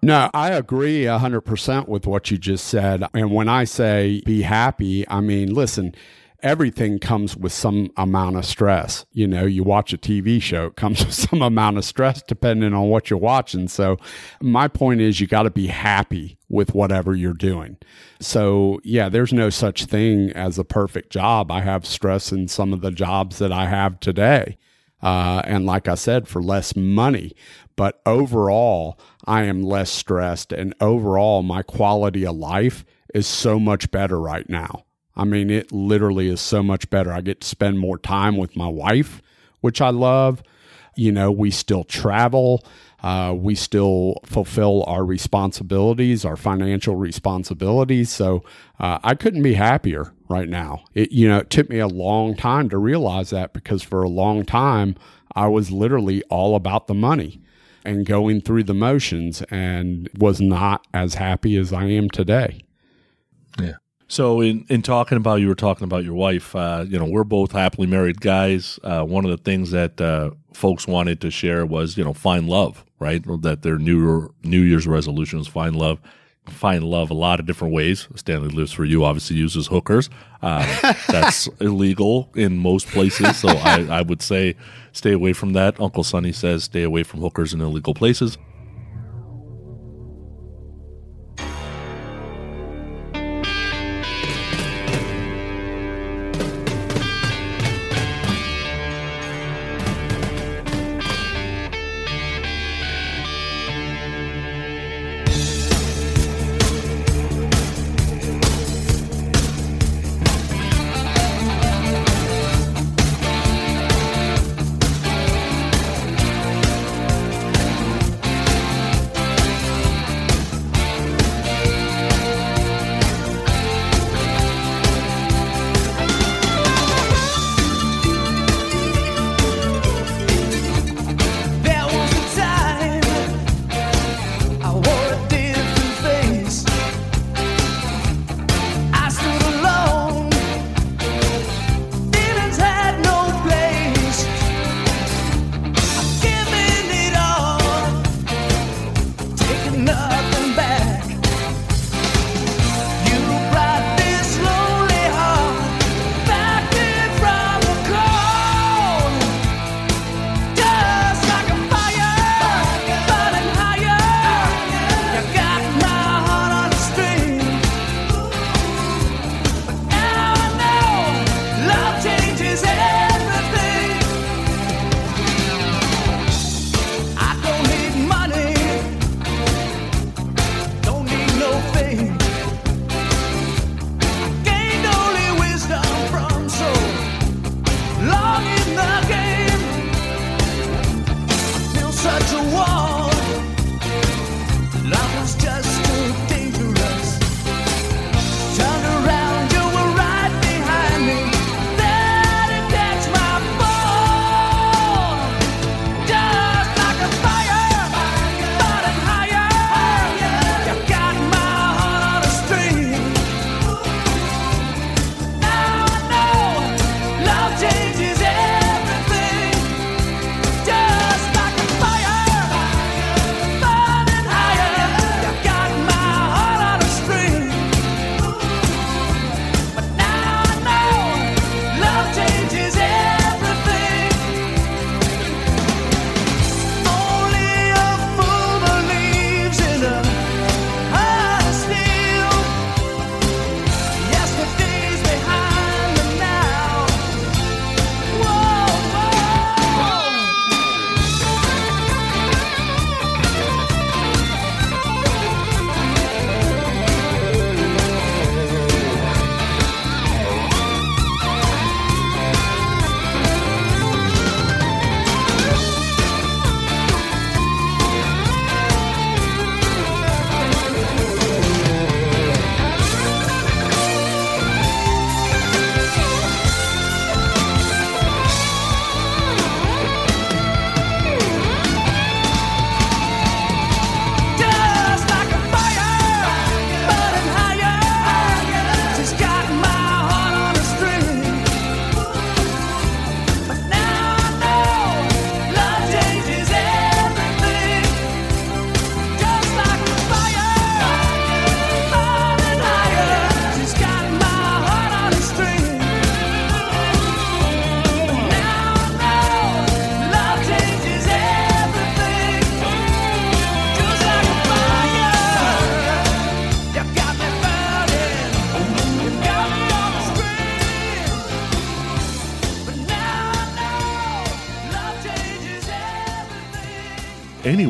No, 0.02 0.30
I 0.32 0.52
agree 0.52 1.02
100% 1.02 1.86
with 1.86 2.06
what 2.06 2.30
you 2.30 2.38
just 2.38 2.68
said. 2.68 3.04
And 3.12 3.30
when 3.30 3.48
I 3.50 3.64
say 3.64 4.22
be 4.24 4.40
happy, 4.42 5.06
I 5.08 5.20
mean, 5.20 5.52
listen, 5.52 5.94
everything 6.42 6.98
comes 6.98 7.36
with 7.36 7.52
some 7.52 7.90
amount 7.96 8.36
of 8.36 8.44
stress. 8.44 9.04
You 9.12 9.26
know, 9.26 9.44
you 9.44 9.62
watch 9.62 9.92
a 9.92 9.98
TV 9.98 10.40
show, 10.40 10.66
it 10.66 10.76
comes 10.76 11.04
with 11.04 11.14
some 11.14 11.42
amount 11.42 11.78
of 11.78 11.84
stress 11.84 12.22
depending 12.22 12.74
on 12.74 12.88
what 12.88 13.10
you're 13.10 13.18
watching. 13.18 13.68
So, 13.68 13.96
my 14.40 14.68
point 14.68 15.00
is, 15.00 15.20
you 15.20 15.26
got 15.26 15.44
to 15.44 15.50
be 15.50 15.68
happy 15.68 16.38
with 16.48 16.74
whatever 16.74 17.14
you're 17.14 17.32
doing. 17.32 17.76
So, 18.20 18.80
yeah, 18.84 19.08
there's 19.08 19.32
no 19.32 19.50
such 19.50 19.84
thing 19.84 20.30
as 20.32 20.58
a 20.58 20.64
perfect 20.64 21.10
job. 21.10 21.50
I 21.50 21.60
have 21.60 21.86
stress 21.86 22.32
in 22.32 22.48
some 22.48 22.72
of 22.72 22.80
the 22.80 22.90
jobs 22.90 23.38
that 23.38 23.52
I 23.52 23.66
have 23.66 24.00
today. 24.00 24.58
Uh, 25.02 25.40
and 25.44 25.64
like 25.64 25.88
I 25.88 25.94
said, 25.94 26.28
for 26.28 26.42
less 26.42 26.76
money. 26.76 27.32
But 27.76 28.00
overall, 28.04 29.00
I 29.24 29.44
am 29.44 29.62
less 29.62 29.90
stressed. 29.90 30.52
And 30.52 30.74
overall, 30.80 31.42
my 31.42 31.62
quality 31.62 32.26
of 32.26 32.36
life 32.36 32.84
is 33.14 33.26
so 33.26 33.58
much 33.58 33.90
better 33.90 34.20
right 34.20 34.48
now. 34.48 34.84
I 35.20 35.24
mean, 35.24 35.50
it 35.50 35.70
literally 35.70 36.28
is 36.28 36.40
so 36.40 36.62
much 36.62 36.88
better. 36.88 37.12
I 37.12 37.20
get 37.20 37.42
to 37.42 37.46
spend 37.46 37.78
more 37.78 37.98
time 37.98 38.38
with 38.38 38.56
my 38.56 38.68
wife, 38.68 39.20
which 39.60 39.82
I 39.82 39.90
love. 39.90 40.42
You 40.96 41.12
know, 41.12 41.30
we 41.30 41.50
still 41.50 41.84
travel. 41.84 42.64
Uh, 43.02 43.34
we 43.36 43.54
still 43.54 44.14
fulfill 44.24 44.82
our 44.86 45.04
responsibilities, 45.04 46.24
our 46.24 46.36
financial 46.36 46.96
responsibilities. 46.96 48.08
So 48.08 48.44
uh, 48.78 48.98
I 49.02 49.14
couldn't 49.14 49.42
be 49.42 49.52
happier 49.52 50.10
right 50.30 50.48
now. 50.48 50.84
It, 50.94 51.12
you 51.12 51.28
know, 51.28 51.40
it 51.40 51.50
took 51.50 51.68
me 51.68 51.80
a 51.80 51.86
long 51.86 52.34
time 52.34 52.70
to 52.70 52.78
realize 52.78 53.28
that 53.28 53.52
because 53.52 53.82
for 53.82 54.02
a 54.02 54.08
long 54.08 54.46
time 54.46 54.96
I 55.36 55.48
was 55.48 55.70
literally 55.70 56.22
all 56.30 56.56
about 56.56 56.86
the 56.86 56.94
money 56.94 57.42
and 57.84 58.06
going 58.06 58.40
through 58.40 58.64
the 58.64 58.74
motions 58.74 59.42
and 59.50 60.08
was 60.18 60.40
not 60.40 60.86
as 60.94 61.14
happy 61.14 61.56
as 61.56 61.74
I 61.74 61.84
am 61.84 62.08
today. 62.08 62.62
Yeah. 63.60 63.74
So 64.10 64.40
in, 64.40 64.66
in 64.68 64.82
talking 64.82 65.16
about 65.16 65.36
you 65.36 65.46
were 65.46 65.54
talking 65.54 65.84
about 65.84 66.02
your 66.02 66.14
wife, 66.14 66.56
uh, 66.56 66.84
you 66.86 66.98
know, 66.98 67.04
we're 67.04 67.22
both 67.22 67.52
happily 67.52 67.86
married 67.86 68.20
guys. 68.20 68.80
Uh, 68.82 69.04
one 69.04 69.24
of 69.24 69.30
the 69.30 69.36
things 69.36 69.70
that 69.70 70.00
uh, 70.00 70.32
folks 70.52 70.88
wanted 70.88 71.20
to 71.20 71.30
share 71.30 71.64
was, 71.64 71.96
you 71.96 72.02
know, 72.02 72.12
find 72.12 72.48
love, 72.48 72.84
right? 72.98 73.22
That 73.42 73.62
their 73.62 73.78
new 73.78 74.34
New 74.42 74.62
Year's 74.62 74.88
resolution 74.88 75.38
resolutions 75.38 75.46
find 75.46 75.76
love. 75.76 76.00
Find 76.46 76.82
love 76.82 77.10
a 77.10 77.14
lot 77.14 77.38
of 77.38 77.46
different 77.46 77.72
ways. 77.72 78.08
Stanley 78.16 78.48
lives 78.48 78.72
for 78.72 78.84
you. 78.84 79.04
Obviously, 79.04 79.36
uses 79.36 79.68
hookers. 79.68 80.10
Uh, 80.42 80.94
that's 81.06 81.46
illegal 81.60 82.30
in 82.34 82.58
most 82.58 82.88
places. 82.88 83.36
So 83.36 83.48
I, 83.48 83.86
I 83.90 84.02
would 84.02 84.22
say 84.22 84.56
stay 84.90 85.12
away 85.12 85.34
from 85.34 85.52
that. 85.52 85.78
Uncle 85.78 86.02
Sonny 86.02 86.32
says 86.32 86.64
stay 86.64 86.82
away 86.82 87.04
from 87.04 87.20
hookers 87.20 87.54
in 87.54 87.60
illegal 87.60 87.94
places. 87.94 88.38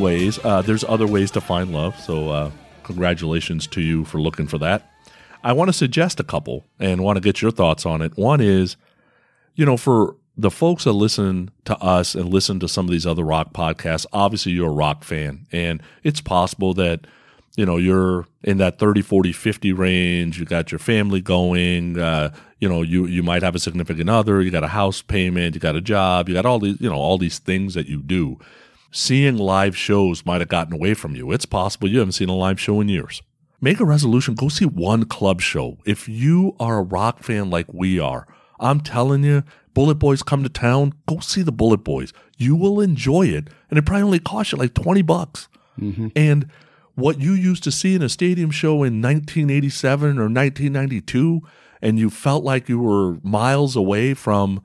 Anyways, 0.07 0.43
uh, 0.45 0.63
there's 0.63 0.83
other 0.85 1.07
ways 1.07 1.31
to 1.31 1.43
find 1.43 1.73
love. 1.73 1.99
So, 2.01 2.31
uh, 2.31 2.51
congratulations 2.85 3.67
to 3.67 3.83
you 3.83 4.07
for 4.07 4.19
looking 4.19 4.47
for 4.47 4.57
that. 4.57 4.91
I 5.45 5.53
want 5.53 5.69
to 5.69 5.75
suggest 5.75 6.19
a 6.19 6.25
couple 6.25 6.65
and 6.79 7.05
want 7.05 7.17
to 7.17 7.21
get 7.21 7.43
your 7.43 7.51
thoughts 7.51 7.85
on 7.85 8.01
it. 8.01 8.17
One 8.17 8.41
is, 8.41 8.77
you 9.55 9.67
know, 9.67 9.77
for 9.77 10.17
the 10.39 10.51
folks 10.51 10.85
that 10.85 10.95
listen 10.95 11.51
to 11.67 11.77
us 11.79 12.15
and 12.15 12.31
listen 12.31 12.59
to 12.61 12.69
some 12.69 12.87
of 12.87 12.91
these 12.91 13.07
other 13.07 13.25
rock 13.25 13.53
podcasts, 13.53 14.07
obviously 14.11 14.53
you're 14.53 14.71
a 14.71 14.73
rock 14.73 15.05
fan. 15.05 15.47
And 15.53 15.83
it's 16.03 16.23
possible 16.23 16.73
that, 16.75 17.07
you 17.57 17.67
know, 17.67 17.77
you're 17.77 18.27
in 18.43 18.57
that 18.57 18.79
30, 18.79 19.03
40, 19.03 19.33
50 19.33 19.73
range. 19.75 20.39
You 20.39 20.47
got 20.47 20.73
your 20.73 20.79
family 20.79 21.21
going. 21.21 21.99
Uh, 21.99 22.33
you 22.59 22.71
know, 22.71 22.81
you, 22.81 23.05
you 23.05 23.23
might 23.23 23.43
have 23.43 23.55
a 23.55 23.59
significant 23.59 24.09
other. 24.09 24.41
You 24.41 24.51
got 24.51 24.65
a 24.65 24.69
house 24.69 25.03
payment. 25.03 25.55
You 25.55 25.61
got 25.61 25.77
a 25.77 25.83
job. 25.83 26.29
You 26.29 26.35
got 26.35 26.47
all 26.47 26.59
these, 26.59 26.81
you 26.81 26.89
know, 26.89 26.97
all 26.97 27.19
these 27.19 27.39
things 27.39 27.75
that 27.75 27.87
you 27.87 28.01
do. 28.01 28.39
Seeing 28.93 29.37
live 29.37 29.77
shows 29.77 30.27
might 30.27 30.41
have 30.41 30.49
gotten 30.49 30.75
away 30.75 30.95
from 30.95 31.15
you. 31.15 31.31
It's 31.31 31.47
possible 31.47 31.89
you 31.89 31.99
haven't 31.99 32.13
seen 32.13 32.29
a 32.29 32.35
live 32.35 32.61
show 32.61 32.81
in 32.81 32.89
years. 32.89 33.23
Make 33.61 33.79
a 33.79 33.85
resolution. 33.85 34.35
Go 34.35 34.49
see 34.49 34.65
one 34.65 35.05
club 35.05 35.41
show. 35.41 35.79
If 35.85 36.09
you 36.09 36.57
are 36.59 36.79
a 36.79 36.83
rock 36.83 37.23
fan 37.23 37.51
like 37.51 37.73
we 37.73 38.01
are, 38.01 38.27
I'm 38.59 38.81
telling 38.81 39.23
you, 39.23 39.45
Bullet 39.75 39.97
Boys 39.97 40.23
come 40.23 40.43
to 40.43 40.49
town. 40.49 40.95
Go 41.07 41.21
see 41.21 41.43
the 41.43 41.53
Bullet 41.53 41.85
Boys. 41.85 42.13
You 42.37 42.57
will 42.57 42.81
enjoy 42.81 43.27
it, 43.27 43.49
and 43.69 43.79
it 43.79 43.87
probably 43.87 44.03
only 44.03 44.19
costs 44.19 44.53
you 44.53 44.59
like 44.59 44.75
twenty 44.75 45.03
bucks. 45.03 45.49
Mm-hmm. 45.79 46.09
And 46.17 46.51
what 46.95 47.21
you 47.21 47.33
used 47.33 47.63
to 47.65 47.71
see 47.71 47.95
in 47.95 48.03
a 48.03 48.09
stadium 48.09 48.51
show 48.51 48.83
in 48.83 49.01
1987 49.01 50.19
or 50.19 50.29
1992, 50.29 51.41
and 51.81 51.99
you 51.99 52.11
felt 52.11 52.43
like 52.43 52.69
you 52.69 52.81
were 52.81 53.19
miles 53.23 53.77
away 53.77 54.15
from. 54.15 54.63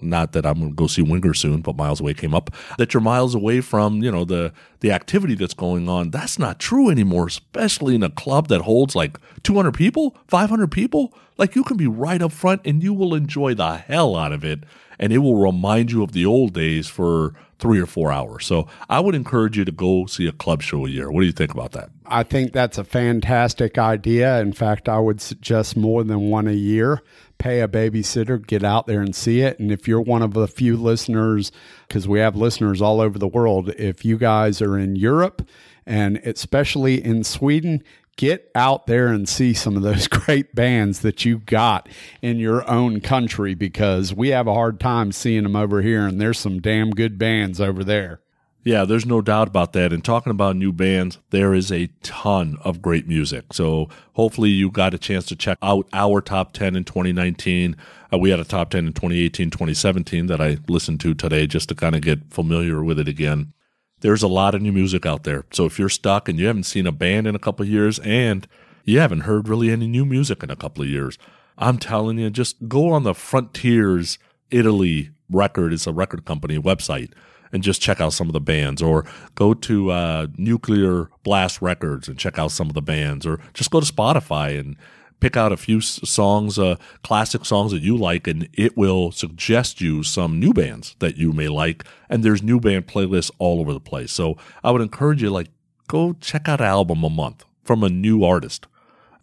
Not 0.00 0.32
that 0.32 0.44
I'm 0.44 0.58
going 0.58 0.70
to 0.70 0.74
go 0.74 0.86
see 0.86 1.02
Winger 1.02 1.32
soon, 1.32 1.62
but 1.62 1.76
miles 1.76 2.00
away 2.00 2.12
came 2.12 2.34
up. 2.34 2.50
That 2.76 2.92
you're 2.92 3.00
miles 3.00 3.34
away 3.34 3.62
from, 3.62 4.02
you 4.02 4.12
know, 4.12 4.24
the 4.24 4.52
the 4.80 4.92
activity 4.92 5.34
that's 5.34 5.54
going 5.54 5.88
on. 5.88 6.10
That's 6.10 6.38
not 6.38 6.58
true 6.58 6.90
anymore, 6.90 7.26
especially 7.26 7.94
in 7.94 8.02
a 8.02 8.10
club 8.10 8.48
that 8.48 8.60
holds 8.62 8.94
like 8.94 9.18
200 9.42 9.72
people, 9.72 10.16
500 10.28 10.70
people. 10.70 11.14
Like 11.38 11.56
you 11.56 11.64
can 11.64 11.76
be 11.76 11.86
right 11.86 12.20
up 12.20 12.32
front 12.32 12.62
and 12.64 12.82
you 12.82 12.92
will 12.92 13.14
enjoy 13.14 13.54
the 13.54 13.76
hell 13.76 14.14
out 14.14 14.32
of 14.32 14.44
it, 14.44 14.64
and 14.98 15.12
it 15.12 15.18
will 15.18 15.36
remind 15.36 15.90
you 15.90 16.02
of 16.02 16.12
the 16.12 16.26
old 16.26 16.52
days 16.52 16.88
for 16.88 17.34
three 17.58 17.80
or 17.80 17.86
four 17.86 18.12
hours. 18.12 18.46
So 18.46 18.68
I 18.88 19.00
would 19.00 19.14
encourage 19.14 19.56
you 19.56 19.64
to 19.64 19.72
go 19.72 20.06
see 20.06 20.26
a 20.26 20.32
club 20.32 20.62
show 20.62 20.86
a 20.86 20.88
year. 20.88 21.10
What 21.10 21.20
do 21.20 21.26
you 21.26 21.32
think 21.32 21.52
about 21.52 21.72
that? 21.72 21.90
I 22.06 22.22
think 22.22 22.52
that's 22.52 22.78
a 22.78 22.84
fantastic 22.84 23.78
idea. 23.78 24.40
In 24.40 24.52
fact, 24.52 24.88
I 24.88 24.98
would 24.98 25.20
suggest 25.20 25.76
more 25.76 26.04
than 26.04 26.30
one 26.30 26.46
a 26.46 26.52
year. 26.52 27.02
Pay 27.38 27.60
a 27.60 27.68
babysitter, 27.68 28.44
get 28.44 28.64
out 28.64 28.86
there 28.86 29.00
and 29.00 29.14
see 29.14 29.40
it. 29.40 29.58
And 29.58 29.70
if 29.70 29.86
you're 29.86 30.00
one 30.00 30.22
of 30.22 30.34
the 30.34 30.48
few 30.48 30.76
listeners, 30.76 31.52
because 31.86 32.08
we 32.08 32.18
have 32.18 32.36
listeners 32.36 32.82
all 32.82 33.00
over 33.00 33.18
the 33.18 33.28
world, 33.28 33.70
if 33.70 34.04
you 34.04 34.18
guys 34.18 34.60
are 34.60 34.76
in 34.76 34.96
Europe 34.96 35.46
and 35.86 36.18
especially 36.18 37.02
in 37.02 37.24
Sweden, 37.24 37.82
get 38.16 38.50
out 38.54 38.86
there 38.86 39.06
and 39.06 39.28
see 39.28 39.54
some 39.54 39.76
of 39.76 39.82
those 39.82 40.06
great 40.08 40.54
bands 40.54 41.00
that 41.00 41.24
you 41.24 41.38
got 41.38 41.88
in 42.20 42.38
your 42.38 42.68
own 42.68 43.00
country 43.00 43.54
because 43.54 44.12
we 44.12 44.28
have 44.28 44.46
a 44.46 44.52
hard 44.52 44.78
time 44.78 45.12
seeing 45.12 45.44
them 45.44 45.56
over 45.56 45.80
here 45.80 46.06
and 46.06 46.20
there's 46.20 46.38
some 46.38 46.60
damn 46.60 46.90
good 46.90 47.16
bands 47.16 47.60
over 47.60 47.82
there. 47.82 48.20
Yeah, 48.68 48.84
there's 48.84 49.06
no 49.06 49.22
doubt 49.22 49.48
about 49.48 49.72
that. 49.72 49.94
And 49.94 50.04
talking 50.04 50.30
about 50.30 50.54
new 50.54 50.74
bands, 50.74 51.16
there 51.30 51.54
is 51.54 51.72
a 51.72 51.86
ton 52.02 52.58
of 52.62 52.82
great 52.82 53.08
music. 53.08 53.54
So 53.54 53.88
hopefully 54.12 54.50
you 54.50 54.70
got 54.70 54.92
a 54.92 54.98
chance 54.98 55.24
to 55.28 55.36
check 55.36 55.56
out 55.62 55.88
our 55.94 56.20
top 56.20 56.52
10 56.52 56.76
in 56.76 56.84
2019. 56.84 57.78
Uh, 58.12 58.18
we 58.18 58.28
had 58.28 58.40
a 58.40 58.44
top 58.44 58.68
10 58.68 58.88
in 58.88 58.92
2018, 58.92 59.48
2017 59.48 60.26
that 60.26 60.42
I 60.42 60.58
listened 60.68 61.00
to 61.00 61.14
today 61.14 61.46
just 61.46 61.70
to 61.70 61.74
kind 61.74 61.94
of 61.94 62.02
get 62.02 62.30
familiar 62.30 62.84
with 62.84 62.98
it 62.98 63.08
again. 63.08 63.54
There's 64.00 64.22
a 64.22 64.28
lot 64.28 64.54
of 64.54 64.60
new 64.60 64.72
music 64.72 65.06
out 65.06 65.24
there. 65.24 65.46
So 65.50 65.64
if 65.64 65.78
you're 65.78 65.88
stuck 65.88 66.28
and 66.28 66.38
you 66.38 66.46
haven't 66.46 66.64
seen 66.64 66.86
a 66.86 66.92
band 66.92 67.26
in 67.26 67.34
a 67.34 67.38
couple 67.38 67.64
years 67.64 67.98
and 68.00 68.46
you 68.84 68.98
haven't 68.98 69.20
heard 69.20 69.48
really 69.48 69.70
any 69.70 69.86
new 69.86 70.04
music 70.04 70.42
in 70.42 70.50
a 70.50 70.56
couple 70.56 70.82
of 70.82 70.90
years, 70.90 71.16
I'm 71.56 71.78
telling 71.78 72.18
you, 72.18 72.28
just 72.28 72.68
go 72.68 72.92
on 72.92 73.04
the 73.04 73.14
Frontiers 73.14 74.18
Italy 74.50 75.08
record. 75.30 75.72
It's 75.72 75.86
a 75.86 75.92
record 75.94 76.26
company 76.26 76.58
website 76.58 77.14
and 77.52 77.62
just 77.62 77.80
check 77.80 78.00
out 78.00 78.12
some 78.12 78.28
of 78.28 78.32
the 78.32 78.40
bands 78.40 78.82
or 78.82 79.04
go 79.34 79.54
to 79.54 79.90
uh, 79.90 80.26
Nuclear 80.36 81.10
Blast 81.22 81.62
Records 81.62 82.08
and 82.08 82.18
check 82.18 82.38
out 82.38 82.50
some 82.50 82.68
of 82.68 82.74
the 82.74 82.82
bands 82.82 83.26
or 83.26 83.40
just 83.54 83.70
go 83.70 83.80
to 83.80 83.92
Spotify 83.92 84.58
and 84.58 84.76
pick 85.20 85.36
out 85.36 85.52
a 85.52 85.56
few 85.56 85.80
songs, 85.80 86.58
uh, 86.58 86.76
classic 87.02 87.44
songs 87.44 87.72
that 87.72 87.82
you 87.82 87.96
like, 87.96 88.26
and 88.26 88.48
it 88.52 88.76
will 88.76 89.10
suggest 89.10 89.80
you 89.80 90.02
some 90.02 90.38
new 90.38 90.52
bands 90.52 90.94
that 91.00 91.16
you 91.16 91.32
may 91.32 91.48
like. 91.48 91.84
And 92.08 92.22
there's 92.22 92.42
new 92.42 92.60
band 92.60 92.86
playlists 92.86 93.30
all 93.38 93.60
over 93.60 93.72
the 93.72 93.80
place. 93.80 94.12
So 94.12 94.36
I 94.62 94.70
would 94.70 94.82
encourage 94.82 95.22
you, 95.22 95.30
like, 95.30 95.48
go 95.88 96.14
check 96.20 96.48
out 96.48 96.60
an 96.60 96.66
album 96.66 97.02
a 97.02 97.10
month 97.10 97.44
from 97.64 97.82
a 97.82 97.88
new 97.88 98.24
artist. 98.24 98.66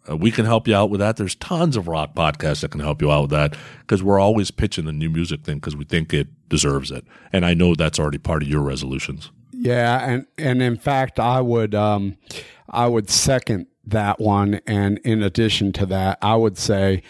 Uh, 0.08 0.16
we 0.16 0.30
can 0.30 0.44
help 0.44 0.68
you 0.68 0.74
out 0.74 0.90
with 0.90 1.00
that. 1.00 1.16
There's 1.16 1.34
tons 1.34 1.76
of 1.76 1.88
rock 1.88 2.14
podcasts 2.14 2.60
that 2.60 2.70
can 2.70 2.80
help 2.80 3.02
you 3.02 3.10
out 3.10 3.22
with 3.22 3.30
that 3.30 3.56
because 3.80 4.02
we're 4.02 4.20
always 4.20 4.50
pitching 4.50 4.84
the 4.84 4.92
new 4.92 5.10
music 5.10 5.42
thing 5.42 5.56
because 5.56 5.76
we 5.76 5.84
think 5.84 6.12
it 6.14 6.28
deserves 6.48 6.90
it. 6.90 7.04
And 7.32 7.44
I 7.44 7.54
know 7.54 7.74
that's 7.74 7.98
already 7.98 8.18
part 8.18 8.42
of 8.42 8.48
your 8.48 8.62
resolutions. 8.62 9.30
Yeah, 9.52 10.06
and 10.06 10.26
and 10.36 10.62
in 10.62 10.76
fact, 10.76 11.18
I 11.18 11.40
would 11.40 11.74
um, 11.74 12.16
I 12.68 12.86
would 12.86 13.08
second 13.08 13.66
that 13.84 14.20
one. 14.20 14.60
And 14.66 14.98
in 14.98 15.22
addition 15.22 15.72
to 15.74 15.86
that, 15.86 16.18
I 16.20 16.36
would 16.36 16.58
say, 16.58 17.02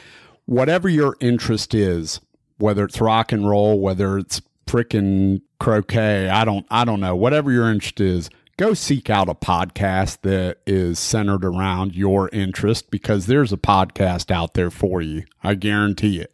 whatever 0.45 0.89
your 0.89 1.17
interest 1.21 1.75
is, 1.75 2.21
whether 2.59 2.85
it's 2.85 3.01
rock 3.01 3.33
and 3.33 3.49
roll, 3.49 3.81
whether 3.81 4.17
it's 4.19 4.41
frickin' 4.67 5.43
croquet, 5.59 6.29
I 6.29 6.45
don't 6.45 6.67
I 6.71 6.85
don't 6.85 7.01
know, 7.01 7.17
whatever 7.17 7.51
your 7.51 7.71
interest 7.71 8.01
is, 8.01 8.31
go 8.59 8.73
seek 8.75 9.11
out 9.11 9.29
a 9.29 9.35
podcast 9.35 10.19
that 10.23 10.59
is 10.67 10.99
centered 10.99 11.45
around 11.45 11.95
your 11.95 12.29
interest 12.33 12.91
because 12.91 13.27
there's 13.27 13.53
a 13.53 13.59
podcast 13.59 14.31
out 14.31 14.55
there 14.55 14.71
for 14.71 15.03
you. 15.03 15.25
I 15.43 15.55
guarantee 15.55 16.21
it 16.21 16.33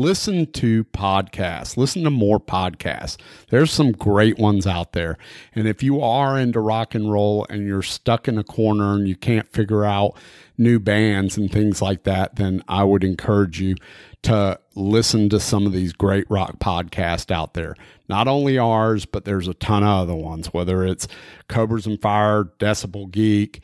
listen 0.00 0.50
to 0.52 0.84
podcasts. 0.84 1.76
Listen 1.76 2.04
to 2.04 2.10
more 2.10 2.40
podcasts. 2.40 3.16
There's 3.50 3.70
some 3.70 3.92
great 3.92 4.38
ones 4.38 4.66
out 4.66 4.92
there. 4.92 5.18
And 5.54 5.68
if 5.68 5.82
you 5.82 6.00
are 6.00 6.38
into 6.38 6.60
rock 6.60 6.94
and 6.94 7.12
roll 7.12 7.46
and 7.50 7.66
you're 7.66 7.82
stuck 7.82 8.26
in 8.26 8.38
a 8.38 8.44
corner 8.44 8.94
and 8.94 9.06
you 9.06 9.16
can't 9.16 9.52
figure 9.52 9.84
out 9.84 10.16
new 10.60 10.78
bands 10.78 11.38
and 11.38 11.50
things 11.50 11.80
like 11.80 12.02
that 12.02 12.36
then 12.36 12.62
i 12.68 12.84
would 12.84 13.02
encourage 13.02 13.58
you 13.58 13.74
to 14.22 14.60
listen 14.74 15.30
to 15.30 15.40
some 15.40 15.66
of 15.66 15.72
these 15.72 15.94
great 15.94 16.30
rock 16.30 16.58
podcasts 16.58 17.30
out 17.30 17.54
there. 17.54 17.74
Not 18.08 18.28
only 18.28 18.58
ours 18.58 19.06
but 19.06 19.24
there's 19.24 19.48
a 19.48 19.54
ton 19.54 19.82
of 19.82 20.02
other 20.02 20.14
ones 20.14 20.48
whether 20.48 20.84
it's 20.84 21.08
cobras 21.48 21.86
and 21.86 22.00
fire 22.00 22.44
decibel 22.58 23.10
geek 23.10 23.62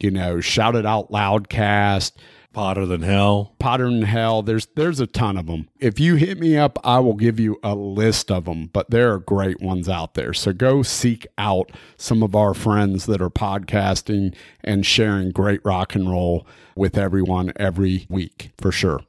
you 0.00 0.10
know 0.10 0.40
shout 0.40 0.76
it 0.76 0.86
out 0.86 1.10
loudcast 1.10 2.12
Potter 2.52 2.86
than 2.86 3.02
hell. 3.02 3.54
Potter 3.58 3.84
than 3.84 4.02
hell. 4.02 4.42
There's 4.42 4.66
there's 4.74 5.00
a 5.00 5.06
ton 5.06 5.36
of 5.36 5.46
them. 5.46 5.68
If 5.78 6.00
you 6.00 6.16
hit 6.16 6.38
me 6.38 6.56
up, 6.56 6.78
I 6.82 6.98
will 6.98 7.14
give 7.14 7.38
you 7.38 7.58
a 7.62 7.74
list 7.74 8.30
of 8.30 8.46
them. 8.46 8.70
But 8.72 8.90
there 8.90 9.12
are 9.12 9.18
great 9.18 9.60
ones 9.60 9.88
out 9.88 10.14
there. 10.14 10.32
So 10.32 10.52
go 10.52 10.82
seek 10.82 11.26
out 11.36 11.70
some 11.96 12.22
of 12.22 12.34
our 12.34 12.54
friends 12.54 13.06
that 13.06 13.20
are 13.20 13.30
podcasting 13.30 14.34
and 14.64 14.84
sharing 14.84 15.30
great 15.30 15.60
rock 15.64 15.94
and 15.94 16.10
roll 16.10 16.46
with 16.74 16.96
everyone 16.96 17.52
every 17.56 18.06
week 18.08 18.50
for 18.58 18.72
sure. 18.72 19.00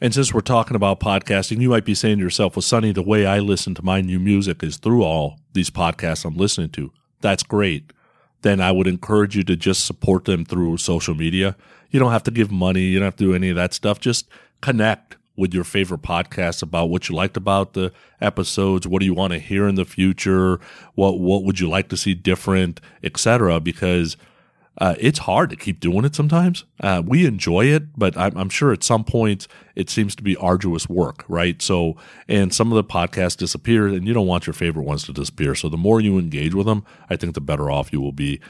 And 0.00 0.14
since 0.14 0.32
we're 0.32 0.40
talking 0.40 0.76
about 0.76 0.98
podcasting, 0.98 1.60
you 1.60 1.68
might 1.68 1.84
be 1.84 1.94
saying 1.94 2.18
to 2.18 2.24
yourself, 2.24 2.56
well, 2.56 2.62
Sonny, 2.62 2.90
the 2.90 3.02
way 3.02 3.26
I 3.26 3.38
listen 3.38 3.74
to 3.74 3.84
my 3.84 4.00
new 4.00 4.18
music 4.18 4.62
is 4.62 4.78
through 4.78 5.04
all 5.04 5.38
these 5.52 5.68
podcasts 5.70 6.24
I'm 6.24 6.36
listening 6.36 6.70
to. 6.70 6.90
That's 7.20 7.42
great. 7.42 7.92
Then 8.42 8.60
I 8.62 8.72
would 8.72 8.86
encourage 8.86 9.36
you 9.36 9.44
to 9.44 9.56
just 9.56 9.84
support 9.84 10.24
them 10.24 10.46
through 10.46 10.78
social 10.78 11.14
media. 11.14 11.54
You 11.90 12.00
don't 12.00 12.12
have 12.12 12.22
to 12.24 12.30
give 12.30 12.50
money. 12.50 12.82
You 12.82 12.98
don't 12.98 13.06
have 13.06 13.16
to 13.16 13.24
do 13.24 13.34
any 13.34 13.50
of 13.50 13.56
that 13.56 13.74
stuff. 13.74 14.00
Just 14.00 14.28
connect 14.60 15.16
with 15.36 15.54
your 15.54 15.64
favorite 15.64 16.02
podcasts 16.02 16.62
about 16.62 16.90
what 16.90 17.08
you 17.08 17.14
liked 17.14 17.36
about 17.36 17.72
the 17.72 17.92
episodes. 18.20 18.86
What 18.86 19.00
do 19.00 19.06
you 19.06 19.14
want 19.14 19.32
to 19.32 19.38
hear 19.38 19.66
in 19.66 19.74
the 19.74 19.84
future? 19.84 20.60
What, 20.94 21.18
what 21.18 21.44
would 21.44 21.58
you 21.60 21.68
like 21.68 21.88
to 21.88 21.96
see 21.96 22.14
different, 22.14 22.80
etc. 23.02 23.58
Because 23.58 24.16
uh, 24.78 24.94
it's 24.98 25.20
hard 25.20 25.50
to 25.50 25.56
keep 25.56 25.80
doing 25.80 26.04
it 26.04 26.14
sometimes. 26.14 26.64
Uh, 26.80 27.02
we 27.04 27.26
enjoy 27.26 27.66
it, 27.66 27.98
but 27.98 28.16
I'm, 28.16 28.36
I'm 28.36 28.48
sure 28.48 28.72
at 28.72 28.82
some 28.82 29.04
point 29.04 29.46
it 29.74 29.90
seems 29.90 30.14
to 30.16 30.22
be 30.22 30.36
arduous 30.36 30.88
work, 30.88 31.24
right? 31.28 31.60
So, 31.60 31.96
and 32.28 32.54
some 32.54 32.72
of 32.72 32.76
the 32.76 32.84
podcasts 32.84 33.36
disappear, 33.36 33.88
and 33.88 34.06
you 34.06 34.14
don't 34.14 34.26
want 34.26 34.46
your 34.46 34.54
favorite 34.54 34.84
ones 34.84 35.04
to 35.04 35.12
disappear. 35.12 35.54
So, 35.54 35.68
the 35.68 35.76
more 35.76 36.00
you 36.00 36.18
engage 36.18 36.54
with 36.54 36.66
them, 36.66 36.84
I 37.10 37.16
think 37.16 37.34
the 37.34 37.40
better 37.42 37.70
off 37.70 37.92
you 37.92 38.00
will 38.00 38.12
be. 38.12 38.40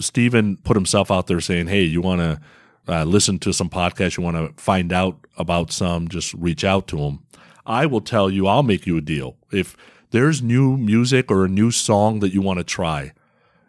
Steven 0.00 0.56
put 0.58 0.76
himself 0.76 1.10
out 1.10 1.26
there 1.26 1.40
saying, 1.40 1.66
Hey, 1.66 1.82
you 1.82 2.00
want 2.00 2.20
to 2.20 2.40
uh, 2.88 3.04
listen 3.04 3.38
to 3.40 3.52
some 3.52 3.68
podcasts, 3.68 4.16
you 4.16 4.22
want 4.22 4.36
to 4.36 4.62
find 4.62 4.92
out 4.92 5.18
about 5.36 5.72
some, 5.72 6.08
just 6.08 6.34
reach 6.34 6.64
out 6.64 6.86
to 6.88 6.96
them. 6.96 7.24
I 7.66 7.86
will 7.86 8.00
tell 8.00 8.30
you, 8.30 8.46
I'll 8.46 8.62
make 8.62 8.86
you 8.86 8.96
a 8.96 9.02
deal. 9.02 9.36
If 9.52 9.76
there's 10.10 10.42
new 10.42 10.76
music 10.76 11.30
or 11.30 11.44
a 11.44 11.48
new 11.48 11.70
song 11.70 12.20
that 12.20 12.32
you 12.32 12.40
want 12.40 12.58
to 12.58 12.64
try, 12.64 13.12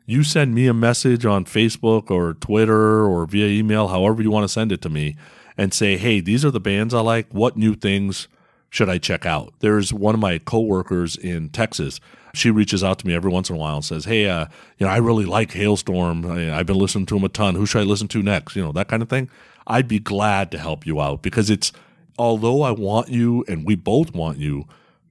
you 0.05 0.23
send 0.23 0.55
me 0.55 0.67
a 0.67 0.73
message 0.73 1.25
on 1.25 1.45
Facebook 1.45 2.09
or 2.09 2.33
Twitter 2.33 3.05
or 3.05 3.25
via 3.25 3.47
email, 3.47 3.89
however 3.89 4.21
you 4.21 4.31
want 4.31 4.45
to 4.45 4.49
send 4.49 4.71
it 4.71 4.81
to 4.81 4.89
me, 4.89 5.17
and 5.57 5.73
say, 5.73 5.97
hey, 5.97 6.21
these 6.21 6.45
are 6.45 6.51
the 6.51 6.59
bands 6.59 6.93
I 6.93 7.01
like. 7.01 7.27
What 7.31 7.57
new 7.57 7.75
things 7.75 8.27
should 8.69 8.89
I 8.89 8.97
check 8.97 9.25
out? 9.25 9.53
There's 9.59 9.93
one 9.93 10.15
of 10.15 10.21
my 10.21 10.37
coworkers 10.39 11.15
in 11.15 11.49
Texas. 11.49 11.99
She 12.33 12.51
reaches 12.51 12.83
out 12.83 12.99
to 12.99 13.07
me 13.07 13.15
every 13.15 13.31
once 13.31 13.49
in 13.49 13.55
a 13.55 13.59
while 13.59 13.77
and 13.77 13.85
says, 13.85 14.05
"Hey, 14.05 14.27
uh, 14.27 14.45
you 14.77 14.85
know, 14.85 14.91
I 14.91 14.97
really 14.97 15.25
like 15.25 15.51
Halestorm. 15.51 16.29
I, 16.29 16.57
I've 16.57 16.67
been 16.67 16.77
listening 16.77 17.07
to 17.07 17.17
him 17.17 17.23
a 17.23 17.29
ton. 17.29 17.55
Who 17.55 17.65
should 17.65 17.81
I 17.81 17.85
listen 17.85 18.07
to 18.09 18.21
next? 18.21 18.55
You 18.55 18.63
know, 18.63 18.71
that 18.71 18.87
kind 18.87 19.01
of 19.01 19.09
thing." 19.09 19.29
I'd 19.69 19.87
be 19.87 19.99
glad 19.99 20.49
to 20.51 20.57
help 20.57 20.85
you 20.85 20.99
out 20.99 21.21
because 21.21 21.49
it's 21.49 21.71
although 22.17 22.63
I 22.63 22.71
want 22.71 23.09
you 23.09 23.45
and 23.47 23.65
we 23.65 23.75
both 23.75 24.13
want 24.13 24.39
you 24.39 24.65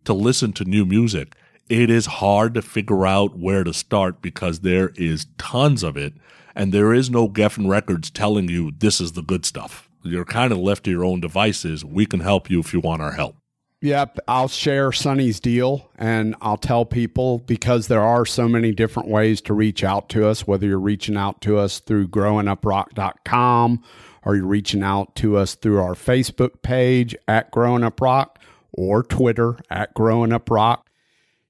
to 0.05 0.13
listen 0.13 0.53
to 0.55 0.65
new 0.65 0.85
music, 0.85 1.37
it 1.69 1.91
is 1.91 2.07
hard 2.07 2.55
to 2.55 2.63
figure 2.63 3.07
out 3.07 3.39
where 3.39 3.63
to 3.63 3.73
start 3.73 4.21
because 4.21 4.61
there 4.61 4.91
is 4.97 5.27
tons 5.39 5.85
of 5.85 5.97
it 5.97 6.15
and 6.57 6.73
there 6.73 6.93
is 6.93 7.09
no 7.09 7.29
Geffen 7.29 7.69
Records 7.69 8.11
telling 8.11 8.49
you 8.49 8.73
this 8.73 9.01
is 9.01 9.13
the 9.13 9.23
good 9.23 9.47
stuff. 9.47 9.89
You're 10.03 10.25
kind 10.25 10.53
of 10.53 10.59
left 10.59 10.85
to 10.85 10.91
your 10.91 11.05
own 11.05 11.21
devices. 11.21 11.85
We 11.85 12.05
can 12.05 12.21
help 12.21 12.51
you 12.51 12.59
if 12.59 12.73
you 12.73 12.81
want 12.81 13.03
our 13.03 13.13
help. 13.13 13.37
Yep, 13.81 14.19
I'll 14.27 14.49
share 14.49 14.91
Sonny's 14.91 15.39
deal 15.39 15.89
and 15.97 16.35
I'll 16.41 16.57
tell 16.57 16.85
people 16.85 17.39
because 17.39 17.87
there 17.87 18.03
are 18.03 18.27
so 18.27 18.49
many 18.49 18.73
different 18.73 19.09
ways 19.09 19.41
to 19.43 19.55
reach 19.55 19.85
out 19.85 20.09
to 20.11 20.27
us, 20.27 20.49
whether 20.49 20.67
you're 20.67 20.81
reaching 20.81 21.17
out 21.17 21.41
to 21.43 21.59
us 21.59 21.79
through 21.79 22.09
growinuprock.com 22.09 23.85
or 24.25 24.35
you're 24.35 24.47
reaching 24.47 24.83
out 24.83 25.15
to 25.17 25.37
us 25.37 25.55
through 25.55 25.81
our 25.81 25.95
Facebook 25.95 26.61
page 26.63 27.15
at 27.29 27.53
Growing 27.53 27.85
Up 27.85 28.01
Rock 28.01 28.41
or 28.73 29.05
Twitter 29.05 29.59
at 29.71 29.95
Growing 29.95 30.33
Up 30.33 30.51
Rock. 30.51 30.91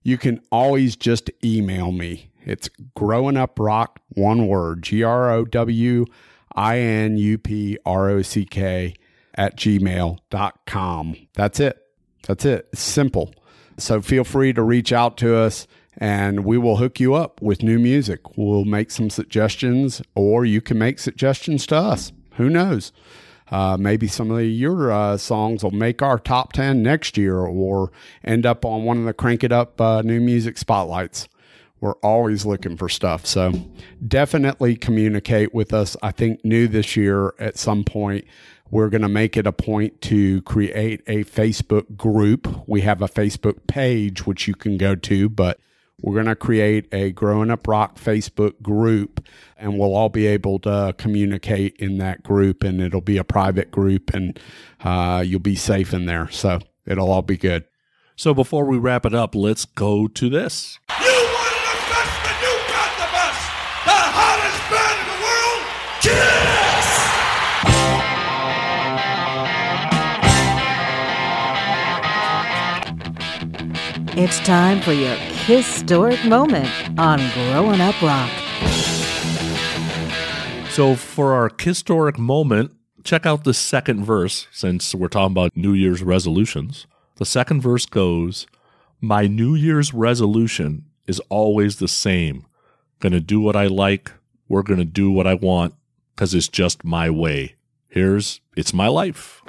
You 0.03 0.19
can 0.19 0.43
always 0.53 0.97
just 0.97 1.31
email 1.43 1.93
me. 1.93 2.31
It's 2.45 2.69
growing 2.95 3.37
up 3.37 3.59
rock, 3.59 4.01
one 4.09 4.47
word, 4.47 4.83
G 4.83 5.03
R 5.03 5.31
O 5.31 5.45
W 5.45 6.07
I 6.55 6.79
N 6.79 7.19
U 7.19 7.37
P 7.37 7.79
R 7.85 8.09
O 8.09 8.23
C 8.23 8.47
K 8.47 8.95
at 9.35 9.57
gmail.com. 9.57 11.17
That's 11.35 11.61
it. 11.61 11.88
That's 12.29 12.45
it. 12.45 12.69
Simple. 12.75 13.35
So 13.79 14.03
feel 14.03 14.23
free 14.23 14.53
to 14.53 14.63
reach 14.63 14.93
out 14.93 15.17
to 15.19 15.35
us 15.35 15.67
and 15.97 16.45
we 16.45 16.59
will 16.59 16.77
hook 16.77 17.01
you 17.01 17.15
up 17.15 17.41
with 17.41 17.63
new 17.63 17.79
music. 17.79 18.37
We'll 18.37 18.67
make 18.67 18.91
some 18.91 19.09
suggestions 19.09 20.03
or 20.15 20.45
you 20.45 20.61
can 20.61 20.79
make 20.79 20.99
suggestions 20.99 21.67
to 21.69 21.77
us. 21.77 22.13
Who 22.35 22.51
knows? 22.51 22.93
Uh, 23.51 23.79
maybe 23.81 24.07
some 24.07 24.31
of 24.31 24.43
your 24.43 24.93
uh, 24.93 25.17
songs 25.17 25.65
will 25.65 25.71
make 25.71 26.03
our 26.03 26.19
top 26.19 26.53
10 26.53 26.83
next 26.83 27.17
year 27.17 27.39
or 27.39 27.91
end 28.23 28.45
up 28.45 28.67
on 28.67 28.85
one 28.85 28.99
of 28.99 29.05
the 29.05 29.15
Crank 29.15 29.43
It 29.43 29.51
Up 29.51 29.81
uh, 29.81 30.03
new 30.03 30.21
music 30.21 30.59
spotlights. 30.59 31.29
We're 31.81 31.95
always 32.03 32.45
looking 32.45 32.77
for 32.77 32.91
stuff. 32.91 33.25
So 33.25 33.53
definitely 34.07 34.77
communicate 34.77 35.55
with 35.55 35.73
us. 35.73 35.97
I 36.03 36.11
think 36.11 36.45
new 36.45 36.69
this 36.69 36.95
year 36.95 37.33
at 37.39 37.57
some 37.57 37.85
point, 37.85 38.27
we're 38.71 38.91
going 38.91 39.03
to 39.03 39.09
make 39.09 39.37
it 39.37 39.47
a 39.47 39.53
point 39.53 40.01
to 40.03 40.43
create 40.43 41.03
a 41.07 41.25
Facebook 41.25 41.97
group. 41.97 42.69
We 42.69 42.83
have 42.83 43.01
a 43.01 43.09
Facebook 43.09 43.67
page, 43.67 44.27
which 44.27 44.47
you 44.47 44.55
can 44.55 44.77
go 44.77 44.95
to, 44.95 45.29
but 45.29 45.59
we're 46.01 46.15
going 46.15 46.27
to 46.27 46.37
create 46.37 46.87
a 46.93 47.11
Growing 47.11 47.51
Up 47.51 47.67
Rock 47.67 47.99
Facebook 47.99 48.63
group 48.63 49.27
and 49.57 49.79
we'll 49.79 49.95
all 49.95 50.09
be 50.09 50.27
able 50.27 50.61
to 50.61 50.95
communicate 50.97 51.77
in 51.77 51.99
that 51.99 52.23
group 52.23 52.63
and 52.63 52.81
it'll 52.81 53.01
be 53.01 53.17
a 53.17 53.25
private 53.25 53.71
group 53.71 54.15
and 54.15 54.39
uh, 54.85 55.25
you'll 55.27 55.41
be 55.41 55.57
safe 55.57 55.93
in 55.93 56.07
there. 56.07 56.31
So 56.31 56.61
it'll 56.87 57.11
all 57.11 57.23
be 57.23 57.37
good. 57.37 57.65
So 58.15 58.33
before 58.33 58.65
we 58.65 58.79
wrap 58.79 59.07
it 59.07 59.15
up, 59.15 59.35
let's 59.35 59.65
go 59.65 60.07
to 60.09 60.29
this. 60.29 60.79
It's 74.21 74.41
time 74.41 74.81
for 74.81 74.93
your 74.93 75.15
historic 75.15 76.25
moment 76.25 76.69
on 76.99 77.21
Growing 77.35 77.81
Up 77.81 78.03
Rock. 78.03 78.29
So 80.71 80.97
for 80.97 81.35
our 81.35 81.53
historic 81.57 82.19
moment, 82.19 82.73
check 83.05 83.27
out 83.27 83.45
the 83.45 83.55
second 83.55 84.05
verse 84.05 84.49
since 84.51 84.93
we're 84.93 85.07
talking 85.07 85.35
about 85.35 85.57
New 85.57 85.73
Year's 85.73 86.03
resolutions. 86.03 86.89
The 87.15 87.25
second 87.25 87.61
verse 87.61 87.87
goes, 87.87 88.49
My 89.01 89.29
New 89.29 89.55
Year's 89.55 89.95
resolution 89.95 90.87
is 91.07 91.21
always 91.29 91.77
the 91.77 91.87
same. 91.87 92.45
Gonna 92.99 93.21
do 93.21 93.41
what 93.41 93.55
I 93.55 93.69
like. 93.69 94.11
We're 94.49 94.65
gonna 94.65 94.85
do 94.85 95.13
what 95.13 95.29
I 95.29 95.35
want 95.35 95.75
because 96.17 96.35
it's 96.35 96.49
just 96.49 96.83
my 96.83 97.09
way. 97.09 97.55
Here's 97.87 98.41
It's 98.57 98.75
My 98.75 98.89
Life. 98.89 99.43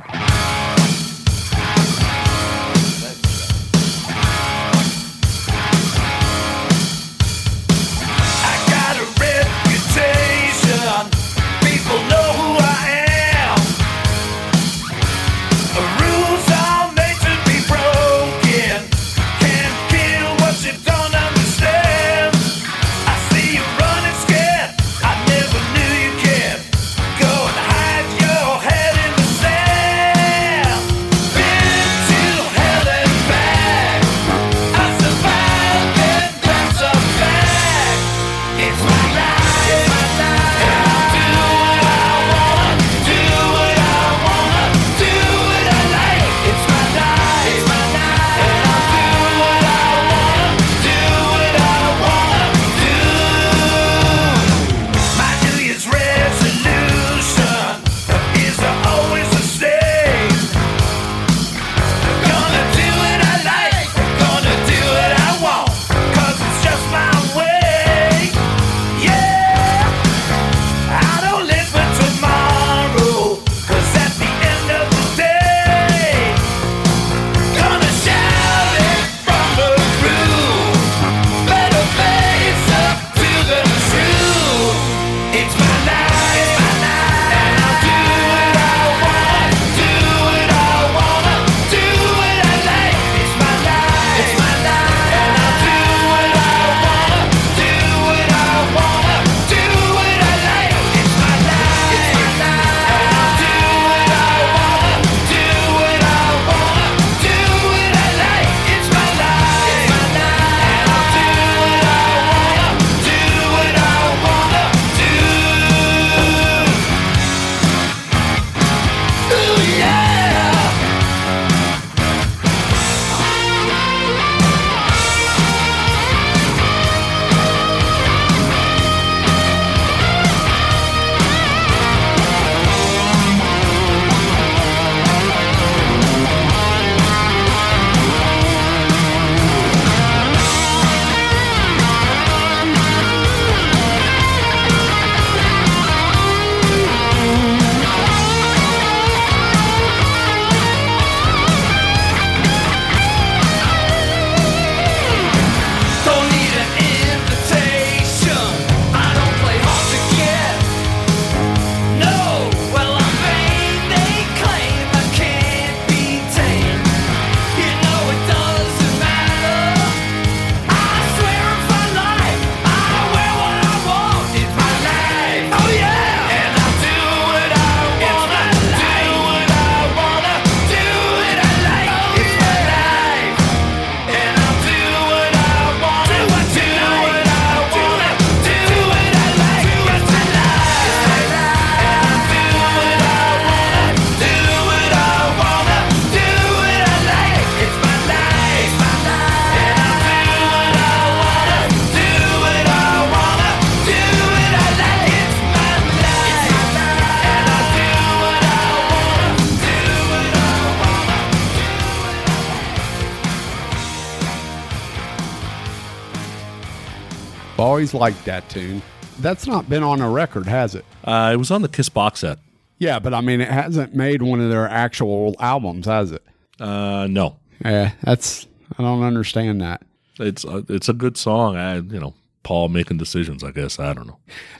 Always 217.93 218.15
liked 218.15 218.25
that 218.25 218.47
tune. 218.49 218.81
That's 219.19 219.47
not 219.47 219.69
been 219.69 219.83
on 219.83 220.01
a 220.01 220.09
record, 220.09 220.47
has 220.47 220.75
it? 220.75 220.85
Uh, 221.03 221.31
it 221.33 221.37
was 221.37 221.51
on 221.51 221.61
the 221.61 221.67
Kiss 221.67 221.89
box 221.89 222.21
set. 222.21 222.39
Yeah, 222.77 222.99
but 222.99 223.13
I 223.13 223.21
mean, 223.21 223.41
it 223.41 223.49
hasn't 223.49 223.93
made 223.93 224.21
one 224.21 224.39
of 224.39 224.49
their 224.49 224.67
actual 224.67 225.35
albums, 225.39 225.85
has 225.85 226.11
it? 226.11 226.23
Uh, 226.59 227.07
no, 227.09 227.37
Yeah, 227.63 227.91
that's 228.03 228.47
I 228.77 228.83
don't 228.83 229.03
understand 229.03 229.61
that. 229.61 229.81
it's 230.19 230.43
a, 230.45 230.63
it's 230.69 230.89
a 230.89 230.93
good 230.93 231.17
song. 231.17 231.55
I 231.57 231.75
you 231.77 231.99
know 231.99 232.13
Paul 232.43 232.69
making 232.69 232.97
decisions. 232.97 233.43
I 233.43 233.51
guess 233.51 233.79
I 233.79 233.93
don't 233.93 234.07
know. 234.07 234.19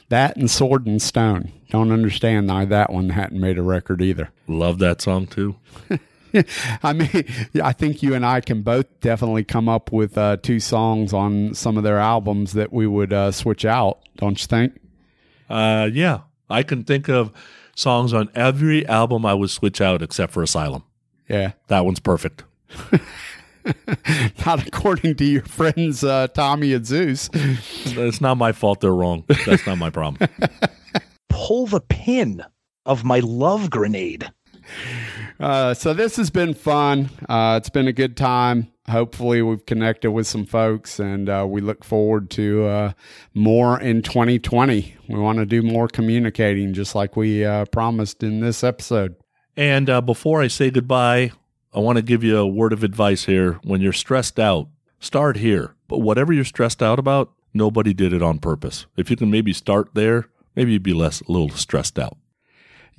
That 0.09 0.35
and 0.37 0.49
Sword 0.49 0.85
and 0.85 1.01
Stone. 1.01 1.51
Don't 1.69 1.91
understand 1.91 2.47
why 2.49 2.65
that 2.65 2.91
one 2.91 3.09
hadn't 3.09 3.39
made 3.39 3.57
a 3.57 3.61
record 3.61 4.01
either. 4.01 4.29
Love 4.47 4.79
that 4.79 5.01
song 5.01 5.27
too. 5.27 5.55
I 6.83 6.93
mean, 6.93 7.25
I 7.63 7.73
think 7.73 8.03
you 8.03 8.13
and 8.13 8.25
I 8.25 8.41
can 8.41 8.61
both 8.61 8.85
definitely 8.99 9.43
come 9.43 9.67
up 9.69 9.91
with 9.91 10.17
uh, 10.17 10.37
two 10.37 10.59
songs 10.59 11.13
on 11.13 11.53
some 11.53 11.77
of 11.77 11.83
their 11.83 11.97
albums 11.99 12.53
that 12.53 12.71
we 12.71 12.87
would 12.87 13.13
uh, 13.13 13.31
switch 13.31 13.65
out. 13.65 13.99
Don't 14.17 14.39
you 14.39 14.47
think? 14.47 14.79
Uh, 15.49 15.89
yeah, 15.91 16.21
I 16.49 16.63
can 16.63 16.83
think 16.83 17.09
of 17.09 17.31
songs 17.75 18.13
on 18.13 18.29
every 18.35 18.85
album 18.87 19.25
I 19.25 19.33
would 19.33 19.49
switch 19.49 19.81
out 19.81 20.01
except 20.01 20.33
for 20.33 20.43
Asylum. 20.43 20.83
Yeah, 21.27 21.51
That 21.67 21.85
one's 21.85 21.99
perfect. 21.99 22.43
not 24.45 24.67
according 24.67 25.15
to 25.15 25.25
your 25.25 25.43
friends 25.43 26.03
uh, 26.03 26.27
Tommy 26.29 26.73
and 26.73 26.85
Zeus. 26.85 27.29
It's 27.33 28.21
not 28.21 28.37
my 28.37 28.51
fault 28.51 28.81
they're 28.81 28.93
wrong. 28.93 29.25
That's 29.45 29.65
not 29.67 29.77
my 29.77 29.89
problem. 29.89 30.27
Pull 31.29 31.67
the 31.67 31.81
pin 31.81 32.43
of 32.85 33.03
my 33.03 33.19
love 33.19 33.69
grenade. 33.69 34.31
Uh, 35.39 35.73
so 35.73 35.93
this 35.93 36.17
has 36.17 36.29
been 36.29 36.53
fun. 36.53 37.09
Uh, 37.29 37.55
it's 37.57 37.69
been 37.69 37.87
a 37.87 37.93
good 37.93 38.17
time. 38.17 38.71
Hopefully, 38.89 39.41
we've 39.41 39.65
connected 39.65 40.11
with 40.11 40.27
some 40.27 40.45
folks, 40.45 40.99
and 40.99 41.29
uh, 41.29 41.45
we 41.47 41.61
look 41.61 41.83
forward 41.83 42.29
to 42.31 42.65
uh, 42.65 42.91
more 43.33 43.79
in 43.79 44.01
2020. 44.01 44.95
We 45.07 45.19
want 45.19 45.37
to 45.37 45.45
do 45.45 45.61
more 45.61 45.87
communicating, 45.87 46.73
just 46.73 46.95
like 46.95 47.15
we 47.15 47.45
uh, 47.45 47.65
promised 47.65 48.23
in 48.23 48.41
this 48.41 48.63
episode. 48.63 49.15
And 49.55 49.89
uh, 49.89 50.01
before 50.01 50.41
I 50.41 50.47
say 50.47 50.71
goodbye, 50.71 51.31
I 51.73 51.79
want 51.79 51.97
to 51.97 52.01
give 52.01 52.23
you 52.23 52.37
a 52.37 52.47
word 52.47 52.73
of 52.73 52.83
advice 52.83 53.25
here. 53.25 53.59
When 53.63 53.79
you're 53.79 53.93
stressed 53.93 54.39
out, 54.39 54.69
start 54.99 55.37
here. 55.37 55.75
But 55.87 55.99
whatever 55.99 56.33
you're 56.33 56.45
stressed 56.45 56.81
out 56.81 56.99
about, 56.99 57.31
nobody 57.53 57.93
did 57.93 58.11
it 58.11 58.23
on 58.23 58.39
purpose. 58.39 58.87
If 58.97 59.09
you 59.09 59.15
can 59.15 59.29
maybe 59.29 59.53
start 59.53 59.89
there, 59.93 60.29
maybe 60.55 60.73
you'd 60.73 60.83
be 60.83 60.93
less 60.93 61.21
a 61.21 61.31
little 61.31 61.49
stressed 61.49 61.99
out. 61.99 62.17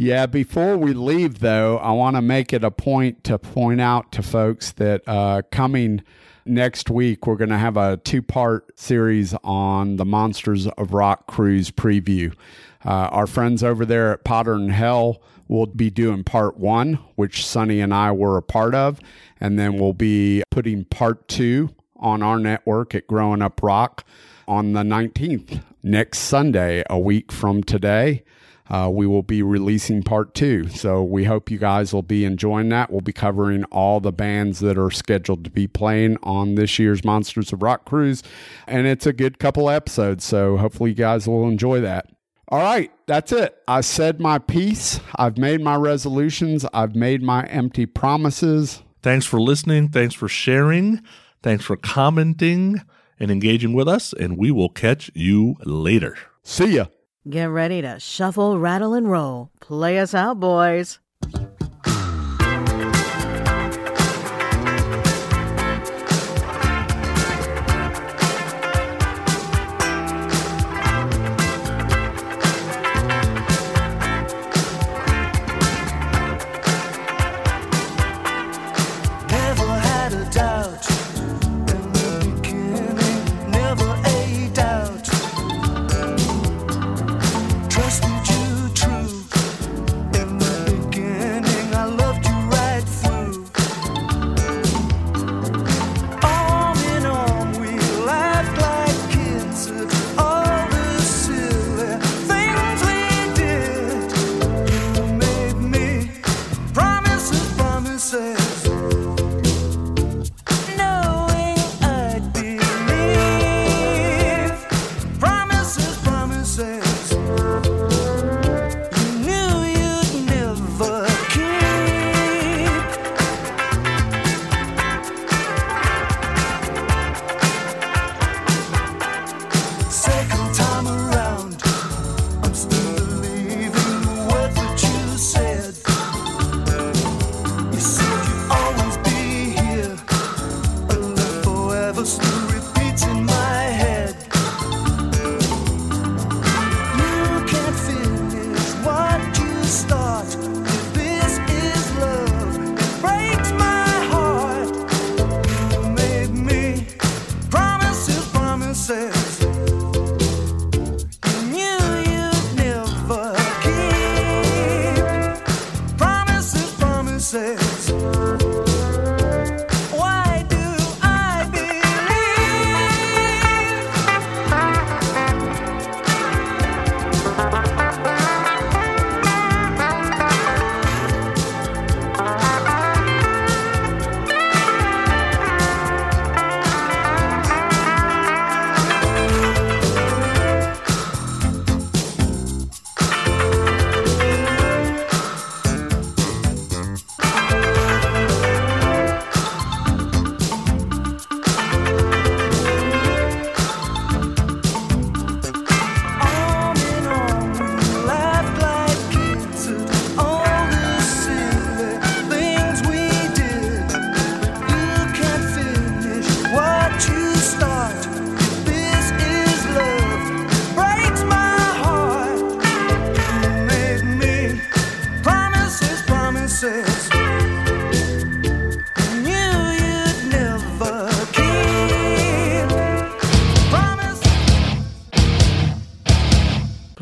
Yeah, 0.03 0.25
before 0.25 0.79
we 0.79 0.95
leave, 0.95 1.41
though, 1.41 1.77
I 1.77 1.93
want 1.93 2.17
to 2.17 2.23
make 2.23 2.55
it 2.55 2.65
a 2.65 2.71
point 2.71 3.23
to 3.25 3.39
point 3.39 3.83
out 3.83 4.13
to 4.13 4.23
folks 4.23 4.73
that 4.73 5.03
uh, 5.07 5.43
coming 5.51 6.03
next 6.47 6.89
week, 6.89 7.27
we're 7.27 7.37
going 7.37 7.51
to 7.51 7.59
have 7.59 7.77
a 7.77 7.99
two 7.99 8.23
part 8.23 8.81
series 8.81 9.35
on 9.45 9.97
the 9.97 10.07
Monsters 10.07 10.67
of 10.69 10.95
Rock 10.95 11.27
Cruise 11.27 11.71
preview. 11.71 12.35
Uh, 12.83 13.11
our 13.13 13.27
friends 13.27 13.63
over 13.63 13.85
there 13.85 14.15
at 14.15 14.25
Potter 14.25 14.55
and 14.55 14.73
Hell 14.73 15.21
will 15.49 15.67
be 15.67 15.91
doing 15.91 16.25
part 16.25 16.57
one, 16.57 16.95
which 17.17 17.45
Sonny 17.47 17.81
and 17.81 17.93
I 17.93 18.11
were 18.11 18.39
a 18.39 18.43
part 18.43 18.75
of. 18.75 19.01
And 19.39 19.59
then 19.59 19.79
we'll 19.79 19.93
be 19.93 20.43
putting 20.51 20.87
part 20.87 21.29
two 21.29 21.75
on 21.97 22.23
our 22.23 22.39
network 22.39 22.95
at 22.95 23.07
Growing 23.07 23.43
Up 23.43 23.63
Rock 23.63 24.07
on 24.49 24.73
the 24.73 24.83
19th, 24.83 25.63
next 25.83 26.21
Sunday, 26.21 26.85
a 26.89 26.99
week 26.99 27.31
from 27.31 27.63
today 27.63 28.25
uh, 28.71 28.89
we 28.93 29.07
will 29.07 29.23
be 29.23 29.43
releasing 29.43 30.03
part 30.03 30.35
two. 30.35 30.69
So 30.69 31.03
we 31.03 31.25
hope 31.25 31.51
you 31.51 31.59
guys 31.59 31.93
will 31.93 32.03
be 32.03 32.25
enjoying 32.25 32.69
that. 32.69 32.91
We'll 32.91 33.01
be 33.01 33.13
covering 33.13 33.65
all 33.65 33.99
the 33.99 34.13
bands 34.13 34.61
that 34.61 34.79
are 34.79 34.91
scheduled 34.91 35.45
to 35.45 35.51
be 35.51 35.67
playing 35.67 36.19
on 36.23 36.55
this 36.55 36.79
year's 36.79 37.05
Monsters 37.05 37.53
of 37.53 37.63
Rock 37.63 37.85
Cruise. 37.85 38.23
And 38.69 38.87
it's 38.87 39.07
a 39.07 39.13
good 39.13 39.41
couple 39.41 39.69
episodes. 39.69 40.25
So 40.25 40.57
hopefully 40.57 40.91
you 40.91 40.97
guys 40.97 41.27
will 41.27 41.49
enjoy 41.49 41.81
that. 41.81 42.07
All 42.49 42.61
right, 42.61 42.91
that's 43.07 43.33
it. 43.33 43.57
I 43.69 43.81
said 43.81 44.21
my 44.21 44.39
piece. 44.39 45.01
I've 45.17 45.39
made 45.39 45.61
my 45.61 45.77
resolutions. 45.77 46.67
I've 46.73 46.97
made 46.97 47.23
my 47.23 47.45
empty 47.45 47.87
promises. 47.87 48.83
Thanks 49.03 49.25
for 49.25 49.41
listening. 49.41 49.89
Thanks 49.89 50.15
for 50.15 50.29
sharing. 50.29 51.01
Thanks 51.43 51.65
for 51.65 51.77
commenting 51.77 52.83
and 53.19 53.31
engaging 53.31 53.73
with 53.73 53.89
us. 53.89 54.13
And 54.13 54.37
we 54.37 54.51
will 54.51 54.69
catch 54.69 55.11
you 55.15 55.57
later. 55.65 56.17
See 56.43 56.77
ya. 56.77 56.87
Get 57.29 57.51
ready 57.51 57.83
to 57.83 58.01
shuffle, 58.01 58.59
rattle, 58.59 58.95
and 58.95 59.11
roll. 59.11 59.51
Play 59.61 59.99
us 59.99 60.15
out, 60.15 60.41
boys. 60.41 61.01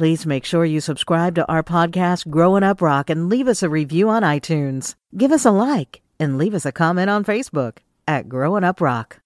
Please 0.09 0.25
make 0.25 0.47
sure 0.47 0.65
you 0.65 0.81
subscribe 0.81 1.35
to 1.35 1.47
our 1.49 1.63
podcast, 1.63 2.31
Growing 2.31 2.63
Up 2.63 2.81
Rock, 2.81 3.11
and 3.11 3.29
leave 3.29 3.47
us 3.47 3.63
a 3.63 3.69
review 3.69 4.09
on 4.09 4.23
iTunes. 4.23 4.95
Give 5.15 5.31
us 5.31 5.45
a 5.45 5.51
like 5.51 6.01
and 6.19 6.39
leave 6.39 6.55
us 6.55 6.65
a 6.65 6.73
comment 6.73 7.11
on 7.11 7.27
Facebook 7.27 7.81
at 8.07 8.27
Growing 8.27 8.65
Up 8.65 8.81
Rock. 8.81 9.18